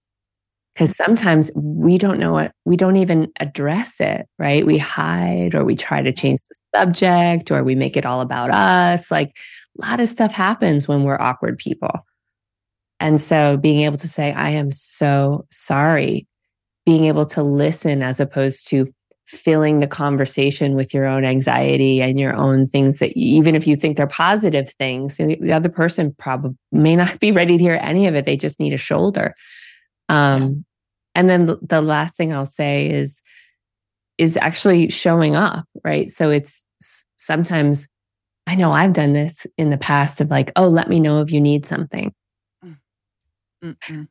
Because 0.75 0.97
sometimes 0.97 1.51
we 1.57 1.99
don't 1.99 2.21
know 2.21 2.33
what 2.33 2.53
we 2.65 2.77
don't 2.77 2.97
even 2.97 3.33
address 3.41 4.01
it 4.01 4.27
right? 4.39 4.65
We 4.65 4.79
hide 4.79 5.57
or 5.57 5.65
we 5.65 5.75
try 5.75 6.03
to 6.03 6.13
change 6.13 6.39
the 6.49 6.79
subject 6.79 7.51
or 7.51 7.65
we 7.65 7.75
make 7.75 7.97
it 7.97 8.07
all 8.07 8.21
about 8.21 8.51
us. 8.51 9.11
Like 9.11 9.37
a 9.83 9.87
lot 9.87 9.99
of 9.99 10.09
stuff 10.09 10.31
happens 10.31 10.87
when 10.87 11.03
we're 11.03 11.21
awkward 11.21 11.59
people. 11.59 11.91
And 13.01 13.21
so 13.21 13.57
being 13.57 13.85
able 13.85 13.97
to 13.99 14.09
say 14.09 14.33
i 14.33 14.51
am 14.51 14.73
so 14.73 15.47
sorry 15.51 16.27
being 16.89 17.05
able 17.05 17.27
to 17.27 17.43
listen 17.43 18.03
as 18.03 18.19
opposed 18.19 18.67
to 18.67 18.87
filling 19.29 19.81
the 19.81 19.87
conversation 19.87 20.75
with 20.75 20.95
your 20.95 21.05
own 21.05 21.25
anxiety 21.25 22.01
and 22.01 22.19
your 22.19 22.35
own 22.35 22.67
things 22.67 22.99
that 22.99 23.13
even 23.13 23.55
if 23.55 23.67
you 23.67 23.77
think 23.77 23.97
they're 23.97 24.07
positive 24.07 24.71
things 24.79 25.19
the 25.19 25.53
other 25.53 25.69
person 25.69 26.15
probably 26.19 26.57
may 26.73 26.97
not 26.97 27.21
be 27.21 27.31
ready 27.31 27.59
to 27.59 27.63
hear 27.63 27.79
any 27.83 28.07
of 28.07 28.15
it 28.15 28.25
they 28.25 28.37
just 28.37 28.59
need 28.59 28.73
a 28.73 28.79
shoulder 28.79 29.35
um, 30.09 30.65
and 31.15 31.29
then 31.29 31.57
the 31.63 31.83
last 31.83 32.17
thing 32.17 32.33
I'll 32.33 32.47
say 32.47 32.89
is 32.89 33.23
is 34.19 34.37
actually 34.37 34.89
showing 34.89 35.37
up, 35.37 35.65
right? 35.85 36.11
So 36.11 36.31
it's 36.31 36.65
sometimes 37.17 37.87
I 38.47 38.55
know 38.55 38.73
I've 38.73 38.93
done 38.93 39.13
this 39.13 39.47
in 39.57 39.71
the 39.71 39.79
past 39.79 40.21
of 40.21 40.31
like, 40.31 40.51
oh, 40.57 40.69
let 40.69 40.89
me 40.89 41.01
know 41.01 41.21
if 41.21 41.31
you 41.31 41.41
need 41.41 41.67
something. 41.67 42.15
Mm-hmm. 43.65 44.03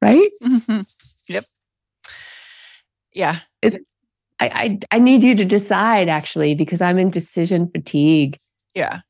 right? 0.00 0.30
Mm-hmm. 0.42 0.80
Yep. 1.28 1.46
Yeah. 3.12 3.40
It's, 3.60 3.78
I, 4.40 4.78
I 4.90 4.96
I 4.96 4.98
need 4.98 5.22
you 5.22 5.34
to 5.34 5.44
decide 5.44 6.08
actually 6.08 6.54
because 6.54 6.80
I'm 6.80 6.98
in 6.98 7.10
decision 7.10 7.70
fatigue. 7.70 8.38
Yeah 8.74 9.00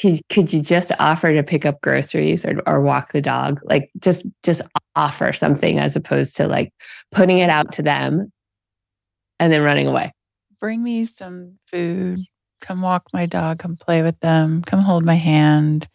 could 0.00 0.20
could 0.28 0.52
you 0.52 0.60
just 0.60 0.92
offer 0.98 1.32
to 1.32 1.42
pick 1.42 1.64
up 1.64 1.80
groceries 1.80 2.44
or, 2.44 2.60
or 2.66 2.82
walk 2.82 3.12
the 3.12 3.22
dog 3.22 3.58
like 3.64 3.90
just 3.98 4.26
just 4.42 4.60
offer 4.94 5.32
something 5.32 5.78
as 5.78 5.96
opposed 5.96 6.36
to 6.36 6.46
like 6.46 6.70
putting 7.12 7.38
it 7.38 7.48
out 7.48 7.72
to 7.72 7.82
them 7.82 8.30
and 9.40 9.50
then 9.50 9.62
running 9.62 9.86
away 9.86 10.12
bring 10.60 10.82
me 10.82 11.04
some 11.04 11.58
food. 11.66 12.20
Come 12.60 12.80
walk 12.82 13.08
my 13.12 13.26
dog, 13.26 13.58
come 13.58 13.76
play 13.76 14.02
with 14.02 14.18
them, 14.20 14.62
come 14.62 14.80
hold 14.80 15.04
my 15.04 15.14
hand. 15.14 15.86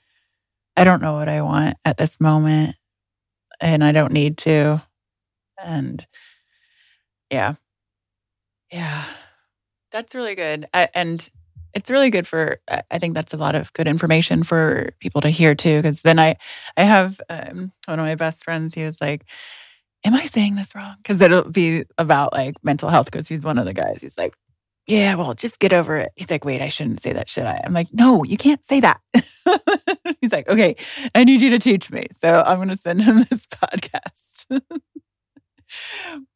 I 0.77 0.83
don't 0.83 1.01
know 1.01 1.15
what 1.15 1.27
I 1.27 1.41
want 1.41 1.77
at 1.83 1.97
this 1.97 2.21
moment 2.21 2.75
and 3.59 3.83
I 3.83 3.91
don't 3.91 4.13
need 4.13 4.37
to. 4.39 4.81
And 5.63 6.05
yeah. 7.31 7.55
Yeah. 8.71 9.03
That's 9.91 10.15
really 10.15 10.35
good. 10.35 10.67
And 10.73 11.29
it's 11.73 11.89
really 11.89 12.09
good 12.09 12.27
for 12.27 12.59
i 12.67 12.99
think 12.99 13.13
that's 13.13 13.33
a 13.33 13.37
lot 13.37 13.55
of 13.55 13.71
good 13.71 13.87
information 13.87 14.43
for 14.43 14.89
people 14.99 15.21
to 15.21 15.29
hear 15.29 15.55
too 15.55 15.77
because 15.77 16.01
then 16.01 16.19
i 16.19 16.35
i 16.75 16.83
have 16.83 17.21
um, 17.29 17.71
one 17.85 17.97
of 17.97 18.05
my 18.05 18.15
best 18.15 18.43
friends 18.43 18.73
he 18.73 18.83
was 18.83 18.99
like 18.99 19.23
am 20.05 20.13
i 20.15 20.25
saying 20.25 20.55
this 20.55 20.75
wrong? 20.75 20.95
Because 20.97 21.21
it'll 21.21 21.49
be 21.49 21.85
about 21.97 22.33
like 22.33 22.55
mental 22.63 22.89
health 22.89 23.05
because 23.05 23.27
he's 23.27 23.41
one 23.43 23.57
of 23.57 23.65
the 23.65 23.73
guys. 23.73 23.99
He's 24.01 24.17
like 24.17 24.33
yeah 24.87 25.15
well 25.15 25.33
just 25.33 25.59
get 25.59 25.73
over 25.73 25.95
it. 25.97 26.11
He's 26.15 26.29
like 26.29 26.43
wait 26.43 26.61
i 26.61 26.69
shouldn't 26.69 26.99
say 26.99 27.13
that 27.13 27.29
should 27.29 27.45
i 27.45 27.61
i'm 27.63 27.73
like 27.73 27.87
no 27.93 28.23
you 28.23 28.37
can't 28.37 28.63
say 28.65 28.79
that. 28.81 28.99
He's 30.21 30.31
like 30.31 30.47
okay 30.49 30.75
i 31.15 31.23
need 31.23 31.41
you 31.41 31.49
to 31.51 31.59
teach 31.59 31.91
me. 31.91 32.07
So 32.17 32.43
i'm 32.45 32.57
going 32.57 32.69
to 32.69 32.77
send 32.77 33.01
him 33.03 33.19
this 33.29 33.45
podcast. 33.47 34.61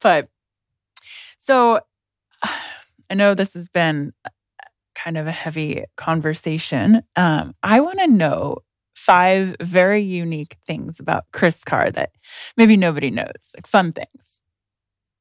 But 0.01 0.29
so 1.45 1.79
I 3.09 3.13
know 3.13 3.35
this 3.35 3.53
has 3.53 3.67
been 3.67 4.13
kind 4.95 5.17
of 5.17 5.27
a 5.27 5.31
heavy 5.31 5.83
conversation. 5.95 7.01
Um, 7.15 7.53
I 7.61 7.79
want 7.79 7.99
to 7.99 8.07
know 8.07 8.57
five 8.95 9.55
very 9.61 10.01
unique 10.01 10.57
things 10.65 10.99
about 10.99 11.25
Kris 11.31 11.63
Carr 11.63 11.91
that 11.91 12.09
maybe 12.57 12.77
nobody 12.77 13.11
knows, 13.11 13.27
like 13.55 13.67
fun 13.67 13.91
things. 13.91 14.39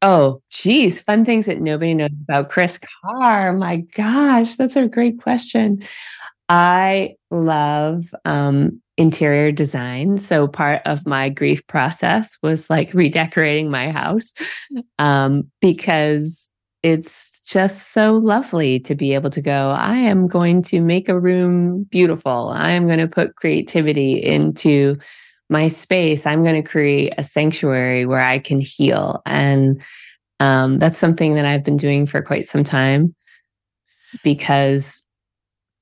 Oh, 0.01 0.41
geez, 0.51 1.01
fun 1.01 1.25
things 1.25 1.47
that 1.47 1.61
nobody 1.61 1.95
knows 1.95 2.11
about 2.23 2.49
Kris 2.49 2.79
Carr. 2.79 3.53
My 3.53 3.79
gosh, 3.95 4.57
that's 4.57 4.77
a 4.77 4.89
great 4.89 5.21
question. 5.21 5.85
I 6.49 7.17
love 7.31 8.15
um, 8.25 8.81
interior 8.97 9.51
design. 9.51 10.19
So 10.19 10.47
part 10.47 10.83
of 10.85 11.07
my 11.07 11.29
grief 11.29 11.67
process 11.67 12.39
was 12.43 12.71
like 12.71 12.95
redecorating 12.95 13.71
my 13.71 13.91
house 13.91 14.33
um, 14.99 15.51
because 15.61 16.53
it's 16.83 17.41
just 17.47 17.93
so 17.93 18.13
lovely 18.13 18.79
to 18.81 18.95
be 18.95 19.15
able 19.15 19.31
to 19.31 19.41
go, 19.41 19.71
I 19.71 19.97
am 19.97 20.29
going 20.29 20.63
to 20.65 20.81
make 20.81 21.09
a 21.09 21.19
room 21.19 21.85
beautiful. 21.85 22.51
I 22.55 22.71
am 22.71 22.87
going 22.87 22.99
to 22.99 23.09
put 23.09 23.37
creativity 23.37 24.23
into 24.23 24.99
my 25.51 25.69
space. 25.69 26.27
I'm 26.27 26.43
going 26.43 26.63
to 26.63 26.69
create 26.69 27.15
a 27.19 27.23
sanctuary 27.23 28.07
where 28.07 28.21
I 28.21 28.39
can 28.39 28.61
heal. 28.61 29.23
And 29.27 29.81
um, 30.41 30.79
that's 30.79 30.99
something 30.99 31.35
that 31.35 31.45
I've 31.45 31.65
been 31.65 31.77
doing 31.77 32.07
for 32.07 32.23
quite 32.23 32.47
some 32.47 32.65
time 32.65 33.15
because 34.23 35.04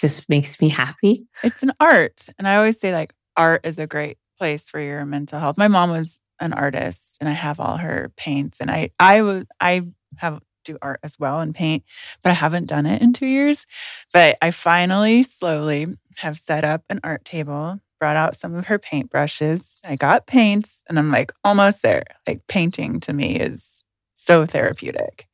just 0.02 0.28
makes 0.28 0.60
me 0.60 0.68
happy. 0.68 1.26
It's 1.42 1.62
an 1.62 1.72
art. 1.80 2.28
And 2.38 2.46
I 2.46 2.56
always 2.56 2.78
say 2.78 2.92
like 2.92 3.14
art 3.36 3.64
is 3.64 3.78
a 3.78 3.86
great 3.86 4.18
place 4.36 4.68
for 4.68 4.80
your 4.80 5.06
mental 5.06 5.40
health. 5.40 5.56
My 5.56 5.68
mom 5.68 5.90
was 5.90 6.20
an 6.40 6.52
artist 6.52 7.16
and 7.20 7.28
I 7.28 7.32
have 7.32 7.60
all 7.60 7.76
her 7.78 8.12
paints 8.16 8.60
and 8.60 8.70
I 8.70 8.90
I 8.98 9.22
was 9.22 9.44
I 9.60 9.86
have 10.16 10.40
do 10.64 10.76
art 10.82 11.00
as 11.02 11.18
well 11.18 11.40
and 11.40 11.54
paint, 11.54 11.84
but 12.22 12.30
I 12.30 12.34
haven't 12.34 12.66
done 12.66 12.86
it 12.86 13.02
in 13.02 13.12
two 13.12 13.26
years. 13.26 13.66
But 14.12 14.38
I 14.42 14.50
finally, 14.50 15.22
slowly 15.22 15.86
have 16.16 16.38
set 16.38 16.64
up 16.64 16.84
an 16.88 17.00
art 17.02 17.24
table, 17.24 17.80
brought 17.98 18.16
out 18.16 18.36
some 18.36 18.54
of 18.54 18.66
her 18.66 18.78
paint 18.78 19.10
brushes. 19.10 19.80
I 19.84 19.96
got 19.96 20.26
paints 20.26 20.82
and 20.88 20.98
I'm 20.98 21.10
like 21.10 21.32
almost 21.44 21.82
there. 21.82 22.04
Like 22.26 22.46
painting 22.46 23.00
to 23.00 23.12
me 23.12 23.38
is 23.40 23.82
so 24.14 24.46
therapeutic. 24.46 25.26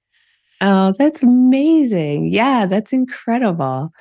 Oh, 0.60 0.92
that's 0.98 1.22
amazing. 1.22 2.28
Yeah, 2.32 2.66
that's 2.66 2.92
incredible. 2.92 3.92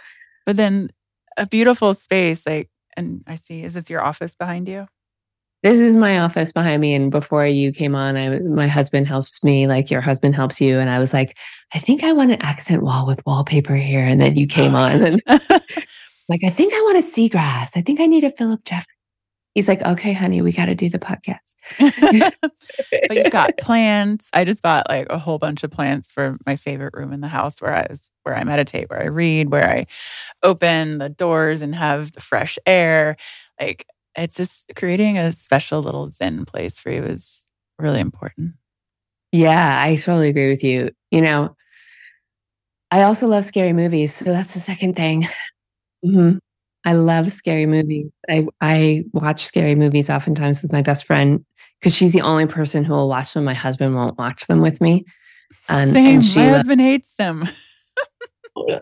But 0.47 0.55
then 0.55 0.89
a 1.37 1.45
beautiful 1.45 1.93
space, 1.93 2.47
like, 2.47 2.71
and 2.95 3.23
I 3.27 3.35
see, 3.35 3.63
is 3.63 3.75
this 3.75 3.91
your 3.91 4.01
office 4.01 4.33
behind 4.33 4.67
you? 4.67 4.87
this 5.63 5.79
is 5.79 5.95
my 5.95 6.19
office 6.19 6.51
behind 6.51 6.81
me 6.81 6.93
and 6.93 7.09
before 7.11 7.45
you 7.45 7.71
came 7.71 7.95
on 7.95 8.15
i 8.15 8.39
my 8.39 8.67
husband 8.67 9.07
helps 9.07 9.43
me 9.43 9.67
like 9.67 9.89
your 9.89 10.01
husband 10.01 10.35
helps 10.35 10.61
you 10.61 10.77
and 10.77 10.89
i 10.89 10.99
was 10.99 11.13
like 11.13 11.35
i 11.73 11.79
think 11.79 12.03
i 12.03 12.13
want 12.13 12.31
an 12.31 12.41
accent 12.41 12.83
wall 12.83 13.07
with 13.07 13.25
wallpaper 13.25 13.75
here 13.75 14.05
and 14.05 14.21
then 14.21 14.35
you 14.35 14.47
came 14.47 14.75
oh, 14.75 14.79
on 14.79 15.01
and 15.01 15.23
like 16.29 16.43
i 16.43 16.49
think 16.49 16.73
i 16.73 16.81
want 16.81 16.97
a 16.97 17.01
seagrass 17.01 17.71
i 17.75 17.81
think 17.81 17.99
i 17.99 18.05
need 18.05 18.23
a 18.23 18.31
philip 18.31 18.63
jeffrey 18.65 18.93
he's 19.57 19.67
like 19.67 19.81
okay 19.83 20.13
honey 20.13 20.41
we 20.41 20.51
got 20.51 20.67
to 20.67 20.75
do 20.75 20.87
the 20.87 20.99
podcast 20.99 21.55
but 23.07 23.17
you've 23.17 23.31
got 23.31 23.57
plants 23.57 24.29
i 24.33 24.45
just 24.45 24.61
bought 24.61 24.87
like 24.87 25.07
a 25.09 25.17
whole 25.17 25.39
bunch 25.39 25.63
of 25.63 25.71
plants 25.71 26.11
for 26.11 26.37
my 26.45 26.55
favorite 26.55 26.93
room 26.93 27.11
in 27.11 27.21
the 27.21 27.27
house 27.27 27.59
where 27.61 27.73
i 27.73 27.85
was 27.89 28.07
where 28.23 28.35
i 28.35 28.43
meditate 28.43 28.89
where 28.89 29.01
i 29.01 29.07
read 29.07 29.49
where 29.49 29.69
i 29.69 29.85
open 30.43 30.99
the 30.99 31.09
doors 31.09 31.61
and 31.61 31.73
have 31.73 32.11
the 32.11 32.21
fresh 32.21 32.59
air 32.67 33.17
like 33.59 33.85
it's 34.17 34.35
just 34.35 34.71
creating 34.75 35.17
a 35.17 35.31
special 35.31 35.81
little 35.81 36.09
Zen 36.11 36.45
place 36.45 36.77
for 36.77 36.91
you 36.91 37.03
is 37.03 37.45
really 37.77 37.99
important. 37.99 38.55
Yeah, 39.31 39.81
I 39.81 39.95
totally 39.95 40.29
agree 40.29 40.49
with 40.49 40.63
you. 40.63 40.91
You 41.11 41.21
know, 41.21 41.55
I 42.89 43.03
also 43.03 43.27
love 43.27 43.45
scary 43.45 43.73
movies. 43.73 44.15
So 44.15 44.25
that's 44.25 44.53
the 44.53 44.59
second 44.59 44.95
thing. 44.95 45.27
Mm-hmm. 46.05 46.37
I 46.87 46.93
love 46.93 47.33
scary 47.33 47.65
movies. 47.65 48.09
I, 48.29 48.47
I 48.61 49.03
watch 49.11 49.45
scary 49.45 49.75
movies 49.75 50.09
oftentimes 50.09 50.61
with 50.61 50.71
my 50.71 50.81
best 50.81 51.03
friend 51.03 51.45
because 51.81 51.93
she's 51.93 52.13
the 52.13 52.21
only 52.21 52.45
person 52.45 52.85
who 52.85 52.93
will 52.93 53.09
watch 53.09 53.33
them. 53.33 53.43
My 53.43 53.53
husband 53.53 53.93
won't 53.93 54.17
watch 54.17 54.47
them 54.47 54.61
with 54.61 54.79
me. 54.79 55.03
And, 55.67 55.91
Same. 55.91 56.19
My 56.33 56.49
husband 56.49 56.79
hates 56.79 57.13
them. 57.17 57.45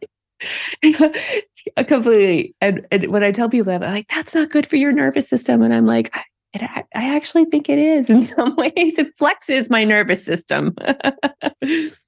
completely. 1.87 2.55
And, 2.61 2.85
and 2.91 3.07
when 3.07 3.23
I 3.23 3.31
tell 3.31 3.49
people 3.49 3.71
that, 3.71 3.81
I'm 3.81 3.91
like, 3.91 4.07
that's 4.13 4.35
not 4.35 4.51
good 4.51 4.67
for 4.67 4.75
your 4.75 4.91
nervous 4.91 5.27
system. 5.27 5.63
And 5.63 5.73
I'm 5.73 5.87
like, 5.87 6.15
I, 6.53 6.83
I 6.93 7.15
actually 7.15 7.45
think 7.45 7.69
it 7.69 7.79
is 7.79 8.07
in 8.11 8.21
some 8.27 8.55
ways. 8.55 8.99
It 8.99 9.17
flexes 9.17 9.67
my 9.71 9.83
nervous 9.83 10.23
system. 10.23 10.75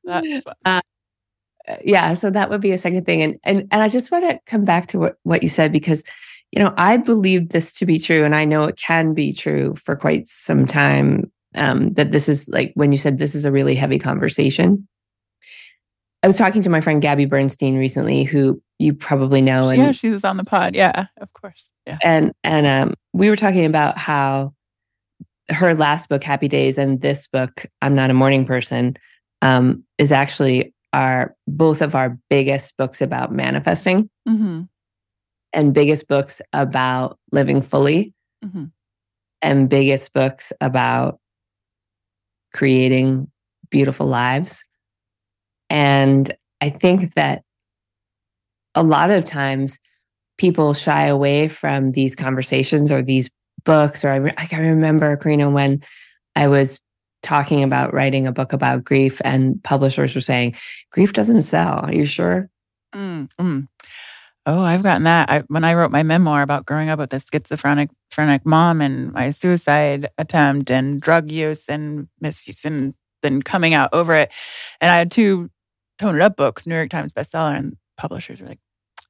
uh, 0.08 0.22
yeah. 1.84 2.14
So 2.14 2.30
that 2.30 2.50
would 2.50 2.62
be 2.62 2.72
a 2.72 2.78
second 2.78 3.06
thing. 3.06 3.22
And, 3.22 3.40
and, 3.44 3.68
and 3.72 3.82
I 3.82 3.90
just 3.90 4.12
want 4.12 4.30
to 4.30 4.40
come 4.46 4.66
back 4.66 4.88
to 4.88 5.00
what, 5.00 5.18
what 5.24 5.44
you 5.44 5.50
said 5.50 5.72
because, 5.72 6.04
you 6.52 6.64
know, 6.64 6.74
I 6.78 6.98
believe 6.98 7.50
this 7.50 7.74
to 7.74 7.86
be 7.86 8.00
true 8.00 8.24
and 8.24 8.36
I 8.36 8.46
know 8.46 8.64
it 8.64 8.78
can 8.78 9.14
be 9.14 9.34
true 9.34 9.76
for 9.76 9.96
quite 9.96 10.28
some 10.28 10.66
time. 10.66 11.32
Um, 11.56 11.94
that 11.94 12.12
this 12.12 12.30
is 12.30 12.48
like 12.50 12.72
when 12.76 12.92
you 12.92 12.98
said 12.98 13.18
this 13.18 13.34
is 13.34 13.46
a 13.46 13.52
really 13.52 13.74
heavy 13.74 13.98
conversation. 13.98 14.88
I 16.22 16.28
was 16.28 16.38
talking 16.38 16.62
to 16.62 16.70
my 16.70 16.82
friend 16.82 17.02
Gabby 17.02 17.26
Bernstein 17.26 17.78
recently, 17.78 18.24
who 18.24 18.62
you 18.80 18.94
probably 18.94 19.42
know. 19.42 19.70
And, 19.70 19.78
yeah, 19.78 19.92
she 19.92 20.10
was 20.10 20.24
on 20.24 20.38
the 20.38 20.44
pod. 20.44 20.76
Yeah, 20.76 21.08
of 21.18 21.32
course. 21.34 21.70
Yeah. 21.86 21.98
And 22.04 22.34
and 22.44 22.68
um, 22.68 22.94
we 23.14 23.30
were 23.30 23.36
talking 23.36 23.66
about 23.66 23.98
how 23.98 24.54
her 25.50 25.74
last 25.74 26.10
book, 26.10 26.24
Happy 26.24 26.48
Days, 26.48 26.78
and 26.78 27.02
this 27.02 27.28
book, 27.28 27.66
I'm 27.82 27.96
Not 27.96 28.10
a 28.10 28.14
Mourning 28.14 28.46
Person, 28.46 28.98
um, 29.42 29.84
is 29.98 30.12
actually 30.12 30.74
our 30.94 31.36
both 31.48 31.82
of 31.82 31.96
our 31.96 32.18
biggest 32.30 32.76
books 32.78 33.02
about 33.02 33.32
manifesting 33.32 34.10
mm-hmm. 34.28 34.62
and 35.54 35.74
biggest 35.74 36.08
books 36.08 36.42
about 36.54 37.18
living 37.32 37.62
fully 37.62 38.14
mm-hmm. 38.44 38.66
and 39.42 39.70
biggest 39.70 40.14
books 40.14 40.54
about 40.62 41.20
creating 42.54 43.30
beautiful 43.70 44.08
lives 44.08 44.64
and 45.70 46.34
I 46.62 46.70
think 46.70 47.16
that 47.16 47.44
a 48.76 48.84
lot 48.84 49.12
of 49.12 49.26
times 49.26 49.80
people 50.38 50.74
shy 50.74 51.06
away 51.06 51.48
from 51.48 51.92
these 51.92 52.16
conversations 52.16 52.92
or 52.92 53.02
these 53.02 53.30
books. 53.64 54.06
Or 54.06 54.10
I, 54.10 54.16
re- 54.18 54.34
I 54.38 54.46
can 54.46 54.64
remember, 54.64 55.18
Karena, 55.18 55.50
when 55.50 55.84
I 56.36 56.48
was 56.48 56.80
talking 57.24 57.64
about 57.64 57.94
writing 57.94 58.28
a 58.28 58.32
book 58.32 58.54
about 58.54 58.84
grief 58.84 59.22
and 59.24 59.62
publishers 59.64 60.14
were 60.16 60.22
saying, 60.22 60.56
grief 60.92 61.14
doesn't 61.14 61.42
sell. 61.42 61.80
Are 61.86 61.94
you 61.94 62.06
sure? 62.06 62.50
Mm, 62.94 63.30
mm. 63.40 63.68
Oh, 64.46 64.62
I've 64.62 64.84
gotten 64.84 65.04
that. 65.04 65.30
I, 65.30 65.40
when 65.48 65.66
I 65.66 65.74
wrote 65.74 65.92
my 65.92 66.04
memoir 66.04 66.42
about 66.42 66.66
growing 66.66 66.90
up 66.90 67.00
with 67.00 67.14
a 67.14 67.20
schizophrenic 67.20 67.90
phrenic 68.12 68.46
mom 68.46 68.80
and 68.82 69.12
my 69.12 69.30
suicide 69.30 70.08
attempt 70.18 70.72
and 70.72 71.02
drug 71.02 71.30
use 71.30 71.68
and 71.68 72.08
misuse 72.22 72.64
and 72.64 72.94
then 73.24 73.42
coming 73.42 73.74
out 73.74 73.90
over 73.92 74.16
it. 74.16 74.32
And 74.80 74.90
I 74.90 74.98
had 74.98 75.12
two 75.12 75.50
Tone 76.00 76.16
It 76.16 76.22
Up 76.22 76.38
books, 76.38 76.66
New 76.66 76.76
York 76.76 76.90
Times 76.90 77.12
bestseller, 77.12 77.58
and 77.58 77.76
publishers 77.98 78.40
are 78.40 78.46
like, 78.46 78.60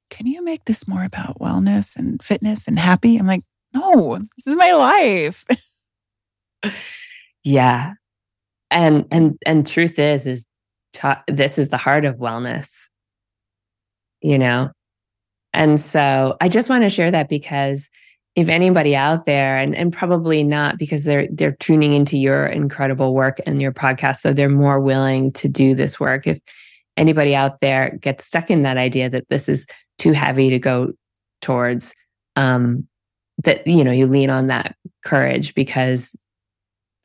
can 0.09 0.25
you 0.25 0.43
make 0.43 0.65
this 0.65 0.87
more 0.87 1.03
about 1.03 1.39
wellness 1.39 1.95
and 1.95 2.23
fitness 2.23 2.67
and 2.67 2.79
happy? 2.79 3.17
I'm 3.17 3.27
like, 3.27 3.43
no, 3.73 4.17
this 4.17 4.47
is 4.47 4.55
my 4.55 4.71
life. 4.71 5.45
yeah. 7.47 7.93
And 8.69 9.05
and 9.11 9.37
and 9.45 9.65
truth 9.65 9.97
is 9.97 10.27
is 10.27 10.45
ta- 10.93 11.23
this 11.27 11.57
is 11.57 11.69
the 11.69 11.77
heart 11.77 12.05
of 12.05 12.17
wellness. 12.17 12.69
You 14.21 14.37
know. 14.37 14.71
And 15.53 15.79
so 15.79 16.35
I 16.41 16.49
just 16.49 16.69
want 16.69 16.83
to 16.83 16.89
share 16.89 17.09
that 17.11 17.29
because 17.29 17.89
if 18.35 18.49
anybody 18.49 18.95
out 18.95 19.25
there 19.25 19.57
and, 19.57 19.73
and 19.75 19.91
probably 19.91 20.43
not 20.43 20.77
because 20.77 21.05
they're 21.05 21.27
they're 21.31 21.55
tuning 21.59 21.93
into 21.93 22.17
your 22.17 22.45
incredible 22.45 23.13
work 23.13 23.39
and 23.45 23.61
your 23.61 23.71
podcast 23.71 24.17
so 24.17 24.33
they're 24.33 24.49
more 24.49 24.79
willing 24.79 25.31
to 25.33 25.47
do 25.47 25.73
this 25.73 25.99
work 25.99 26.27
if 26.27 26.39
anybody 26.97 27.33
out 27.33 27.61
there 27.61 27.97
gets 28.01 28.25
stuck 28.25 28.51
in 28.51 28.63
that 28.63 28.77
idea 28.77 29.09
that 29.09 29.29
this 29.29 29.47
is 29.47 29.65
too 29.97 30.11
heavy 30.11 30.49
to 30.49 30.59
go 30.59 30.91
towards, 31.41 31.93
um, 32.35 32.87
that 33.43 33.65
you 33.67 33.83
know 33.83 33.91
you 33.91 34.07
lean 34.07 34.29
on 34.29 34.47
that 34.47 34.75
courage 35.05 35.53
because 35.53 36.15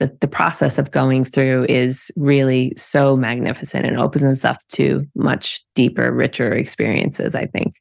the, 0.02 0.16
the 0.20 0.26
process 0.26 0.78
of 0.78 0.90
going 0.90 1.24
through 1.24 1.64
is 1.68 2.10
really 2.16 2.72
so 2.76 3.16
magnificent 3.16 3.86
and 3.86 3.96
opens 3.96 4.24
us 4.24 4.44
up 4.44 4.58
to 4.72 5.06
much 5.14 5.62
deeper, 5.76 6.10
richer 6.10 6.52
experiences, 6.52 7.36
I 7.36 7.46
think. 7.46 7.76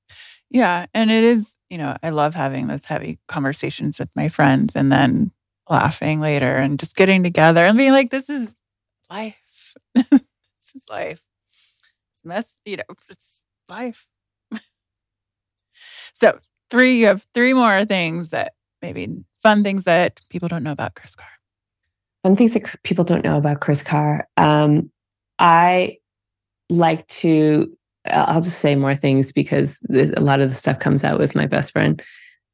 Yeah. 0.52 0.86
And 0.94 1.10
it 1.10 1.24
is, 1.24 1.58
you 1.72 1.80
know, 1.80 1.98
I 2.04 2.12
love 2.12 2.36
having 2.36 2.68
those 2.68 2.86
heavy 2.86 3.18
conversations 3.28 3.98
with 3.98 4.16
my 4.16 4.30
friends 4.30 4.76
and 4.76 4.92
then 4.92 5.32
laughing 5.68 6.20
later 6.20 6.58
and 6.58 6.78
just 6.78 6.96
getting 6.96 7.24
together 7.24 7.66
and 7.66 7.76
being 7.76 7.92
like, 7.92 8.12
this 8.12 8.30
is 8.30 8.56
life. 9.10 9.74
this 9.96 10.22
is 10.76 10.86
life. 10.92 11.24
It's 12.12 12.24
mess, 12.24 12.60
you 12.66 12.78
know, 12.78 12.96
it's 13.10 13.42
life. 13.68 14.06
so, 16.14 16.38
three, 16.70 17.00
you 17.00 17.08
have 17.08 17.26
three 17.34 17.56
more 17.56 17.84
things 17.86 18.30
that 18.30 18.54
maybe 18.84 19.08
fun 19.42 19.64
things 19.64 19.86
that 19.86 20.22
people 20.30 20.50
don't 20.50 20.64
know 20.64 20.72
about 20.72 20.94
Kris 20.94 21.16
Carr. 21.16 21.41
Fun 22.24 22.36
things 22.36 22.54
that 22.54 22.64
people 22.84 23.04
don't 23.04 23.24
know 23.24 23.38
about 23.38 23.62
Kris 23.62 23.82
Carr. 23.82 24.28
Um, 24.38 24.92
I 25.40 25.98
like 26.70 27.08
to, 27.08 27.76
I'll 28.06 28.42
just 28.42 28.60
say 28.60 28.76
more 28.76 28.96
things 28.96 29.32
because 29.32 29.82
a 29.92 30.22
lot 30.22 30.40
of 30.40 30.50
the 30.50 30.56
stuff 30.56 30.80
comes 30.80 31.04
out 31.04 31.20
with 31.20 31.36
my 31.36 31.48
best 31.48 31.72
friend. 31.72 32.02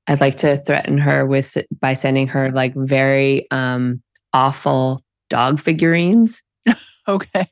I'd 0.07 0.21
like 0.21 0.37
to 0.37 0.57
threaten 0.57 0.97
her 0.97 1.25
with 1.25 1.57
by 1.79 1.93
sending 1.93 2.27
her 2.27 2.51
like 2.51 2.73
very 2.75 3.45
um, 3.51 4.01
awful 4.33 5.03
dog 5.29 5.59
figurines. 5.59 6.41
okay. 7.07 7.47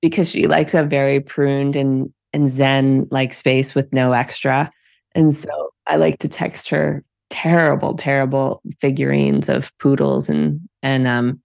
because 0.00 0.30
she 0.30 0.46
likes 0.46 0.74
a 0.74 0.84
very 0.84 1.20
pruned 1.20 1.76
and 1.76 2.12
and 2.32 2.48
zen 2.48 3.06
like 3.10 3.32
space 3.32 3.74
with 3.74 3.92
no 3.92 4.12
extra. 4.12 4.70
And 5.14 5.34
so 5.34 5.70
I 5.86 5.96
like 5.96 6.18
to 6.18 6.28
text 6.28 6.68
her 6.68 7.02
terrible, 7.36 7.92
terrible 7.94 8.62
figurines 8.80 9.50
of 9.50 9.70
poodles 9.78 10.28
and 10.30 10.58
and 10.82 11.06
um, 11.06 11.40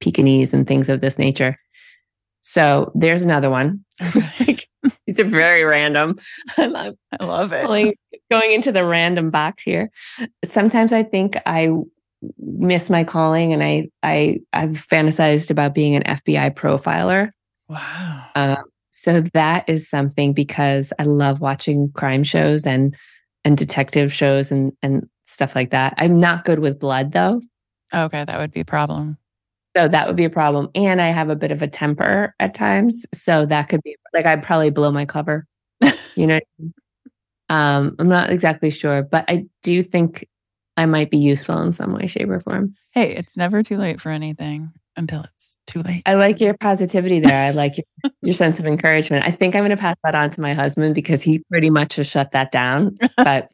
Pekingese 0.00 0.54
and 0.54 0.66
things 0.66 0.88
of 0.88 1.02
this 1.02 1.18
nature. 1.18 1.58
So 2.40 2.90
there's 2.94 3.22
another 3.22 3.50
one. 3.50 3.84
These 5.06 5.20
are 5.20 5.24
very 5.24 5.64
random. 5.64 6.18
i 6.56 6.94
love 7.20 7.52
it. 7.52 7.66
Going, 7.66 7.94
going 8.30 8.52
into 8.52 8.72
the 8.72 8.84
random 8.84 9.30
box 9.30 9.62
here. 9.62 9.90
Sometimes 10.44 10.92
I 10.92 11.02
think 11.02 11.36
I 11.44 11.70
miss 12.38 12.88
my 12.88 13.04
calling, 13.04 13.52
and 13.52 13.62
I 13.62 13.88
I 14.02 14.40
I've 14.54 14.86
fantasized 14.90 15.50
about 15.50 15.74
being 15.74 15.96
an 15.96 16.02
FBI 16.04 16.54
profiler. 16.54 17.30
Wow. 17.68 18.26
Uh, 18.34 18.56
so 18.90 19.20
that 19.34 19.68
is 19.68 19.88
something 19.88 20.32
because 20.32 20.92
I 20.98 21.02
love 21.02 21.40
watching 21.40 21.90
crime 21.92 22.24
shows 22.24 22.66
and 22.66 22.96
and 23.44 23.58
detective 23.58 24.12
shows 24.12 24.50
and 24.50 24.72
and 24.82 25.08
stuff 25.26 25.54
like 25.54 25.70
that. 25.70 25.94
I'm 25.98 26.18
not 26.18 26.44
good 26.44 26.60
with 26.60 26.78
blood 26.78 27.12
though. 27.12 27.40
Okay, 27.94 28.24
that 28.24 28.38
would 28.38 28.52
be 28.52 28.60
a 28.60 28.64
problem. 28.64 29.18
So 29.76 29.88
that 29.88 30.06
would 30.06 30.16
be 30.16 30.24
a 30.24 30.30
problem. 30.30 30.70
And 30.74 31.02
I 31.02 31.08
have 31.08 31.28
a 31.28 31.36
bit 31.36 31.52
of 31.52 31.60
a 31.60 31.68
temper 31.68 32.34
at 32.40 32.54
times. 32.54 33.04
So 33.12 33.44
that 33.46 33.68
could 33.68 33.82
be 33.82 33.96
like 34.14 34.26
I'd 34.26 34.42
probably 34.42 34.70
blow 34.70 34.90
my 34.90 35.04
cover. 35.04 35.46
You 36.14 36.26
know, 36.26 36.40
um, 37.48 37.94
I'm 37.98 38.08
not 38.08 38.30
exactly 38.30 38.70
sure, 38.70 39.02
but 39.02 39.26
I 39.28 39.46
do 39.62 39.82
think 39.82 40.26
I 40.76 40.86
might 40.86 41.10
be 41.10 41.18
useful 41.18 41.60
in 41.62 41.72
some 41.72 41.92
way, 41.92 42.06
shape, 42.06 42.28
or 42.28 42.40
form. 42.40 42.74
Hey, 42.92 43.14
it's 43.14 43.36
never 43.36 43.62
too 43.62 43.78
late 43.78 44.00
for 44.00 44.10
anything 44.10 44.72
until 44.96 45.22
it's 45.22 45.56
too 45.66 45.82
late. 45.82 46.02
I 46.06 46.14
like 46.14 46.40
your 46.40 46.54
positivity 46.54 47.20
there. 47.20 47.42
I 47.42 47.50
like 47.50 47.76
your, 47.76 48.12
your 48.22 48.34
sense 48.34 48.58
of 48.58 48.66
encouragement. 48.66 49.26
I 49.26 49.30
think 49.30 49.54
I'm 49.54 49.60
going 49.60 49.70
to 49.70 49.76
pass 49.76 49.96
that 50.04 50.14
on 50.14 50.30
to 50.30 50.40
my 50.40 50.54
husband 50.54 50.94
because 50.94 51.22
he 51.22 51.42
pretty 51.50 51.70
much 51.70 51.96
has 51.96 52.06
shut 52.06 52.32
that 52.32 52.52
down. 52.52 52.98
But 53.16 53.50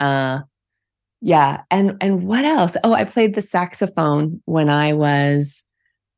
uh, 0.00 0.40
yeah, 1.20 1.62
and 1.70 1.96
and 2.00 2.26
what 2.26 2.44
else? 2.44 2.76
Oh, 2.84 2.92
I 2.92 3.04
played 3.04 3.34
the 3.34 3.42
saxophone 3.42 4.40
when 4.44 4.68
I 4.68 4.92
was 4.92 5.64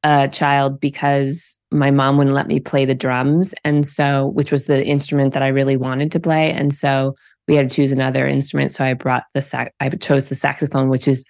a 0.03 0.29
child 0.29 0.81
because 0.81 1.59
my 1.71 1.91
mom 1.91 2.17
wouldn't 2.17 2.35
let 2.35 2.49
me 2.49 2.61
play 2.61 2.85
the 2.85 2.95
drums, 2.95 3.55
and 3.65 3.87
so 3.87 4.29
which 4.29 4.53
was 4.53 4.67
the 4.67 4.85
instrument 4.85 5.33
that 5.35 5.43
I 5.43 5.49
really 5.49 5.77
wanted 5.77 6.13
to 6.13 6.21
play, 6.21 6.53
and 6.53 6.75
so 6.75 7.15
we 7.49 7.57
had 7.57 7.71
to 7.71 7.77
choose 7.77 7.93
another 7.93 8.27
instrument. 8.27 8.73
So 8.73 8.85
I 8.85 8.95
brought 8.95 9.25
the 9.35 9.43
sax. 9.43 9.71
I 9.81 9.89
chose 9.89 10.29
the 10.29 10.35
saxophone, 10.35 10.89
which 10.89 11.09
is 11.09 11.25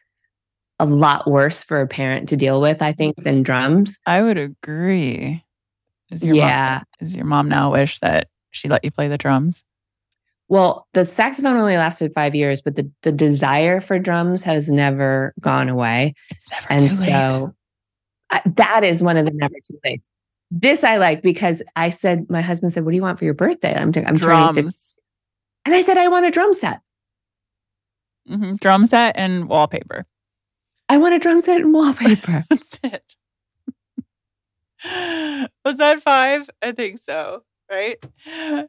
a 0.80 0.86
lot 0.86 1.30
worse 1.30 1.62
for 1.62 1.80
a 1.80 1.86
parent 1.86 2.28
to 2.30 2.36
deal 2.36 2.60
with, 2.60 2.82
I 2.82 2.92
think, 2.92 3.22
than 3.22 3.42
drums. 3.42 3.98
I 4.06 4.22
would 4.22 4.38
agree. 4.38 5.44
Is 6.10 6.24
your 6.24 6.34
yeah. 6.34 6.78
Mom, 6.78 6.84
does 6.98 7.16
your 7.16 7.26
mom 7.26 7.48
now 7.48 7.70
wish 7.72 8.00
that 8.00 8.28
she 8.50 8.68
let 8.68 8.82
you 8.82 8.90
play 8.90 9.06
the 9.06 9.18
drums? 9.18 9.62
Well, 10.50 10.88
the 10.94 11.06
saxophone 11.06 11.56
only 11.56 11.76
lasted 11.76 12.12
five 12.12 12.34
years, 12.34 12.60
but 12.60 12.74
the, 12.74 12.90
the 13.02 13.12
desire 13.12 13.80
for 13.80 14.00
drums 14.00 14.42
has 14.42 14.68
never 14.68 15.32
gone 15.38 15.68
away. 15.68 16.14
It's 16.28 16.50
never 16.50 16.66
and 16.68 16.92
so 16.92 17.54
I, 18.30 18.42
that 18.56 18.82
is 18.82 19.00
one 19.00 19.16
of 19.16 19.26
the 19.26 19.32
never 19.32 19.54
too 19.64 19.78
late. 19.84 20.04
This 20.50 20.82
I 20.82 20.96
like 20.96 21.22
because 21.22 21.62
I 21.76 21.90
said, 21.90 22.28
my 22.28 22.40
husband 22.40 22.72
said, 22.72 22.84
What 22.84 22.90
do 22.90 22.96
you 22.96 23.02
want 23.02 23.20
for 23.20 23.24
your 23.24 23.34
birthday? 23.34 23.72
I'm, 23.72 23.92
t- 23.92 24.04
I'm 24.04 24.16
drums. 24.16 24.56
turning 24.56 24.70
50. 24.70 24.92
And 25.66 25.74
I 25.76 25.82
said, 25.82 25.96
I 25.96 26.08
want 26.08 26.26
a 26.26 26.32
drum 26.32 26.52
set. 26.52 26.80
Mm-hmm. 28.28 28.56
Drum 28.56 28.86
set 28.86 29.14
and 29.16 29.48
wallpaper. 29.48 30.04
I 30.88 30.96
want 30.96 31.14
a 31.14 31.20
drum 31.20 31.40
set 31.40 31.60
and 31.60 31.72
wallpaper. 31.72 32.42
That's 32.50 32.78
it. 32.82 33.14
Was 35.64 35.76
that 35.76 36.02
five? 36.02 36.50
I 36.60 36.72
think 36.72 36.98
so, 36.98 37.44
right? 37.70 38.04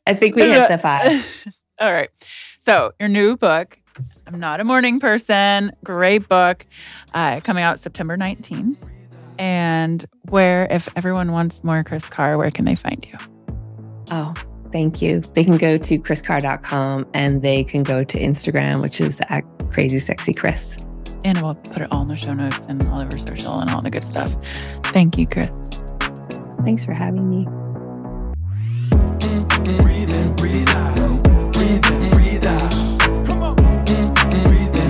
I 0.05 0.13
think 0.13 0.35
we 0.35 0.43
hit 0.43 0.69
the 0.69 0.77
five. 0.77 1.25
All 1.81 1.91
right. 1.91 2.11
So, 2.59 2.93
your 2.99 3.09
new 3.09 3.35
book, 3.35 3.79
I'm 4.27 4.39
Not 4.39 4.59
a 4.59 4.63
Mourning 4.63 4.99
Person, 4.99 5.71
great 5.83 6.29
book, 6.29 6.63
uh, 7.15 7.39
coming 7.43 7.63
out 7.63 7.79
September 7.79 8.15
19. 8.15 8.77
And 9.39 10.05
where, 10.29 10.67
if 10.69 10.87
everyone 10.95 11.31
wants 11.31 11.63
more 11.63 11.83
Kris 11.83 12.07
Carr, 12.07 12.37
where 12.37 12.51
can 12.51 12.65
they 12.65 12.75
find 12.75 13.03
you? 13.03 13.17
Oh, 14.11 14.35
thank 14.71 15.01
you. 15.01 15.21
They 15.21 15.43
can 15.43 15.57
go 15.57 15.79
to 15.79 15.97
kriscarr.com 15.97 17.07
and 17.15 17.41
they 17.41 17.63
can 17.63 17.81
go 17.81 18.03
to 18.03 18.19
Instagram, 18.19 18.83
which 18.83 19.01
is 19.01 19.19
at 19.29 19.41
crazy 19.71 19.97
sexy 19.97 20.33
Kris. 20.33 20.77
And 21.25 21.41
we'll 21.41 21.55
put 21.55 21.81
it 21.81 21.91
all 21.91 22.03
in 22.03 22.07
the 22.07 22.15
show 22.15 22.35
notes 22.35 22.67
and 22.67 22.87
all 22.89 23.01
over 23.01 23.17
social 23.17 23.59
and 23.59 23.71
all 23.71 23.81
the 23.81 23.89
good 23.89 24.03
stuff. 24.03 24.35
Thank 24.85 25.17
you, 25.17 25.25
Kris. 25.25 25.49
Thanks 26.63 26.85
for 26.85 26.93
having 26.93 27.27
me. 27.27 27.47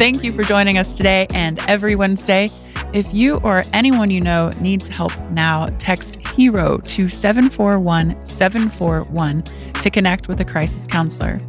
Thank 0.01 0.23
you 0.23 0.33
for 0.33 0.41
joining 0.41 0.79
us 0.79 0.95
today 0.95 1.27
and 1.31 1.59
every 1.67 1.95
Wednesday. 1.95 2.49
If 2.91 3.13
you 3.13 3.35
or 3.43 3.61
anyone 3.71 4.09
you 4.09 4.19
know 4.19 4.49
needs 4.59 4.87
help 4.87 5.15
now, 5.29 5.67
text 5.77 6.15
HERO 6.15 6.79
to 6.79 7.07
741 7.07 8.25
741 8.25 9.43
to 9.43 9.89
connect 9.91 10.27
with 10.27 10.41
a 10.41 10.43
crisis 10.43 10.87
counselor. 10.87 11.39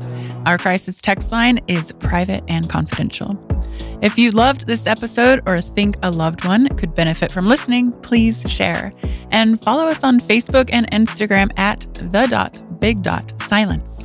Our 0.45 0.59
crisis 0.59 1.01
text 1.01 1.33
line 1.33 1.61
is 1.67 1.93
private 1.93 2.45
and 2.47 2.69
confidential. 2.69 3.43
If 4.03 4.19
you 4.19 4.31
loved 4.33 4.67
this 4.67 4.87
episode 4.87 5.41
or 5.47 5.63
think 5.63 5.97
a 6.03 6.11
loved 6.11 6.45
one 6.45 6.69
could 6.77 6.95
benefit 6.95 7.33
from 7.33 7.49
listening, 7.49 7.91
please 8.03 8.43
share 8.51 8.93
and 9.31 9.65
follow 9.65 9.87
us 9.87 10.05
on 10.05 10.21
Facebook 10.21 10.69
and 10.71 10.91
Instagram 10.91 11.59
at 11.59 11.87
the 11.95 12.27
dot 12.27 12.61
big 12.81 13.03
dot 13.03 13.33
silence. 13.41 14.05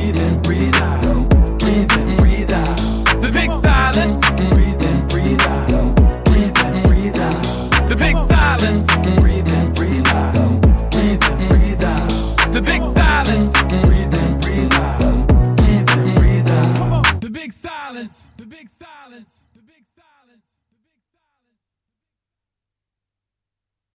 big 18.61 18.69
side. 18.69 19.00